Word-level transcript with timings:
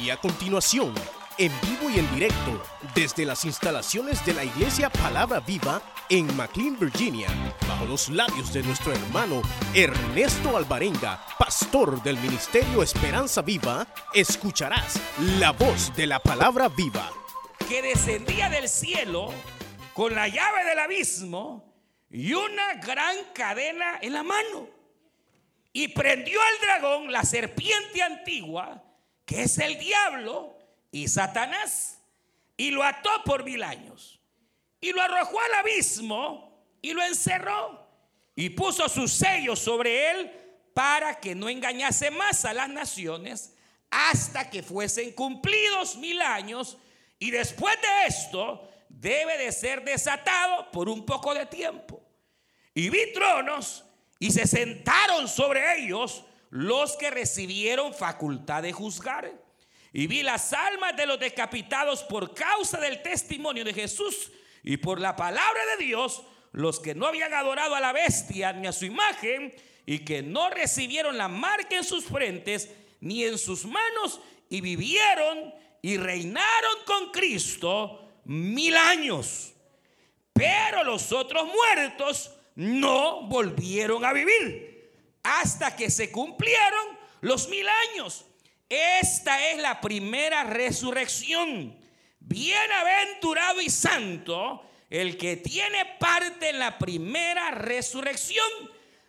Y 0.00 0.10
a 0.10 0.16
continuación, 0.18 0.92
en 1.38 1.52
vivo 1.62 1.90
y 1.90 1.98
en 1.98 2.14
directo, 2.14 2.62
desde 2.94 3.24
las 3.24 3.44
instalaciones 3.44 4.24
de 4.26 4.34
la 4.34 4.44
Iglesia 4.44 4.90
Palabra 4.90 5.40
Viva 5.40 5.80
en 6.10 6.36
McLean, 6.36 6.78
Virginia, 6.78 7.28
bajo 7.66 7.86
los 7.86 8.08
labios 8.10 8.52
de 8.52 8.62
nuestro 8.62 8.92
hermano 8.92 9.40
Ernesto 9.74 10.56
Alvarenga, 10.56 11.24
pastor 11.38 12.02
del 12.02 12.18
Ministerio 12.18 12.82
Esperanza 12.82 13.42
Viva, 13.42 13.86
escucharás 14.12 15.00
la 15.38 15.52
voz 15.52 15.94
de 15.96 16.06
la 16.06 16.18
Palabra 16.20 16.68
Viva. 16.68 17.10
que 17.68 17.82
descendía 17.82 18.48
del 18.48 18.68
cielo 18.68 19.32
con 19.94 20.14
la 20.14 20.28
llave 20.28 20.64
del 20.64 20.78
abismo 20.78 21.74
y 22.10 22.32
una 22.34 22.74
gran 22.74 23.16
cadena 23.34 23.98
en 24.02 24.12
la 24.12 24.22
mano. 24.22 24.68
Y 25.72 25.88
prendió 25.88 26.38
al 26.40 26.60
dragón, 26.60 27.12
la 27.12 27.24
serpiente 27.24 28.02
antigua, 28.02 28.85
que 29.26 29.42
es 29.42 29.58
el 29.58 29.78
diablo 29.78 30.56
y 30.90 31.08
Satanás, 31.08 32.00
y 32.56 32.70
lo 32.70 32.82
ató 32.82 33.10
por 33.24 33.44
mil 33.44 33.62
años. 33.62 34.20
Y 34.80 34.92
lo 34.92 35.02
arrojó 35.02 35.38
al 35.40 35.54
abismo 35.54 36.64
y 36.80 36.92
lo 36.92 37.02
encerró. 37.02 37.86
Y 38.34 38.50
puso 38.50 38.88
sus 38.88 39.12
sellos 39.12 39.58
sobre 39.58 40.10
él 40.10 40.32
para 40.72 41.18
que 41.20 41.34
no 41.34 41.48
engañase 41.48 42.10
más 42.10 42.44
a 42.44 42.54
las 42.54 42.68
naciones 42.68 43.54
hasta 43.90 44.48
que 44.48 44.62
fuesen 44.62 45.12
cumplidos 45.12 45.96
mil 45.96 46.20
años. 46.22 46.78
Y 47.18 47.30
después 47.30 47.74
de 47.80 48.06
esto 48.06 48.70
debe 48.88 49.38
de 49.38 49.52
ser 49.52 49.84
desatado 49.84 50.70
por 50.70 50.88
un 50.88 51.04
poco 51.04 51.34
de 51.34 51.46
tiempo. 51.46 52.02
Y 52.74 52.90
vi 52.90 53.12
tronos 53.12 53.84
y 54.18 54.30
se 54.30 54.46
sentaron 54.46 55.28
sobre 55.28 55.82
ellos 55.82 56.24
los 56.56 56.96
que 56.96 57.10
recibieron 57.10 57.92
facultad 57.92 58.62
de 58.62 58.72
juzgar. 58.72 59.30
Y 59.92 60.06
vi 60.06 60.22
las 60.22 60.54
almas 60.54 60.96
de 60.96 61.06
los 61.06 61.20
decapitados 61.20 62.02
por 62.04 62.34
causa 62.34 62.80
del 62.80 63.02
testimonio 63.02 63.62
de 63.62 63.74
Jesús 63.74 64.32
y 64.62 64.78
por 64.78 64.98
la 64.98 65.14
palabra 65.14 65.60
de 65.76 65.84
Dios, 65.84 66.22
los 66.52 66.80
que 66.80 66.94
no 66.94 67.06
habían 67.06 67.34
adorado 67.34 67.74
a 67.74 67.80
la 67.80 67.92
bestia 67.92 68.54
ni 68.54 68.66
a 68.66 68.72
su 68.72 68.86
imagen 68.86 69.54
y 69.84 69.98
que 69.98 70.22
no 70.22 70.48
recibieron 70.48 71.18
la 71.18 71.28
marca 71.28 71.76
en 71.76 71.84
sus 71.84 72.06
frentes 72.06 72.70
ni 73.00 73.22
en 73.24 73.36
sus 73.36 73.66
manos 73.66 74.18
y 74.48 74.62
vivieron 74.62 75.52
y 75.82 75.98
reinaron 75.98 76.84
con 76.86 77.12
Cristo 77.12 78.12
mil 78.24 78.74
años. 78.78 79.52
Pero 80.32 80.84
los 80.84 81.12
otros 81.12 81.46
muertos 81.46 82.32
no 82.54 83.26
volvieron 83.28 84.06
a 84.06 84.14
vivir 84.14 84.65
hasta 85.26 85.74
que 85.74 85.90
se 85.90 86.10
cumplieron 86.10 86.98
los 87.20 87.48
mil 87.48 87.66
años. 87.90 88.24
Esta 88.68 89.50
es 89.50 89.58
la 89.58 89.80
primera 89.80 90.44
resurrección. 90.44 91.76
Bienaventurado 92.20 93.60
y 93.60 93.70
santo 93.70 94.62
el 94.90 95.16
que 95.16 95.36
tiene 95.36 95.96
parte 95.98 96.50
en 96.50 96.58
la 96.58 96.78
primera 96.78 97.50
resurrección. 97.50 98.46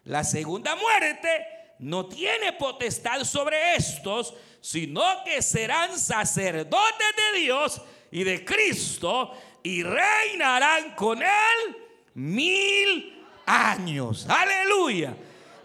La 0.05 0.23
segunda 0.23 0.75
muerte 0.75 1.45
no 1.79 2.07
tiene 2.07 2.53
potestad 2.53 3.23
sobre 3.23 3.75
estos, 3.75 4.33
sino 4.61 5.03
que 5.23 5.41
serán 5.41 5.97
sacerdotes 5.97 7.07
de 7.33 7.39
Dios 7.39 7.81
y 8.11 8.23
de 8.23 8.43
Cristo 8.43 9.31
y 9.61 9.83
reinarán 9.83 10.95
con 10.95 11.21
él 11.21 11.77
mil 12.15 13.23
años. 13.45 14.25
Aleluya. 14.27 15.15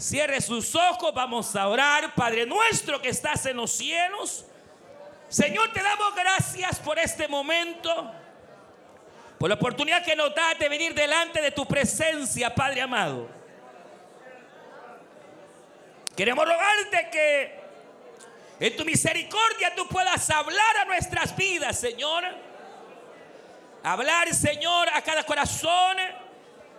Cierre 0.03 0.41
sus 0.41 0.75
ojos, 0.75 1.15
vamos 1.15 1.55
a 1.55 1.69
orar. 1.69 2.13
Padre 2.17 2.45
nuestro 2.45 3.01
que 3.01 3.11
estás 3.11 3.47
en 3.47 3.57
los 3.57 3.71
cielos. 3.71 4.45
Señor, 5.29 5.73
te 5.73 5.81
damos 5.81 6.13
gracias 6.17 6.81
por 6.81 6.99
este 6.99 7.29
momento, 7.29 8.13
por 9.39 9.49
la 9.49 9.55
oportunidad 9.55 10.05
que 10.05 10.17
nos 10.17 10.35
das 10.35 10.59
de 10.59 10.69
venir 10.69 10.93
delante 10.93 11.41
de 11.41 11.53
tu 11.53 11.65
presencia, 11.67 12.53
Padre 12.53 12.81
amado. 12.81 13.29
Queremos 16.17 16.47
rogarte 16.47 17.09
que 17.09 17.61
en 18.59 18.77
tu 18.77 18.85
misericordia 18.85 19.73
tú 19.77 19.87
puedas 19.87 20.29
hablar 20.31 20.79
a 20.79 20.85
nuestras 20.85 21.37
vidas, 21.37 21.79
Señor. 21.79 22.25
Hablar, 23.85 24.35
Señor, 24.35 24.89
a 24.93 25.01
cada 25.01 25.23
corazón, 25.23 25.97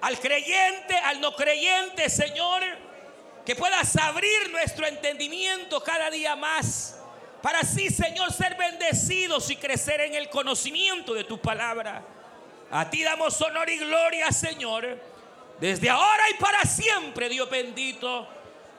al 0.02 0.20
creyente, 0.20 0.97
al 0.97 1.22
no 1.22 1.34
creyente, 1.34 2.09
Señor. 2.09 2.92
Que 3.46 3.56
puedas 3.56 3.96
abrir 3.98 4.52
nuestro 4.52 4.88
entendimiento 4.88 5.81
cada 5.84 6.09
día 6.09 6.36
más. 6.36 7.00
Para 7.42 7.59
así, 7.59 7.90
Señor, 7.90 8.31
ser 8.31 8.56
bendecidos 8.56 9.50
y 9.50 9.58
crecer 9.58 10.00
en 10.02 10.16
el 10.16 10.30
conocimiento 10.30 11.14
de 11.14 11.26
tu 11.26 11.40
palabra. 11.40 12.02
A 12.72 12.90
ti 12.90 13.03
damos 13.03 13.40
honor 13.42 13.70
y 13.70 13.78
gloria, 13.78 14.32
Señor. 14.32 14.98
Desde 15.59 15.90
ahora 15.90 16.24
y 16.30 16.36
para 16.36 16.62
siempre, 16.64 17.28
Dios 17.28 17.50
bendito. 17.50 18.28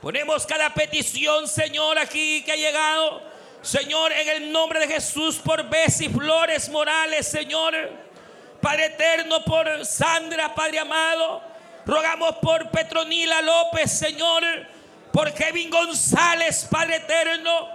Ponemos 0.00 0.46
cada 0.46 0.72
petición, 0.72 1.46
Señor, 1.46 1.98
aquí 1.98 2.42
que 2.42 2.52
ha 2.52 2.56
llegado. 2.56 3.22
Señor, 3.62 4.12
en 4.12 4.28
el 4.28 4.52
nombre 4.52 4.80
de 4.80 4.88
Jesús, 4.88 5.36
por 5.36 5.62
Bessie 5.68 6.10
Flores 6.10 6.68
Morales, 6.68 7.26
Señor. 7.26 7.74
Padre 8.60 8.86
eterno, 8.86 9.44
por 9.44 9.84
Sandra, 9.84 10.54
Padre 10.54 10.78
amado. 10.78 11.53
Rogamos 11.86 12.36
por 12.36 12.70
Petronila 12.70 13.42
López, 13.42 13.90
Señor. 13.90 14.42
Por 15.12 15.32
Kevin 15.32 15.70
González, 15.70 16.66
Padre 16.70 16.96
eterno. 16.96 17.68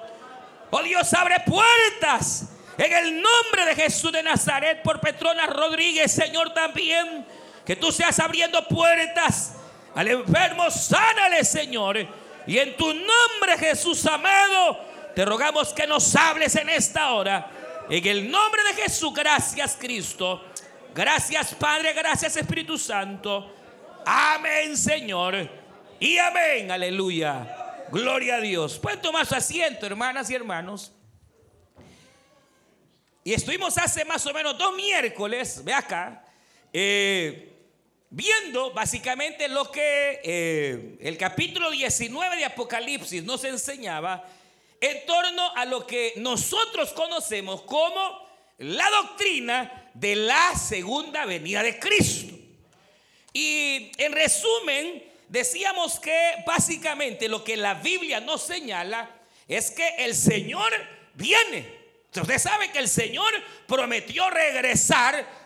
Oh 0.72 0.84
Dios, 0.84 1.14
abre 1.14 1.40
puertas. 1.46 2.50
En 2.78 2.94
el 2.94 3.22
nombre 3.22 3.66
de 3.66 3.76
Jesús 3.76 4.12
de 4.12 4.24
Nazaret, 4.24 4.82
por 4.84 5.00
Petrona 5.00 5.46
Rodríguez, 5.48 6.12
Señor, 6.12 6.54
también. 6.54 7.26
Que 7.66 7.76
tú 7.76 7.92
seas 7.92 8.20
abriendo 8.20 8.68
puertas 8.68 9.54
al 9.96 10.08
enfermo, 10.08 10.70
sánale, 10.72 11.44
Señor. 11.44 11.98
Y 12.48 12.58
en 12.58 12.76
tu 12.78 12.88
nombre, 12.88 13.58
Jesús 13.60 14.06
amado, 14.06 14.80
te 15.16 15.24
rogamos 15.26 15.74
que 15.74 15.86
nos 15.86 16.16
hables 16.16 16.56
en 16.56 16.70
esta 16.70 17.12
hora. 17.12 17.52
En 17.90 18.06
el 18.08 18.30
nombre 18.30 18.62
de 18.64 18.82
Jesús, 18.84 19.14
gracias, 19.14 19.78
Cristo. 19.80 20.44
Gracias, 20.94 21.54
Padre. 21.56 21.94
Gracias, 21.94 22.36
Espíritu 22.38 22.78
Santo. 22.78 23.59
Amén, 24.12 24.76
Señor. 24.76 25.48
Y 26.00 26.18
amén. 26.18 26.72
Aleluya. 26.72 27.86
Gloria 27.92 28.38
a 28.38 28.42
Dios. 28.42 28.80
Pueden 28.80 29.00
tomar 29.04 29.28
su 29.28 29.36
asiento, 29.36 29.86
hermanas 29.86 30.32
y 30.32 30.34
hermanos. 30.34 30.92
Y 33.24 33.34
estuvimos 33.34 33.78
hace 33.78 34.04
más 34.06 34.26
o 34.26 34.34
menos 34.34 34.58
dos 34.58 34.76
miércoles, 34.76 35.64
ve 35.64 35.76
acá, 35.76 36.26
eh, 36.74 37.54
viendo 38.10 38.74
básicamente 38.74 39.48
lo 39.48 39.70
que 39.72 40.22
eh, 40.24 40.98
el 41.02 41.16
capítulo 41.16 41.70
19 41.70 42.38
de 42.38 42.46
Apocalipsis 42.46 43.24
nos 43.24 43.44
enseñaba 43.44 44.26
en 44.82 45.06
torno 45.06 45.56
a 45.56 45.66
lo 45.66 45.86
que 45.86 46.14
nosotros 46.16 46.94
conocemos 46.94 47.62
como 47.62 48.28
la 48.58 48.90
doctrina 48.90 49.92
de 49.94 50.16
la 50.16 50.56
segunda 50.56 51.28
venida 51.28 51.62
de 51.62 51.78
Cristo. 51.78 52.29
Y 53.34 53.92
en 53.98 54.12
resumen, 54.12 55.04
decíamos 55.28 56.00
que 56.00 56.36
básicamente 56.46 57.28
lo 57.28 57.44
que 57.44 57.58
la 57.58 57.76
Biblia 57.76 58.20
nos 58.20 58.44
señala 58.44 59.10
es 59.48 59.72
que 59.72 59.88
el 60.00 60.16
Señor 60.16 60.72
viene. 61.14 61.80
Usted 62.16 62.40
sabe 62.40 62.72
que 62.72 62.80
el 62.80 62.90
Señor 62.90 63.32
prometió 63.68 64.30
regresar 64.30 65.40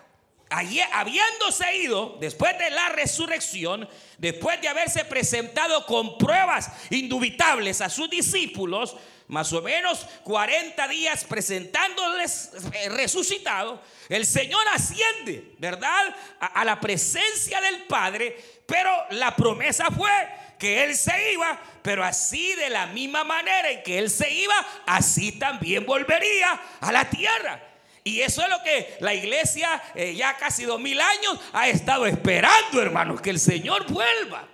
habiéndose 0.50 1.78
ido 1.78 2.18
después 2.20 2.58
de 2.60 2.70
la 2.70 2.90
resurrección, 2.90 3.90
después 4.18 4.62
de 4.62 4.68
haberse 4.68 5.04
presentado 5.06 5.86
con 5.86 6.18
pruebas 6.18 6.72
indubitables 6.92 7.82
a 7.82 7.90
sus 7.90 8.10
discípulos, 8.10 8.96
más 9.28 9.52
o 9.54 9.62
menos 9.62 10.06
40 10.24 10.88
días 10.88 11.24
presentándoles 11.24 12.52
eh, 12.74 12.90
resucitado, 12.90 13.82
el 14.10 14.26
Señor 14.26 14.62
asciende, 14.74 15.54
¿verdad? 15.58 16.16
A, 16.40 16.66
la 16.66 16.80
presencia 16.80 17.62
del 17.62 17.84
Padre, 17.84 18.38
pero 18.66 18.92
la 19.12 19.36
promesa 19.36 19.88
fue 19.92 20.12
que 20.60 20.84
Él 20.84 20.96
se 20.96 21.34
iba, 21.34 21.60
pero 21.82 22.04
así 22.04 22.54
de 22.56 22.70
la 22.70 22.88
misma 22.88 23.24
manera 23.24 23.72
en 23.72 23.84
que 23.84 23.98
Él 23.98 24.10
se 24.10 24.32
iba, 24.32 24.56
así 24.86 25.34
también 25.34 25.86
volvería 25.86 26.60
a 26.82 26.92
la 26.92 27.10
tierra. 27.10 27.62
Y 28.04 28.20
eso 28.20 28.42
es 28.42 28.50
lo 28.50 28.62
que 28.64 28.98
la 29.00 29.14
iglesia 29.14 29.82
eh, 29.96 30.14
ya 30.14 30.36
casi 30.38 30.66
dos 30.66 30.80
mil 30.80 31.00
años 31.00 31.40
ha 31.54 31.70
estado 31.70 32.06
esperando, 32.06 32.82
hermanos, 32.82 33.22
que 33.22 33.30
el 33.30 33.40
Señor 33.40 33.90
vuelva. 33.90 34.48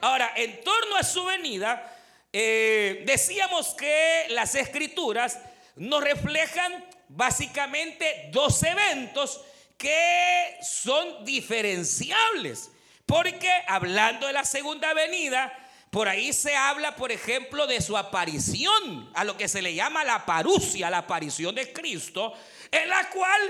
Ahora, 0.00 0.32
en 0.36 0.62
torno 0.64 0.96
a 0.96 1.02
su 1.02 1.24
venida, 1.24 1.93
eh, 2.36 3.04
decíamos 3.06 3.74
que 3.74 4.26
las 4.30 4.56
escrituras 4.56 5.38
nos 5.76 6.02
reflejan 6.02 6.84
básicamente 7.08 8.28
dos 8.32 8.60
eventos 8.64 9.40
que 9.78 10.58
son 10.60 11.24
diferenciables. 11.24 12.72
Porque 13.06 13.48
hablando 13.68 14.26
de 14.26 14.32
la 14.32 14.44
segunda 14.44 14.92
venida, 14.94 15.56
por 15.90 16.08
ahí 16.08 16.32
se 16.32 16.56
habla, 16.56 16.96
por 16.96 17.12
ejemplo, 17.12 17.68
de 17.68 17.80
su 17.80 17.96
aparición, 17.96 19.12
a 19.14 19.22
lo 19.22 19.36
que 19.36 19.46
se 19.46 19.62
le 19.62 19.72
llama 19.72 20.02
la 20.02 20.26
parucia, 20.26 20.90
la 20.90 20.98
aparición 20.98 21.54
de 21.54 21.72
Cristo, 21.72 22.34
en 22.72 22.88
la 22.88 23.10
cual 23.10 23.40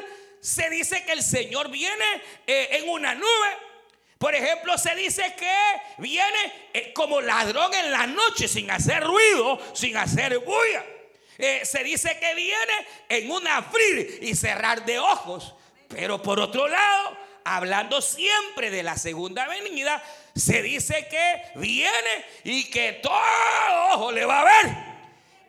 se 0.41 0.69
dice 0.69 1.07
que 1.07 1.13
el 1.13 1.23
Señor 1.23 1.71
viene 1.71 2.05
eh, 2.47 2.69
en 2.73 2.91
una 2.91 3.15
nube. 3.15 3.74
Por 4.19 4.35
ejemplo, 4.35 4.79
se 4.79 4.95
dice 4.95 5.35
que 5.37 5.57
viene 5.99 6.53
eh, 6.73 6.93
como 6.93 7.21
ladrón 7.21 7.75
en 7.75 7.91
la 7.91 8.07
noche, 8.07 8.49
sin 8.49 8.71
hacer 8.71 9.03
ruido, 9.03 9.61
sin 9.75 9.97
hacer 9.97 10.39
bulla. 10.39 10.85
Eh, 11.37 11.63
se 11.65 11.83
dice 11.83 12.19
que 12.19 12.35
viene 12.35 12.73
en 13.09 13.31
un 13.31 13.47
abrir 13.47 14.21
y 14.23 14.35
cerrar 14.35 14.85
de 14.85 14.99
ojos. 14.99 15.55
Pero 15.89 16.23
por 16.23 16.41
otro 16.41 16.69
lado, 16.69 17.17
hablando 17.45 18.01
siempre 18.01 18.71
de 18.71 18.83
la 18.83 18.97
segunda 18.97 19.47
venida, 19.47 20.03
se 20.35 20.63
dice 20.63 21.07
que 21.09 21.59
viene 21.59 22.25
y 22.45 22.71
que 22.71 22.95
todo 22.95 23.13
ojo 23.93 24.13
le 24.13 24.25
va 24.25 24.41
a 24.41 24.45
ver 24.45 24.95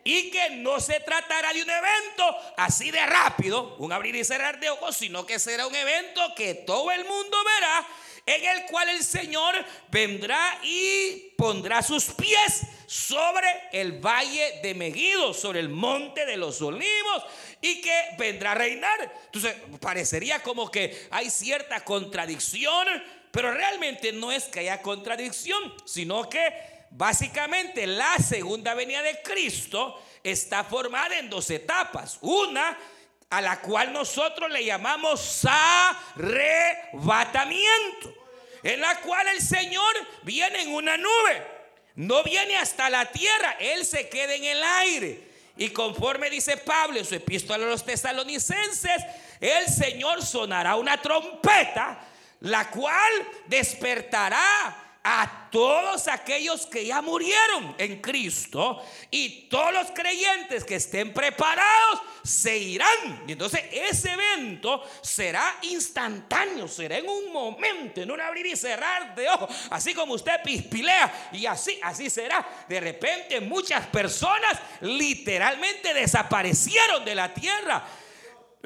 y 0.06 0.30
que 0.30 0.50
no 0.50 0.78
se 0.78 1.00
tratará 1.00 1.52
de 1.52 1.64
un 1.64 1.68
evento 1.68 2.38
así 2.56 2.92
de 2.92 3.04
rápido, 3.04 3.74
un 3.78 3.92
abrir 3.92 4.14
y 4.14 4.24
cerrar 4.24 4.60
de 4.60 4.70
ojos, 4.70 4.96
sino 4.96 5.26
que 5.26 5.40
será 5.40 5.66
un 5.66 5.74
evento 5.74 6.32
que 6.36 6.54
todo 6.54 6.92
el 6.92 7.04
mundo 7.04 7.36
verá, 7.44 7.84
en 8.26 8.44
el 8.44 8.66
cual 8.66 8.88
el 8.88 9.02
Señor 9.02 9.54
vendrá 9.88 10.58
y 10.62 11.32
pondrá 11.38 11.80
sus 11.82 12.06
pies 12.06 12.62
sobre 12.86 13.48
el 13.72 13.92
valle 14.04 14.60
de 14.62 14.74
Megido, 14.74 15.32
sobre 15.32 15.60
el 15.60 15.68
monte 15.68 16.26
de 16.26 16.36
los 16.36 16.60
olivos, 16.60 17.24
y 17.60 17.80
que 17.80 18.02
vendrá 18.18 18.52
a 18.52 18.56
reinar. 18.56 19.12
Entonces, 19.26 19.54
parecería 19.80 20.42
como 20.42 20.70
que 20.70 21.06
hay 21.10 21.30
cierta 21.30 21.84
contradicción, 21.84 22.86
pero 23.30 23.52
realmente 23.52 24.12
no 24.12 24.32
es 24.32 24.44
que 24.44 24.60
haya 24.60 24.82
contradicción, 24.82 25.72
sino 25.84 26.28
que 26.28 26.76
Básicamente 26.90 27.86
la 27.86 28.16
segunda 28.16 28.74
venida 28.74 29.02
de 29.02 29.20
Cristo 29.20 30.00
está 30.22 30.64
formada 30.64 31.18
en 31.18 31.28
dos 31.28 31.50
etapas. 31.50 32.18
Una 32.22 32.78
a 33.30 33.40
la 33.40 33.60
cual 33.60 33.92
nosotros 33.92 34.50
le 34.50 34.64
llamamos 34.64 35.44
arrebatamiento, 35.44 38.14
en 38.62 38.80
la 38.80 39.00
cual 39.00 39.26
el 39.28 39.40
Señor 39.40 39.92
viene 40.22 40.62
en 40.62 40.74
una 40.74 40.96
nube, 40.96 41.56
no 41.96 42.22
viene 42.22 42.56
hasta 42.56 42.88
la 42.90 43.10
tierra, 43.10 43.56
Él 43.58 43.84
se 43.84 44.08
queda 44.08 44.34
en 44.34 44.44
el 44.44 44.62
aire. 44.62 45.26
Y 45.56 45.70
conforme 45.70 46.28
dice 46.28 46.58
Pablo 46.58 46.98
en 46.98 47.06
su 47.06 47.14
epístola 47.14 47.64
a 47.64 47.68
los 47.68 47.84
tesalonicenses, 47.84 49.02
el 49.40 49.66
Señor 49.68 50.24
sonará 50.24 50.76
una 50.76 51.00
trompeta, 51.00 51.98
la 52.40 52.70
cual 52.70 53.12
despertará 53.46 54.85
a 55.08 55.48
todos 55.52 56.08
aquellos 56.08 56.66
que 56.66 56.84
ya 56.84 57.00
murieron 57.00 57.76
en 57.78 58.02
Cristo 58.02 58.82
y 59.08 59.42
todos 59.48 59.72
los 59.72 59.92
creyentes 59.92 60.64
que 60.64 60.74
estén 60.74 61.14
preparados 61.14 62.00
se 62.24 62.58
irán. 62.58 63.22
Y 63.24 63.32
entonces 63.32 63.62
ese 63.70 64.10
evento 64.10 64.82
será 65.00 65.58
instantáneo, 65.62 66.66
será 66.66 66.98
en 66.98 67.08
un 67.08 67.32
momento, 67.32 68.02
en 68.02 68.10
un 68.10 68.20
abrir 68.20 68.46
y 68.46 68.56
cerrar 68.56 69.14
de 69.14 69.28
ojos, 69.28 69.48
así 69.70 69.94
como 69.94 70.14
usted 70.14 70.42
pispilea 70.42 71.30
y 71.32 71.46
así, 71.46 71.78
así 71.84 72.10
será. 72.10 72.44
De 72.68 72.80
repente 72.80 73.40
muchas 73.40 73.86
personas 73.86 74.58
literalmente 74.80 75.94
desaparecieron 75.94 77.04
de 77.04 77.14
la 77.14 77.32
tierra 77.32 77.86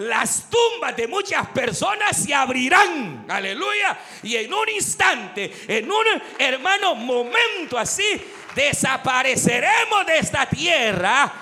las 0.00 0.49
tumbas 0.49 0.97
de 0.97 1.06
muchas 1.06 1.47
personas 1.49 2.17
se 2.17 2.35
abrirán. 2.35 3.26
Aleluya. 3.29 3.99
Y 4.23 4.37
en 4.37 4.52
un 4.52 4.69
instante, 4.69 5.52
en 5.69 5.91
un 5.91 6.05
hermano 6.38 6.94
momento 6.94 7.79
así, 7.79 8.20
desapareceremos 8.55 10.06
de 10.06 10.19
esta 10.19 10.47
tierra. 10.47 11.32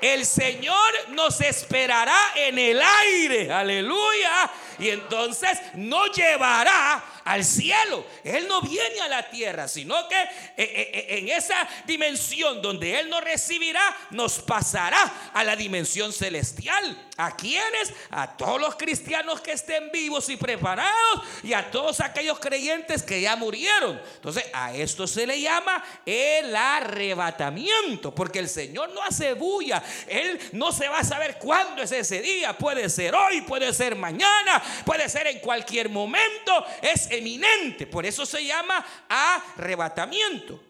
El 0.00 0.24
Señor 0.24 1.10
nos 1.10 1.40
esperará 1.40 2.18
en 2.34 2.58
el 2.58 2.82
aire. 2.82 3.52
Aleluya. 3.52 4.50
Y 4.78 4.88
entonces 4.88 5.58
nos 5.74 6.10
llevará 6.10 7.04
al 7.30 7.44
cielo. 7.44 8.04
Él 8.24 8.48
no 8.48 8.60
viene 8.60 9.00
a 9.02 9.08
la 9.08 9.30
tierra, 9.30 9.68
sino 9.68 10.08
que 10.08 10.20
eh, 10.20 10.28
eh, 10.56 10.90
eh, 10.92 11.18
en 11.18 11.28
esa 11.28 11.56
dimensión 11.86 12.60
donde 12.60 12.98
Él 12.98 13.08
nos 13.08 13.22
recibirá, 13.22 13.80
nos 14.10 14.40
pasará 14.40 15.30
a 15.32 15.44
la 15.44 15.54
dimensión 15.54 16.12
celestial. 16.12 17.06
¿A 17.16 17.36
quiénes? 17.36 17.92
A 18.10 18.34
todos 18.36 18.58
los 18.58 18.76
cristianos 18.76 19.42
que 19.42 19.52
estén 19.52 19.90
vivos 19.92 20.30
y 20.30 20.38
preparados 20.38 21.22
y 21.42 21.52
a 21.52 21.70
todos 21.70 22.00
aquellos 22.00 22.38
creyentes 22.40 23.02
que 23.02 23.20
ya 23.20 23.36
murieron. 23.36 24.00
Entonces, 24.14 24.44
a 24.54 24.74
esto 24.74 25.06
se 25.06 25.26
le 25.26 25.38
llama 25.38 25.84
el 26.06 26.56
arrebatamiento, 26.56 28.14
porque 28.14 28.38
el 28.38 28.48
Señor 28.48 28.90
no 28.94 29.02
hace 29.02 29.34
bulla. 29.34 29.82
Él 30.08 30.40
no 30.52 30.72
se 30.72 30.88
va 30.88 31.00
a 31.00 31.04
saber 31.04 31.38
cuándo 31.38 31.82
es 31.82 31.92
ese 31.92 32.22
día. 32.22 32.56
Puede 32.56 32.88
ser 32.88 33.14
hoy, 33.14 33.42
puede 33.42 33.72
ser 33.74 33.96
mañana, 33.96 34.62
puede 34.86 35.06
ser 35.10 35.26
en 35.26 35.40
cualquier 35.40 35.90
momento. 35.90 36.64
Es 36.80 37.10
eminente. 37.20 37.86
Por 37.86 38.04
eso 38.04 38.26
se 38.26 38.44
llama 38.44 38.84
arrebatamiento. 39.08 40.60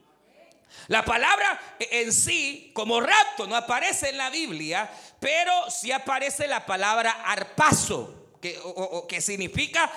La 0.88 1.05
palabra 1.05 1.76
en 1.79 2.12
sí, 2.12 2.70
como 2.75 3.00
rapto, 3.00 3.47
no 3.47 3.56
aparece 3.56 4.11
en 4.11 4.19
la 4.19 4.31
Biblia, 4.31 4.91
pero 5.19 5.70
sí 5.70 5.93
aparece 5.93 6.47
la 6.47 6.64
palabra 6.64 7.23
arpazo, 7.25 8.31
que, 8.41 9.20
significa 9.20 9.91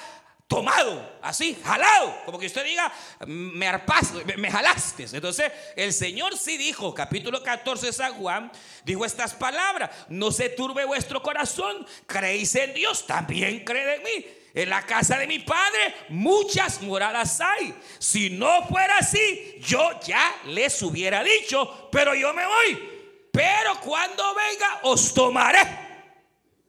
tomado, 0.48 1.18
así, 1.22 1.58
jalado, 1.64 2.16
como 2.26 2.38
que 2.38 2.48
usted 2.48 2.64
diga, 2.64 2.92
me 3.26 3.68
arpazo, 3.68 4.22
me, 4.38 4.52
jalaste. 4.52 5.08
Entonces, 5.14 5.52
el 5.76 5.94
Señor 5.94 6.38
sí 6.38 6.58
dijo, 6.58 6.94
capítulo 6.94 7.42
14 7.42 7.88
de 7.88 7.94
San 7.94 8.14
Juan, 8.16 8.52
dijo 8.84 9.06
estas 9.06 9.34
palabras, 9.34 9.90
no 10.10 10.32
se 10.32 10.50
turbe 10.50 10.86
vuestro 10.86 11.24
corazón, 11.24 11.88
creéis 12.06 12.54
en 12.56 12.74
Dios, 12.74 13.08
también 13.08 13.64
creed 13.64 13.96
en 13.96 14.04
mí. 14.04 14.26
En 14.54 14.70
la 14.70 14.86
casa 14.86 15.18
de 15.18 15.26
mi 15.26 15.40
padre 15.40 15.96
muchas 16.10 16.82
moradas 16.82 17.42
hay. 17.42 17.74
Si 17.98 18.30
no 18.30 18.68
fuera 18.68 19.00
así, 19.00 19.58
yo 19.60 20.00
ya 20.06 20.36
les 20.46 20.80
hubiera 20.84 21.24
dicho, 21.24 21.90
pero 21.92 22.14
yo 22.14 22.34
me 22.34 22.46
voy. 22.46 22.90
Pero 23.32 23.80
cuando 23.82 24.24
venga, 24.36 24.80
os 24.84 25.14
tomaré. 25.14 25.62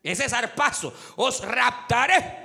Ese 0.03 0.25
es 0.25 0.33
arpazo. 0.33 0.95
Os 1.17 1.43
raptaré 1.43 2.45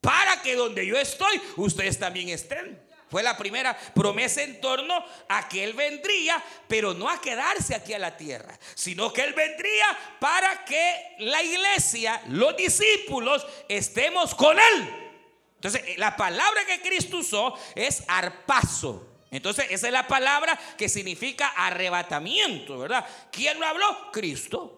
para 0.00 0.40
que 0.42 0.54
donde 0.54 0.86
yo 0.86 0.96
estoy, 0.96 1.40
ustedes 1.56 1.98
también 1.98 2.28
estén. 2.28 2.87
Fue 3.10 3.22
la 3.22 3.36
primera 3.36 3.76
promesa 3.94 4.42
en 4.42 4.60
torno 4.60 5.04
a 5.28 5.48
que 5.48 5.64
Él 5.64 5.72
vendría, 5.72 6.42
pero 6.66 6.92
no 6.94 7.08
a 7.08 7.20
quedarse 7.20 7.74
aquí 7.74 7.94
a 7.94 7.98
la 7.98 8.16
tierra, 8.16 8.58
sino 8.74 9.12
que 9.12 9.22
Él 9.22 9.34
vendría 9.34 9.86
para 10.20 10.64
que 10.64 11.16
la 11.20 11.42
iglesia, 11.42 12.22
los 12.28 12.56
discípulos, 12.56 13.46
estemos 13.68 14.34
con 14.34 14.58
Él. 14.58 15.08
Entonces, 15.54 15.98
la 15.98 16.16
palabra 16.16 16.64
que 16.66 16.80
Cristo 16.80 17.18
usó 17.18 17.58
es 17.74 18.04
arpazo. 18.06 19.06
Entonces, 19.30 19.66
esa 19.70 19.88
es 19.88 19.92
la 19.92 20.06
palabra 20.06 20.58
que 20.76 20.88
significa 20.88 21.48
arrebatamiento, 21.48 22.78
¿verdad? 22.78 23.06
¿Quién 23.30 23.58
lo 23.58 23.66
habló? 23.66 24.10
Cristo. 24.12 24.77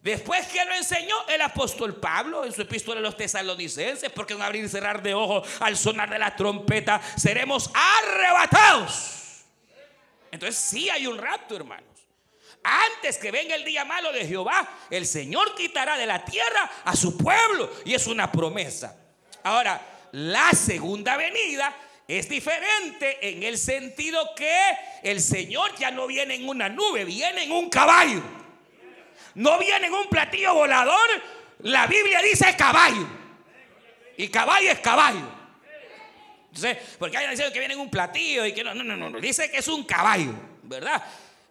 Después 0.00 0.46
que 0.46 0.64
lo 0.64 0.74
enseñó 0.74 1.14
el 1.28 1.42
apóstol 1.42 2.00
Pablo 2.00 2.46
en 2.46 2.52
su 2.52 2.62
epístola 2.62 3.00
a 3.00 3.02
los 3.02 3.18
tesalonicenses, 3.18 4.10
porque 4.10 4.32
en 4.32 4.40
abrir 4.40 4.64
y 4.64 4.68
cerrar 4.68 5.02
de 5.02 5.12
ojos 5.12 5.46
al 5.60 5.76
sonar 5.76 6.08
de 6.08 6.18
la 6.18 6.34
trompeta 6.34 7.02
seremos 7.18 7.70
arrebatados. 7.74 9.44
Entonces 10.32 10.56
sí 10.56 10.88
hay 10.88 11.06
un 11.06 11.18
rapto, 11.18 11.54
hermanos. 11.54 11.84
Antes 12.62 13.18
que 13.18 13.30
venga 13.30 13.54
el 13.54 13.64
día 13.64 13.84
malo 13.84 14.10
de 14.12 14.26
Jehová, 14.26 14.66
el 14.88 15.04
Señor 15.06 15.54
quitará 15.54 15.98
de 15.98 16.06
la 16.06 16.24
tierra 16.24 16.70
a 16.84 16.96
su 16.96 17.18
pueblo 17.18 17.70
y 17.84 17.92
es 17.92 18.06
una 18.06 18.32
promesa. 18.32 18.96
Ahora, 19.42 19.80
la 20.12 20.50
segunda 20.52 21.18
venida 21.18 21.76
es 22.08 22.26
diferente 22.26 23.18
en 23.20 23.42
el 23.42 23.58
sentido 23.58 24.34
que 24.34 24.58
el 25.02 25.20
Señor 25.20 25.74
ya 25.76 25.90
no 25.90 26.06
viene 26.06 26.36
en 26.36 26.48
una 26.48 26.70
nube, 26.70 27.04
viene 27.04 27.44
en 27.44 27.52
un 27.52 27.68
caballo 27.68 28.39
no 29.34 29.58
viene 29.58 29.86
en 29.86 29.94
un 29.94 30.08
platillo 30.08 30.54
volador. 30.54 31.08
La 31.60 31.86
Biblia 31.86 32.20
dice 32.22 32.54
caballo. 32.56 33.06
Y 34.16 34.28
caballo 34.28 34.70
es 34.70 34.80
caballo. 34.80 35.40
Entonces, 36.48 36.78
porque 36.98 37.16
hay 37.16 37.28
diciendo 37.28 37.52
que 37.52 37.58
viene 37.60 37.74
en 37.74 37.80
un 37.80 37.90
platillo 37.90 38.44
y 38.44 38.52
que 38.52 38.64
no, 38.64 38.74
no, 38.74 38.82
no, 38.82 39.08
no, 39.08 39.20
dice 39.20 39.50
que 39.50 39.58
es 39.58 39.68
un 39.68 39.84
caballo, 39.84 40.34
¿verdad? 40.64 41.02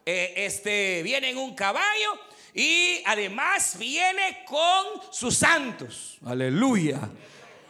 Eh, 0.06 0.34
este 0.36 1.02
viene 1.04 1.30
en 1.30 1.38
un 1.38 1.56
caballo 1.56 2.20
y 2.54 3.02
además 3.06 3.78
viene 3.78 4.44
con 4.46 5.02
sus 5.12 5.38
santos. 5.38 6.18
Aleluya. 6.26 7.00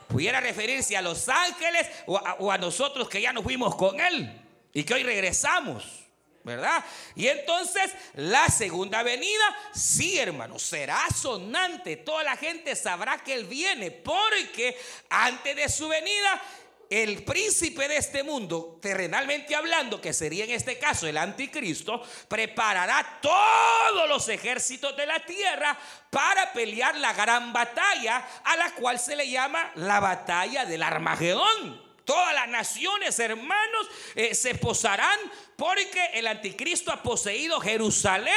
Pudiera 0.08 0.42
referirse 0.42 0.98
a 0.98 1.04
los 1.04 1.30
ángeles 1.30 1.88
o 2.08 2.52
a 2.52 2.58
nosotros 2.58 3.08
que 3.08 3.22
ya 3.22 3.32
nos 3.32 3.44
fuimos 3.44 3.76
con 3.76 4.00
él 4.00 4.42
y 4.74 4.84
que 4.84 4.96
hoy 4.96 5.04
regresamos. 5.04 5.99
¿Verdad? 6.44 6.84
Y 7.16 7.28
entonces 7.28 7.92
la 8.16 8.48
segunda 8.50 9.04
venida, 9.04 9.58
sí, 9.74 10.18
hermano, 10.18 10.58
será 10.60 11.02
sonante. 11.16 11.98
Toda 11.98 12.24
la 12.24 12.38
gente 12.38 12.76
sabrá 12.76 13.18
que 13.24 13.34
Él 13.34 13.46
viene, 13.46 13.92
porque 13.92 14.78
antes 15.10 15.56
de 15.56 15.70
su 15.70 15.88
venida 15.88 16.42
el 16.90 17.24
príncipe 17.24 17.88
de 17.88 17.98
este 17.98 18.24
mundo, 18.24 18.80
terrenalmente 18.82 19.56
hablando, 19.56 20.02
que 20.02 20.12
sería 20.12 20.44
en 20.46 20.52
este 20.52 20.80
caso 20.80 21.06
el 21.06 21.18
anticristo, 21.18 22.02
preparará 22.28 23.20
todos 23.22 24.10
los 24.10 24.28
ejércitos 24.28 24.98
de 24.98 25.06
la 25.06 25.24
tierra 25.24 25.78
para 26.10 26.52
pelear 26.52 26.98
la 26.98 27.14
gran 27.14 27.54
batalla 27.54 28.28
a 28.44 28.58
la 28.58 28.74
cual 28.74 29.00
se 29.00 29.16
le 29.16 29.30
llama 29.30 29.72
la 29.76 30.00
batalla 30.00 30.66
del 30.66 30.82
Armagedón. 30.82 31.89
Todas 32.10 32.34
las 32.34 32.48
naciones, 32.48 33.20
hermanos, 33.20 33.88
eh, 34.16 34.34
se 34.34 34.56
posarán 34.56 35.20
porque 35.56 36.04
el 36.16 36.26
anticristo 36.26 36.92
ha 36.92 37.04
poseído 37.04 37.62
Jerusalén 37.62 38.34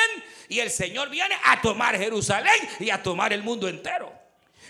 y 0.51 0.61
el 0.61 0.71
Señor 0.71 1.09
viene 1.09 1.35
a 1.43 1.63
tomar 1.63 1.97
Jerusalén 1.97 2.53
y 2.81 2.91
a 2.91 3.03
tomar 3.03 3.33
el 3.33 3.43
mundo 3.43 3.69
entero. 3.69 4.13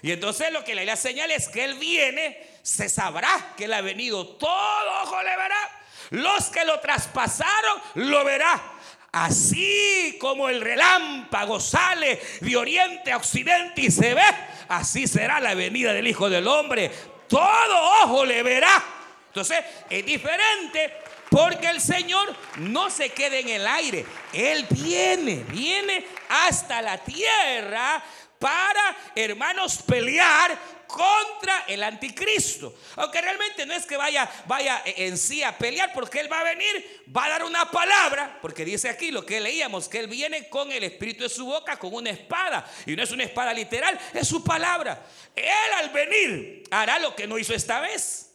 Y 0.02 0.12
entonces 0.12 0.52
lo 0.52 0.62
que 0.62 0.76
la 0.76 0.94
señala 0.94 1.34
es 1.34 1.48
que 1.48 1.64
Él 1.64 1.74
viene, 1.78 2.46
se 2.62 2.88
sabrá 2.88 3.54
que 3.56 3.64
Él 3.64 3.72
ha 3.72 3.80
venido. 3.80 4.24
Todo 4.36 5.02
ojo 5.02 5.20
le 5.20 5.36
verá. 5.36 5.82
Los 6.10 6.44
que 6.50 6.64
lo 6.64 6.78
traspasaron 6.78 7.82
lo 7.94 8.24
verá. 8.24 8.62
Así 9.10 10.16
como 10.20 10.48
el 10.48 10.60
relámpago 10.60 11.58
sale 11.58 12.22
de 12.40 12.56
oriente 12.56 13.10
a 13.10 13.16
occidente 13.16 13.82
y 13.82 13.90
se 13.90 14.14
ve, 14.14 14.22
así 14.68 15.08
será 15.08 15.40
la 15.40 15.54
venida 15.54 15.92
del 15.92 16.06
Hijo 16.06 16.30
del 16.30 16.46
Hombre 16.46 16.90
todo 17.32 18.02
ojo 18.04 18.26
le 18.26 18.42
verá. 18.42 18.82
Entonces 19.28 19.64
es 19.88 20.04
diferente 20.04 20.92
porque 21.30 21.68
el 21.68 21.80
Señor 21.80 22.36
no 22.58 22.90
se 22.90 23.08
queda 23.08 23.38
en 23.38 23.48
el 23.48 23.66
aire. 23.66 24.04
Él 24.34 24.66
viene, 24.68 25.36
viene 25.48 26.06
hasta 26.28 26.82
la 26.82 26.98
tierra 26.98 28.04
para, 28.42 28.96
hermanos, 29.14 29.78
pelear 29.86 30.58
contra 30.88 31.64
el 31.68 31.82
anticristo. 31.84 32.74
Aunque 32.96 33.20
realmente 33.20 33.64
no 33.64 33.72
es 33.72 33.86
que 33.86 33.96
vaya, 33.96 34.28
vaya 34.46 34.82
en 34.84 35.16
sí 35.16 35.44
a 35.44 35.56
pelear, 35.56 35.92
porque 35.94 36.18
él 36.18 36.30
va 36.30 36.40
a 36.40 36.44
venir, 36.44 37.04
va 37.16 37.26
a 37.26 37.28
dar 37.30 37.44
una 37.44 37.70
palabra, 37.70 38.38
porque 38.42 38.64
dice 38.64 38.88
aquí 38.88 39.12
lo 39.12 39.24
que 39.24 39.40
leíamos, 39.40 39.88
que 39.88 40.00
él 40.00 40.08
viene 40.08 40.48
con 40.48 40.72
el 40.72 40.82
espíritu 40.82 41.22
de 41.22 41.28
su 41.28 41.46
boca, 41.46 41.78
con 41.78 41.94
una 41.94 42.10
espada, 42.10 42.68
y 42.84 42.96
no 42.96 43.04
es 43.04 43.12
una 43.12 43.22
espada 43.22 43.54
literal, 43.54 43.98
es 44.12 44.26
su 44.26 44.42
palabra. 44.42 45.06
Él 45.36 45.72
al 45.78 45.90
venir 45.90 46.64
hará 46.72 46.98
lo 46.98 47.14
que 47.14 47.28
no 47.28 47.38
hizo 47.38 47.54
esta 47.54 47.80
vez. 47.80 48.34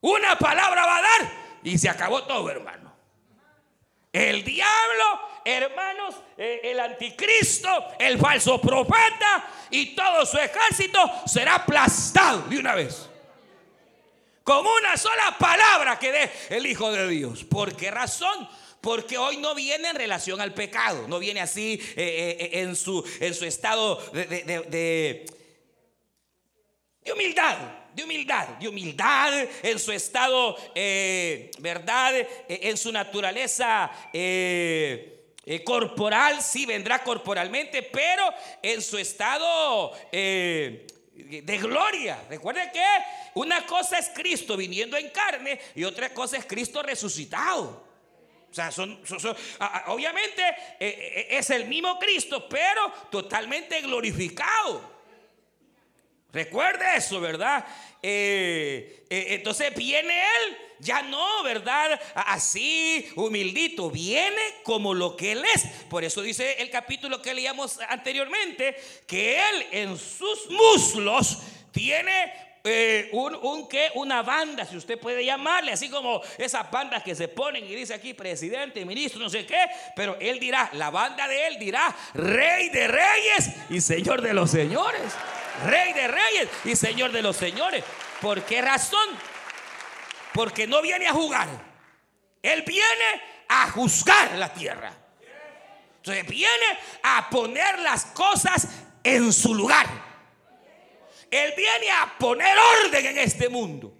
Una 0.00 0.36
palabra 0.36 0.84
va 0.84 0.96
a 0.96 1.02
dar 1.02 1.32
y 1.62 1.78
se 1.78 1.88
acabó 1.88 2.24
todo, 2.24 2.50
hermano. 2.50 2.92
El 4.12 4.42
diablo 4.42 5.27
hermanos, 5.44 6.14
eh, 6.36 6.60
el 6.64 6.80
anticristo, 6.80 7.68
el 7.98 8.18
falso 8.18 8.60
profeta 8.60 9.44
y 9.70 9.94
todo 9.94 10.24
su 10.26 10.38
ejército 10.38 10.98
será 11.26 11.56
aplastado 11.56 12.42
de 12.42 12.58
una 12.58 12.74
vez. 12.74 13.08
Con 14.44 14.66
una 14.66 14.96
sola 14.96 15.36
palabra 15.38 15.98
que 15.98 16.12
dé 16.12 16.30
el 16.50 16.66
Hijo 16.66 16.90
de 16.90 17.06
Dios. 17.08 17.44
¿Por 17.44 17.76
qué 17.76 17.90
razón? 17.90 18.48
Porque 18.80 19.18
hoy 19.18 19.36
no 19.36 19.54
viene 19.54 19.90
en 19.90 19.96
relación 19.96 20.40
al 20.40 20.54
pecado, 20.54 21.06
no 21.08 21.18
viene 21.18 21.40
así 21.40 21.80
eh, 21.96 22.36
eh, 22.40 22.60
en, 22.60 22.76
su, 22.76 23.04
en 23.20 23.34
su 23.34 23.44
estado 23.44 23.96
de, 24.12 24.26
de, 24.26 25.26
humildad 27.12 27.56
de 27.94 28.04
humildad, 28.04 28.48
de 28.60 28.68
humildad 28.68 29.48
en 29.62 29.78
su 29.80 29.90
estado, 29.90 30.56
¿verdad? 31.58 32.14
En 32.48 32.76
su 32.76 32.92
naturaleza 32.92 33.90
corporal, 35.64 36.42
sí 36.42 36.66
vendrá 36.66 37.02
corporalmente, 37.02 37.82
pero 37.82 38.22
en 38.62 38.82
su 38.82 38.98
estado 38.98 39.92
eh, 40.12 40.86
de 41.14 41.58
gloria. 41.58 42.22
Recuerden 42.28 42.70
que 42.70 42.84
una 43.34 43.66
cosa 43.66 43.98
es 43.98 44.10
Cristo 44.10 44.56
viniendo 44.56 44.96
en 44.96 45.10
carne 45.10 45.58
y 45.74 45.84
otra 45.84 46.12
cosa 46.12 46.36
es 46.36 46.44
Cristo 46.44 46.82
resucitado. 46.82 47.88
O 48.50 48.54
sea, 48.54 48.70
son, 48.70 49.00
obviamente 49.86 50.42
eh, 50.80 51.28
es 51.30 51.50
el 51.50 51.66
mismo 51.66 51.98
Cristo, 51.98 52.48
pero 52.48 52.92
totalmente 53.10 53.80
glorificado. 53.80 54.97
Recuerde 56.38 56.84
eso, 56.94 57.20
¿verdad? 57.20 57.66
entonces 58.00 59.74
viene 59.74 60.20
Él 60.20 60.56
ya 60.78 61.02
no, 61.02 61.42
¿verdad? 61.42 62.00
Así, 62.14 63.10
humildito, 63.16 63.90
viene 63.90 64.40
como 64.62 64.94
lo 64.94 65.16
que 65.16 65.32
Él 65.32 65.44
es. 65.52 65.64
Por 65.90 66.04
eso 66.04 66.22
dice 66.22 66.62
el 66.62 66.70
capítulo 66.70 67.20
que 67.20 67.34
leíamos 67.34 67.80
anteriormente, 67.88 68.76
que 69.08 69.36
Él 69.36 69.66
en 69.72 69.98
sus 69.98 70.48
muslos 70.48 71.38
tiene 71.72 72.32
eh, 72.64 73.08
un, 73.12 73.68
¿qué? 73.68 73.90
una 73.94 74.22
banda, 74.22 74.64
si 74.64 74.76
usted 74.76 74.98
puede 74.98 75.24
llamarle, 75.24 75.72
así 75.72 75.88
como 75.88 76.20
esas 76.36 76.70
bandas 76.70 77.02
que 77.02 77.14
se 77.14 77.28
ponen 77.28 77.64
y 77.64 77.74
dice 77.74 77.94
aquí 77.94 78.14
presidente, 78.14 78.84
ministro, 78.84 79.20
no 79.20 79.30
sé 79.30 79.46
qué, 79.46 79.64
pero 79.96 80.16
él 80.20 80.38
dirá, 80.38 80.68
la 80.74 80.90
banda 80.90 81.26
de 81.28 81.46
él 81.46 81.58
dirá, 81.58 81.94
rey 82.14 82.68
de 82.68 82.88
reyes 82.88 83.50
y 83.70 83.80
señor 83.80 84.20
de 84.22 84.34
los 84.34 84.50
señores, 84.50 85.14
rey 85.66 85.92
de 85.92 86.08
reyes 86.08 86.48
y 86.64 86.76
señor 86.76 87.12
de 87.12 87.22
los 87.22 87.36
señores. 87.36 87.84
¿Por 88.20 88.42
qué 88.42 88.62
razón? 88.62 89.08
Porque 90.32 90.66
no 90.66 90.82
viene 90.82 91.06
a 91.06 91.12
jugar. 91.12 91.48
Él 92.42 92.62
viene 92.66 93.22
a 93.48 93.70
juzgar 93.70 94.32
la 94.32 94.52
tierra. 94.52 94.92
Entonces 95.96 96.26
viene 96.26 96.78
a 97.02 97.28
poner 97.30 97.78
las 97.80 98.06
cosas 98.06 98.68
en 99.02 99.32
su 99.32 99.54
lugar. 99.54 99.86
Él 101.30 101.52
viene 101.56 101.90
a 101.90 102.16
poner 102.18 102.56
orden 102.84 103.06
en 103.06 103.18
este 103.18 103.48
mundo. 103.48 103.94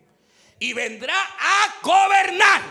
Y 0.59 0.73
vendrá 0.73 1.15
a 1.15 1.75
gobernar 1.83 2.63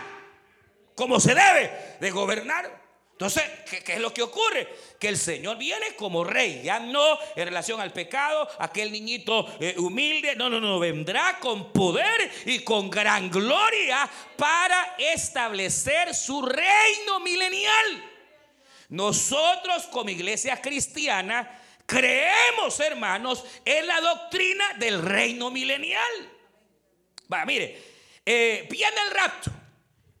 como 0.94 1.20
se 1.20 1.34
debe 1.34 1.96
de 2.00 2.10
gobernar. 2.10 2.87
Entonces, 3.18 3.42
¿qué, 3.84 3.94
es 3.94 3.98
lo 3.98 4.14
que 4.14 4.22
ocurre? 4.22 4.68
Que 4.96 5.08
el 5.08 5.18
Señor 5.18 5.58
viene 5.58 5.96
como 5.96 6.22
rey, 6.22 6.62
ya 6.62 6.78
no 6.78 7.18
en 7.34 7.46
relación 7.46 7.80
al 7.80 7.92
pecado, 7.92 8.48
aquel 8.60 8.92
niñito 8.92 9.56
eh, 9.58 9.74
humilde, 9.76 10.36
no, 10.36 10.48
no, 10.48 10.60
no, 10.60 10.78
vendrá 10.78 11.40
con 11.40 11.72
poder 11.72 12.30
y 12.46 12.60
con 12.60 12.88
gran 12.88 13.28
gloria 13.28 14.08
para 14.36 14.94
establecer 14.98 16.14
su 16.14 16.42
reino 16.42 17.18
milenial. 17.18 18.04
Nosotros 18.90 19.88
como 19.88 20.10
iglesia 20.10 20.62
cristiana 20.62 21.60
creemos, 21.86 22.78
hermanos, 22.78 23.44
en 23.64 23.84
la 23.88 24.00
doctrina 24.00 24.74
del 24.74 25.02
reino 25.02 25.50
milenial. 25.50 26.30
Va, 27.32 27.44
mire, 27.44 27.82
eh, 28.24 28.68
viene 28.70 28.96
el 29.08 29.10
rapto, 29.10 29.50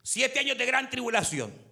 siete 0.02 0.40
años 0.40 0.58
de 0.58 0.66
gran 0.66 0.90
tribulación. 0.90 1.67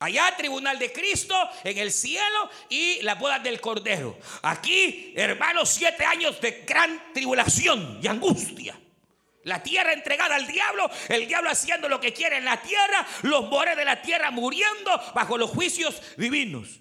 Allá 0.00 0.34
tribunal 0.34 0.78
de 0.78 0.90
Cristo 0.90 1.36
en 1.62 1.76
el 1.76 1.92
cielo 1.92 2.50
y 2.70 3.02
la 3.02 3.16
boda 3.16 3.38
del 3.38 3.60
Cordero. 3.60 4.18
Aquí, 4.42 5.12
hermanos, 5.14 5.68
siete 5.68 6.06
años 6.06 6.40
de 6.40 6.64
gran 6.66 7.12
tribulación 7.12 8.00
y 8.02 8.06
angustia. 8.06 8.80
La 9.44 9.62
tierra 9.62 9.92
entregada 9.92 10.36
al 10.36 10.46
diablo, 10.46 10.90
el 11.08 11.28
diablo 11.28 11.50
haciendo 11.50 11.86
lo 11.86 12.00
que 12.00 12.14
quiere 12.14 12.38
en 12.38 12.46
la 12.46 12.62
tierra, 12.62 13.06
los 13.22 13.50
mores 13.50 13.76
de 13.76 13.84
la 13.84 14.00
tierra 14.00 14.30
muriendo 14.30 14.90
bajo 15.14 15.36
los 15.36 15.50
juicios 15.50 16.00
divinos. 16.16 16.80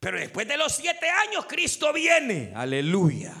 Pero 0.00 0.18
después 0.18 0.48
de 0.48 0.56
los 0.56 0.74
siete 0.74 1.10
años, 1.10 1.44
Cristo 1.44 1.92
viene. 1.92 2.52
Aleluya. 2.56 3.34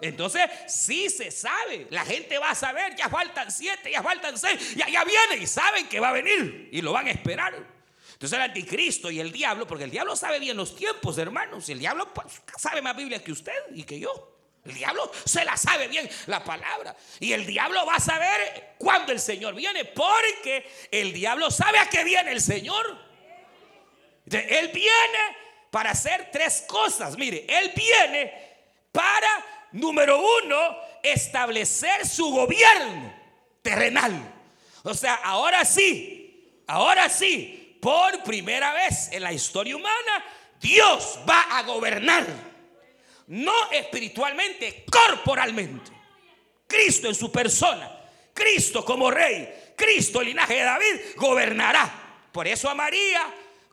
Entonces, 0.00 0.42
sí 0.68 1.10
se 1.10 1.32
sabe. 1.32 1.88
La 1.90 2.04
gente 2.04 2.38
va 2.38 2.50
a 2.50 2.54
saber, 2.54 2.94
ya 2.94 3.08
faltan 3.08 3.50
siete, 3.50 3.90
ya 3.90 4.02
faltan 4.04 4.38
seis, 4.38 4.76
ya, 4.76 4.88
ya 4.88 5.02
viene 5.02 5.42
y 5.42 5.46
saben 5.48 5.88
que 5.88 5.98
va 5.98 6.10
a 6.10 6.12
venir 6.12 6.68
y 6.70 6.82
lo 6.82 6.92
van 6.92 7.08
a 7.08 7.10
esperar. 7.10 7.75
Entonces 8.16 8.38
el 8.38 8.44
anticristo 8.44 9.10
y 9.10 9.20
el 9.20 9.30
diablo, 9.30 9.66
porque 9.66 9.84
el 9.84 9.90
diablo 9.90 10.16
sabe 10.16 10.38
bien 10.38 10.56
los 10.56 10.74
tiempos, 10.74 11.18
hermanos. 11.18 11.68
El 11.68 11.78
diablo 11.78 12.14
pues, 12.14 12.40
sabe 12.56 12.80
más 12.80 12.96
Biblia 12.96 13.22
que 13.22 13.30
usted 13.30 13.52
y 13.74 13.82
que 13.82 14.00
yo. 14.00 14.32
El 14.64 14.72
diablo 14.72 15.12
se 15.26 15.44
la 15.44 15.54
sabe 15.54 15.86
bien 15.86 16.08
la 16.24 16.42
palabra. 16.42 16.96
Y 17.20 17.32
el 17.34 17.44
diablo 17.44 17.84
va 17.84 17.96
a 17.96 18.00
saber 18.00 18.74
cuándo 18.78 19.12
el 19.12 19.20
Señor 19.20 19.54
viene. 19.54 19.84
Porque 19.84 20.66
el 20.90 21.12
diablo 21.12 21.50
sabe 21.50 21.78
a 21.78 21.90
qué 21.90 22.04
viene 22.04 22.32
el 22.32 22.40
Señor. 22.40 22.86
él 24.30 24.68
viene 24.72 25.36
para 25.70 25.90
hacer 25.90 26.30
tres 26.32 26.64
cosas. 26.66 27.18
Mire, 27.18 27.44
él 27.46 27.70
viene 27.76 28.32
para, 28.92 29.68
número 29.72 30.18
uno, 30.18 30.78
establecer 31.02 32.06
su 32.06 32.30
gobierno 32.30 33.14
terrenal. 33.60 34.34
O 34.84 34.94
sea, 34.94 35.16
ahora 35.16 35.66
sí, 35.66 36.62
ahora 36.66 37.10
sí, 37.10 37.65
por 37.80 38.22
primera 38.22 38.72
vez 38.72 39.10
en 39.12 39.22
la 39.22 39.32
historia 39.32 39.76
humana, 39.76 40.24
Dios 40.60 41.18
va 41.28 41.58
a 41.58 41.62
gobernar. 41.62 42.26
No 43.28 43.70
espiritualmente, 43.72 44.84
corporalmente. 44.90 45.90
Cristo 46.66 47.08
en 47.08 47.14
su 47.14 47.30
persona. 47.30 47.90
Cristo 48.32 48.84
como 48.84 49.10
rey. 49.10 49.72
Cristo, 49.76 50.20
el 50.20 50.28
linaje 50.28 50.54
de 50.54 50.62
David, 50.62 51.00
gobernará. 51.16 52.28
Por 52.32 52.46
eso 52.46 52.68
a 52.68 52.74
María, 52.74 53.22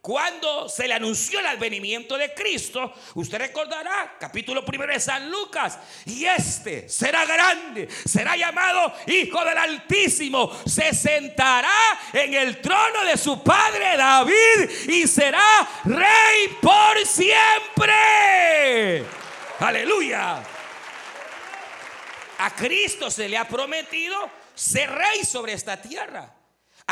cuando 0.04 0.68
se 0.68 0.86
le 0.86 0.96
anunció 0.96 1.40
el 1.40 1.46
advenimiento 1.46 2.18
de 2.18 2.34
Cristo, 2.34 2.94
usted 3.14 3.38
recordará, 3.38 4.18
capítulo 4.20 4.66
primero 4.66 4.92
de 4.92 5.00
San 5.00 5.32
Lucas, 5.32 5.80
y 6.06 6.26
este 6.26 6.90
será 6.90 7.24
grande, 7.24 7.88
será 8.04 8.36
llamado 8.36 8.94
Hijo 9.08 9.46
del 9.46 9.58
Altísimo, 9.58 10.52
se 10.66 10.94
sentará 10.94 11.72
en 12.12 12.34
el 12.34 12.60
trono 12.60 13.06
de 13.06 13.16
su 13.16 13.42
padre 13.42 13.96
David 13.96 14.90
y 14.90 15.08
será 15.08 15.42
rey 15.86 16.50
por 16.62 17.08
siempre. 17.08 19.06
Aleluya. 19.60 20.44
A 22.40 22.56
Cristo 22.58 23.10
se 23.10 23.30
le 23.30 23.38
ha 23.38 23.48
prometido 23.48 24.30
ser 24.54 24.92
rey 24.92 25.24
sobre 25.24 25.54
esta 25.54 25.82
tierra. 25.82 26.43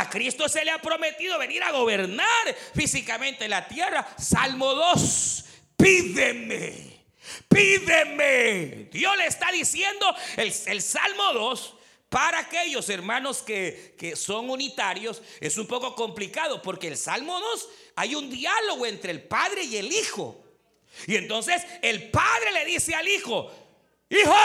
A 0.02 0.10
Cristo 0.10 0.50
se 0.50 0.66
le 0.66 0.72
ha 0.72 0.82
prometido 0.82 1.38
venir 1.38 1.62
a 1.62 1.72
gobernar 1.72 2.56
físicamente 2.74 3.48
la 3.48 3.68
tierra. 3.68 4.16
Salmo 4.18 4.74
2, 4.74 5.46
pídeme, 5.78 7.06
pídeme. 7.48 8.90
Dios 8.92 9.16
le 9.16 9.28
está 9.28 9.52
diciendo 9.52 10.12
el, 10.38 10.52
el 10.66 10.82
Salmo 10.82 11.34
2. 11.34 11.76
Para 12.10 12.40
aquellos 12.40 12.90
hermanos 12.90 13.44
que, 13.44 13.96
que 13.96 14.16
son 14.16 14.50
unitarios 14.50 15.22
es 15.40 15.56
un 15.58 15.68
poco 15.68 15.96
complicado 15.96 16.64
porque 16.64 16.88
el 16.88 16.98
Salmo 16.98 17.40
2 17.40 17.70
hay 17.98 18.16
un 18.16 18.28
diálogo 18.28 18.88
entre 18.88 19.12
el 19.12 19.22
Padre 19.22 19.66
y 19.66 19.78
el 19.78 19.94
Hijo. 19.94 20.44
Y 21.06 21.16
entonces 21.16 21.62
el 21.84 22.10
Padre 22.10 22.54
le 22.54 22.66
dice 22.66 22.96
al 22.96 23.08
Hijo, 23.08 23.52
Hijo, 24.10 24.36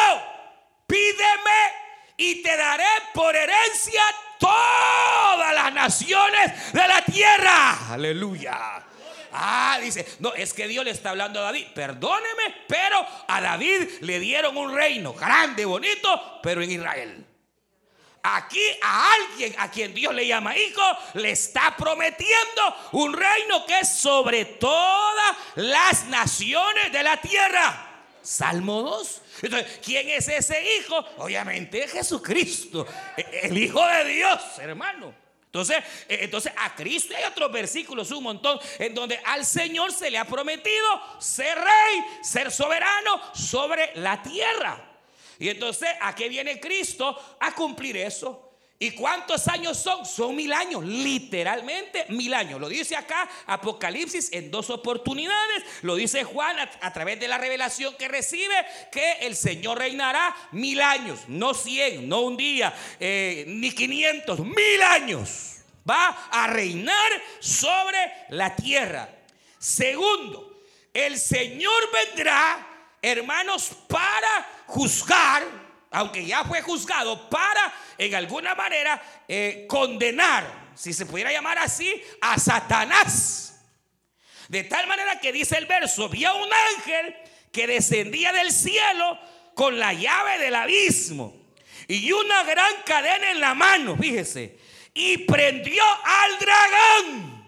pídeme 0.87 1.86
y 2.17 2.43
te 2.43 2.57
daré 2.57 2.85
por 3.13 3.35
herencia 3.35 4.03
todas 4.39 5.55
las 5.55 5.73
naciones 5.73 6.73
de 6.73 6.89
la 6.89 7.03
tierra. 7.03 7.93
Aleluya. 7.93 8.83
Ah, 9.33 9.79
dice, 9.83 10.07
no, 10.21 10.33
es 10.33 10.55
que 10.55 10.67
Dios 10.67 10.85
le 10.85 10.93
está 10.93 11.11
hablando 11.11 11.41
a 11.41 11.45
David. 11.45 11.67
Perdóneme, 11.75 12.65
pero 12.67 13.07
a 13.29 13.41
David 13.41 13.83
le 14.01 14.19
dieron 14.19 14.57
un 14.57 14.75
reino 14.75 15.13
grande, 15.13 15.65
bonito, 15.65 16.41
pero 16.43 16.63
en 16.63 16.71
Israel. 16.71 17.27
Aquí 18.23 18.63
a 18.83 19.13
alguien 19.13 19.55
a 19.59 19.71
quien 19.71 19.95
Dios 19.95 20.13
le 20.13 20.27
llama 20.27 20.57
hijo, 20.57 20.83
le 21.15 21.31
está 21.31 21.77
prometiendo 21.77 22.77
un 22.93 23.13
reino 23.13 23.65
que 23.67 23.81
es 23.81 23.89
sobre 23.89 24.45
todas 24.45 25.37
las 25.57 26.07
naciones 26.07 26.91
de 26.91 27.03
la 27.03 27.19
tierra. 27.19 27.86
Salmo 28.27 28.83
2. 28.83 29.23
Entonces, 29.43 29.79
¿quién 29.85 30.09
es 30.11 30.27
ese 30.27 30.61
hijo? 30.79 30.97
Obviamente 31.19 31.87
Jesucristo, 31.87 32.85
e, 33.17 33.41
el 33.45 33.57
Hijo 33.57 33.87
de 33.87 34.05
Dios, 34.05 34.41
hermano. 34.59 35.15
Entonces, 35.45 35.77
e, 36.09 36.25
entonces 36.25 36.53
a 36.57 36.75
Cristo 36.75 37.15
hay 37.17 37.23
otros 37.23 37.53
versículos, 37.53 38.11
un 38.11 38.25
montón, 38.25 38.59
en 38.81 38.95
donde 38.95 39.21
al 39.25 39.47
Señor 39.47 39.93
se 39.93 40.11
le 40.11 40.19
ha 40.19 40.25
prometido 40.25 40.87
ser 41.21 41.57
rey, 41.57 42.05
ser 42.21 42.51
soberano 42.51 43.33
sobre 43.33 43.93
la 43.95 44.21
tierra. 44.21 44.99
Y 45.39 45.49
entonces, 45.49 45.89
¿a 46.01 46.13
qué 46.13 46.29
viene 46.29 46.59
Cristo? 46.59 47.37
A 47.39 47.55
cumplir 47.55 47.97
eso. 47.97 48.46
¿Y 48.79 48.91
cuántos 48.91 49.49
años 49.49 49.79
son? 49.79 50.05
Son 50.05 50.37
mil 50.37 50.53
años, 50.53 50.85
literalmente 50.85 52.05
mil 52.11 52.35
años. 52.35 52.61
Lo 52.61 52.69
dice 52.69 52.95
acá 52.95 53.27
Apocalipsis 53.47 54.29
en 54.33 54.51
dos 54.51 54.69
oportunidades. 54.69 55.65
Lo 55.81 55.95
dice 55.95 56.25
Juan 56.25 56.57
a, 56.59 56.93
través 56.93 57.19
de 57.19 57.27
la 57.27 57.39
revelación 57.39 57.97
que 57.97 58.09
recibe 58.09 58.55
que 58.93 59.13
el 59.23 59.35
Señor 59.35 59.79
reinará 59.79 60.37
mil 60.53 60.83
años, 60.83 61.21
no 61.29 61.55
cien, 61.55 62.07
no 62.07 62.21
un 62.21 62.37
día, 62.37 62.75
eh, 63.01 63.45
ni 63.49 63.73
quinientos, 63.73 64.41
mil 64.41 64.83
años. 64.83 65.57
Va 65.89 66.09
a 66.31 66.47
reinar 66.47 67.23
sobre 67.41 68.13
la 68.29 68.55
tierra. 68.55 69.09
Segundo, 69.59 70.65
el 70.93 71.19
Señor 71.19 71.83
vendrá, 72.15 72.99
hermanos, 73.01 73.71
para 73.89 74.65
juzgar 74.67 75.66
aunque 75.91 76.25
ya 76.25 76.45
fue 76.45 76.63
juzgado, 76.63 77.29
para 77.31 77.73
en 77.99 78.15
alguna 78.15 78.55
manera 78.55 79.03
eh, 79.29 79.67
condenar, 79.69 80.71
si 80.75 80.93
se 80.93 81.07
pudiera 81.07 81.33
llamar 81.33 81.59
así, 81.59 82.03
a 82.21 82.39
Satanás. 82.39 83.65
De 84.49 84.65
tal 84.65 84.87
manera 84.87 85.21
que 85.21 85.33
dice 85.33 85.57
el 85.59 85.67
verso, 85.67 86.05
había 86.05 86.33
un 86.33 86.49
ángel 86.77 87.17
que 87.53 87.67
descendía 87.67 88.33
del 88.33 88.53
cielo 88.53 89.19
con 89.55 89.79
la 89.79 89.93
llave 89.93 90.39
del 90.39 90.55
abismo 90.55 91.35
y 91.89 92.13
una 92.13 92.43
gran 92.45 92.83
cadena 92.85 93.31
en 93.31 93.41
la 93.41 93.55
mano, 93.55 93.97
fíjese, 93.97 94.59
y 94.93 95.19
prendió 95.19 95.83
al 96.05 96.39
dragón, 96.39 97.47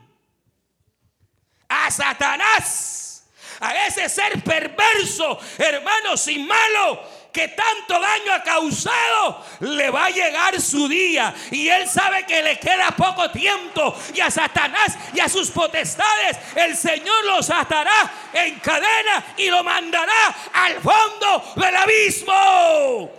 a 1.69 1.91
Satanás, 1.91 3.29
a 3.61 3.87
ese 3.87 4.09
ser 4.09 4.43
perverso, 4.43 5.39
hermano, 5.59 6.17
sin 6.17 6.47
malo 6.47 7.18
que 7.33 7.49
tanto 7.49 8.01
daño 8.01 8.33
ha 8.33 8.43
causado, 8.43 9.45
le 9.61 9.91
va 9.91 10.07
a 10.07 10.11
llegar 10.11 10.61
su 10.61 10.89
día. 10.89 11.35
Y 11.51 11.69
él 11.69 11.89
sabe 11.89 12.25
que 12.27 12.43
le 12.43 12.59
queda 12.59 12.91
poco 12.93 13.31
tiempo. 13.31 13.95
Y 14.15 14.21
a 14.21 14.31
Satanás 14.31 14.97
y 15.15 15.21
a 15.21 15.29
sus 15.29 15.51
potestades, 15.51 16.39
el 16.57 16.77
Señor 16.77 17.25
los 17.25 17.51
atará 17.51 18.11
en 18.33 18.59
cadena 18.61 19.35
y 19.37 19.49
lo 19.49 19.63
mandará 19.63 20.35
al 20.53 20.81
fondo 20.81 21.53
del 21.57 21.77
abismo. 21.77 23.11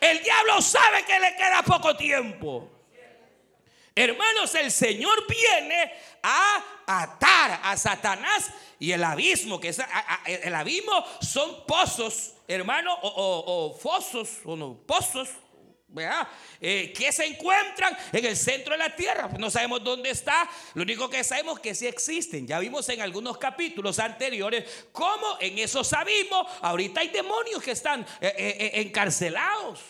El 0.00 0.22
diablo 0.22 0.60
sabe 0.60 1.04
que 1.04 1.18
le 1.20 1.36
queda 1.36 1.62
poco 1.62 1.96
tiempo. 1.96 2.71
Hermanos, 3.94 4.54
el 4.54 4.70
Señor 4.70 5.26
viene 5.28 5.92
a 6.22 6.64
atar 6.86 7.60
a 7.62 7.76
Satanás 7.76 8.50
y 8.78 8.92
el 8.92 9.04
abismo, 9.04 9.60
que 9.60 9.68
es 9.68 9.80
el 10.26 10.54
abismo 10.54 11.04
son 11.20 11.66
pozos, 11.66 12.32
hermano, 12.48 12.96
o, 13.02 13.78
fosos, 13.78 14.38
o 14.44 14.56
no, 14.56 14.78
pozos. 14.86 15.28
Eh, 16.58 16.90
que 16.96 17.12
se 17.12 17.26
encuentran 17.26 17.94
en 18.14 18.24
el 18.24 18.34
centro 18.34 18.72
de 18.72 18.78
la 18.78 18.96
tierra. 18.96 19.28
No 19.38 19.50
sabemos 19.50 19.84
dónde 19.84 20.08
está, 20.08 20.48
lo 20.72 20.84
único 20.84 21.10
que 21.10 21.22
sabemos 21.22 21.56
es 21.56 21.60
que 21.60 21.74
sí 21.74 21.86
existen. 21.86 22.46
Ya 22.46 22.58
vimos 22.60 22.88
en 22.88 23.02
algunos 23.02 23.36
capítulos 23.36 23.98
anteriores 23.98 24.86
cómo 24.90 25.36
en 25.38 25.58
esos 25.58 25.92
abismos 25.92 26.46
ahorita 26.62 27.02
hay 27.02 27.08
demonios 27.08 27.62
que 27.62 27.72
están 27.72 28.06
eh, 28.22 28.34
eh, 28.38 28.70
encarcelados 28.80 29.80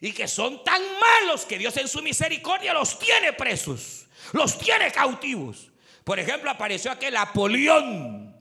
y 0.00 0.12
que 0.12 0.28
son 0.28 0.62
tan 0.64 0.82
malos 0.98 1.44
que 1.44 1.58
Dios 1.58 1.76
en 1.76 1.88
su 1.88 2.02
misericordia 2.02 2.72
los 2.74 2.98
tiene 2.98 3.32
presos, 3.32 4.06
los 4.32 4.58
tiene 4.58 4.90
cautivos. 4.92 5.70
Por 6.04 6.18
ejemplo, 6.18 6.50
apareció 6.50 6.90
aquel 6.90 7.16
Apolión. 7.16 8.36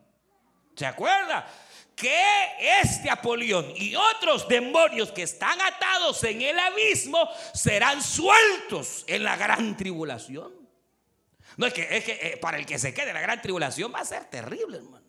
¿Se 0.75 0.85
acuerda? 0.85 1.47
Que 1.95 2.21
este 2.81 3.09
Apolión 3.09 3.71
y 3.75 3.95
otros 3.95 4.47
demonios 4.47 5.11
que 5.11 5.23
están 5.23 5.59
atados 5.61 6.23
en 6.23 6.41
el 6.41 6.59
abismo 6.59 7.29
serán 7.53 8.01
sueltos 8.01 9.05
en 9.07 9.23
la 9.23 9.37
gran 9.37 9.77
tribulación. 9.77 10.51
No 11.55 11.67
es 11.67 11.73
que, 11.73 11.97
es 11.97 12.03
que 12.03 12.11
eh, 12.13 12.37
para 12.37 12.57
el 12.57 12.65
que 12.65 12.79
se 12.79 12.93
quede 12.93 13.09
en 13.09 13.13
la 13.13 13.21
gran 13.21 13.41
tribulación 13.41 13.93
va 13.93 13.99
a 13.99 14.05
ser 14.05 14.25
terrible, 14.25 14.77
hermano. 14.77 15.03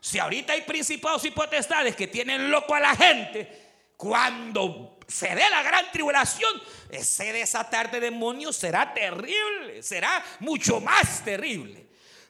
Si 0.00 0.18
ahorita 0.18 0.52
hay 0.52 0.62
principados 0.62 1.24
y 1.24 1.30
potestades 1.30 1.96
que 1.96 2.06
tienen 2.06 2.50
loco 2.50 2.74
a 2.74 2.80
la 2.80 2.94
gente, 2.94 3.67
cuando 3.98 4.96
se 5.08 5.34
dé 5.34 5.50
la 5.50 5.62
gran 5.64 5.90
tribulación, 5.90 6.50
ese 6.88 7.32
desatar 7.32 7.90
de 7.90 7.98
demonios 7.98 8.54
será 8.54 8.94
terrible, 8.94 9.82
será 9.82 10.24
mucho 10.38 10.80
más 10.80 11.24
terrible. 11.24 11.84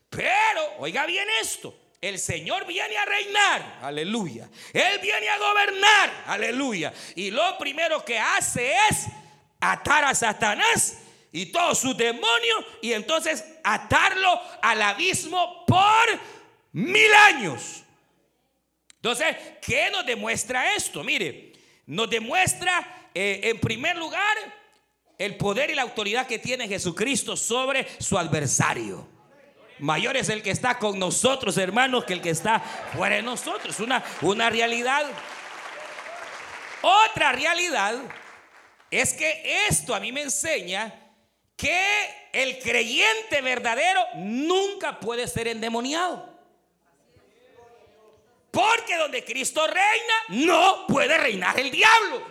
Pero, 0.08 0.76
oiga 0.78 1.04
bien 1.04 1.28
esto, 1.42 1.78
el 2.00 2.18
Señor 2.18 2.66
viene 2.66 2.96
a 2.96 3.04
reinar, 3.04 3.80
aleluya. 3.82 4.48
Él 4.72 4.98
viene 5.02 5.28
a 5.28 5.38
gobernar, 5.38 6.24
aleluya. 6.26 6.90
Y 7.14 7.30
lo 7.30 7.58
primero 7.58 8.02
que 8.02 8.18
hace 8.18 8.72
es 8.88 9.06
atar 9.60 10.04
a 10.04 10.14
Satanás 10.14 10.96
y 11.30 11.52
todos 11.52 11.78
sus 11.78 11.94
demonios 11.98 12.64
y 12.80 12.94
entonces 12.94 13.44
atarlo 13.62 14.40
al 14.62 14.80
abismo 14.80 15.66
por 15.66 16.18
mil 16.72 17.12
años. 17.12 17.82
Entonces, 18.94 19.36
¿qué 19.60 19.90
nos 19.90 20.06
demuestra 20.06 20.74
esto? 20.74 21.04
Mire, 21.04 21.47
nos 21.88 22.10
demuestra 22.10 23.10
eh, 23.14 23.40
en 23.44 23.58
primer 23.58 23.96
lugar 23.96 24.36
el 25.16 25.36
poder 25.36 25.70
y 25.70 25.74
la 25.74 25.82
autoridad 25.82 26.26
que 26.26 26.38
tiene 26.38 26.68
Jesucristo 26.68 27.34
sobre 27.34 27.88
su 27.98 28.18
adversario. 28.18 29.08
Mayor 29.78 30.16
es 30.16 30.28
el 30.28 30.42
que 30.42 30.50
está 30.50 30.78
con 30.78 30.98
nosotros, 30.98 31.56
hermanos, 31.56 32.04
que 32.04 32.12
el 32.12 32.20
que 32.20 32.30
está 32.30 32.60
fuera 32.60 33.16
de 33.16 33.22
nosotros. 33.22 33.80
Una, 33.80 34.04
una 34.20 34.50
realidad. 34.50 35.06
Otra 36.82 37.32
realidad 37.32 37.96
es 38.90 39.14
que 39.14 39.66
esto 39.68 39.94
a 39.94 40.00
mí 40.00 40.12
me 40.12 40.22
enseña 40.22 40.94
que 41.56 41.80
el 42.32 42.58
creyente 42.58 43.40
verdadero 43.40 44.00
nunca 44.16 45.00
puede 45.00 45.26
ser 45.26 45.48
endemoniado. 45.48 46.27
Porque 48.58 48.96
donde 48.96 49.24
Cristo 49.24 49.64
reina, 49.68 50.44
no 50.46 50.84
puede 50.88 51.16
reinar 51.16 51.60
el 51.60 51.70
diablo. 51.70 52.26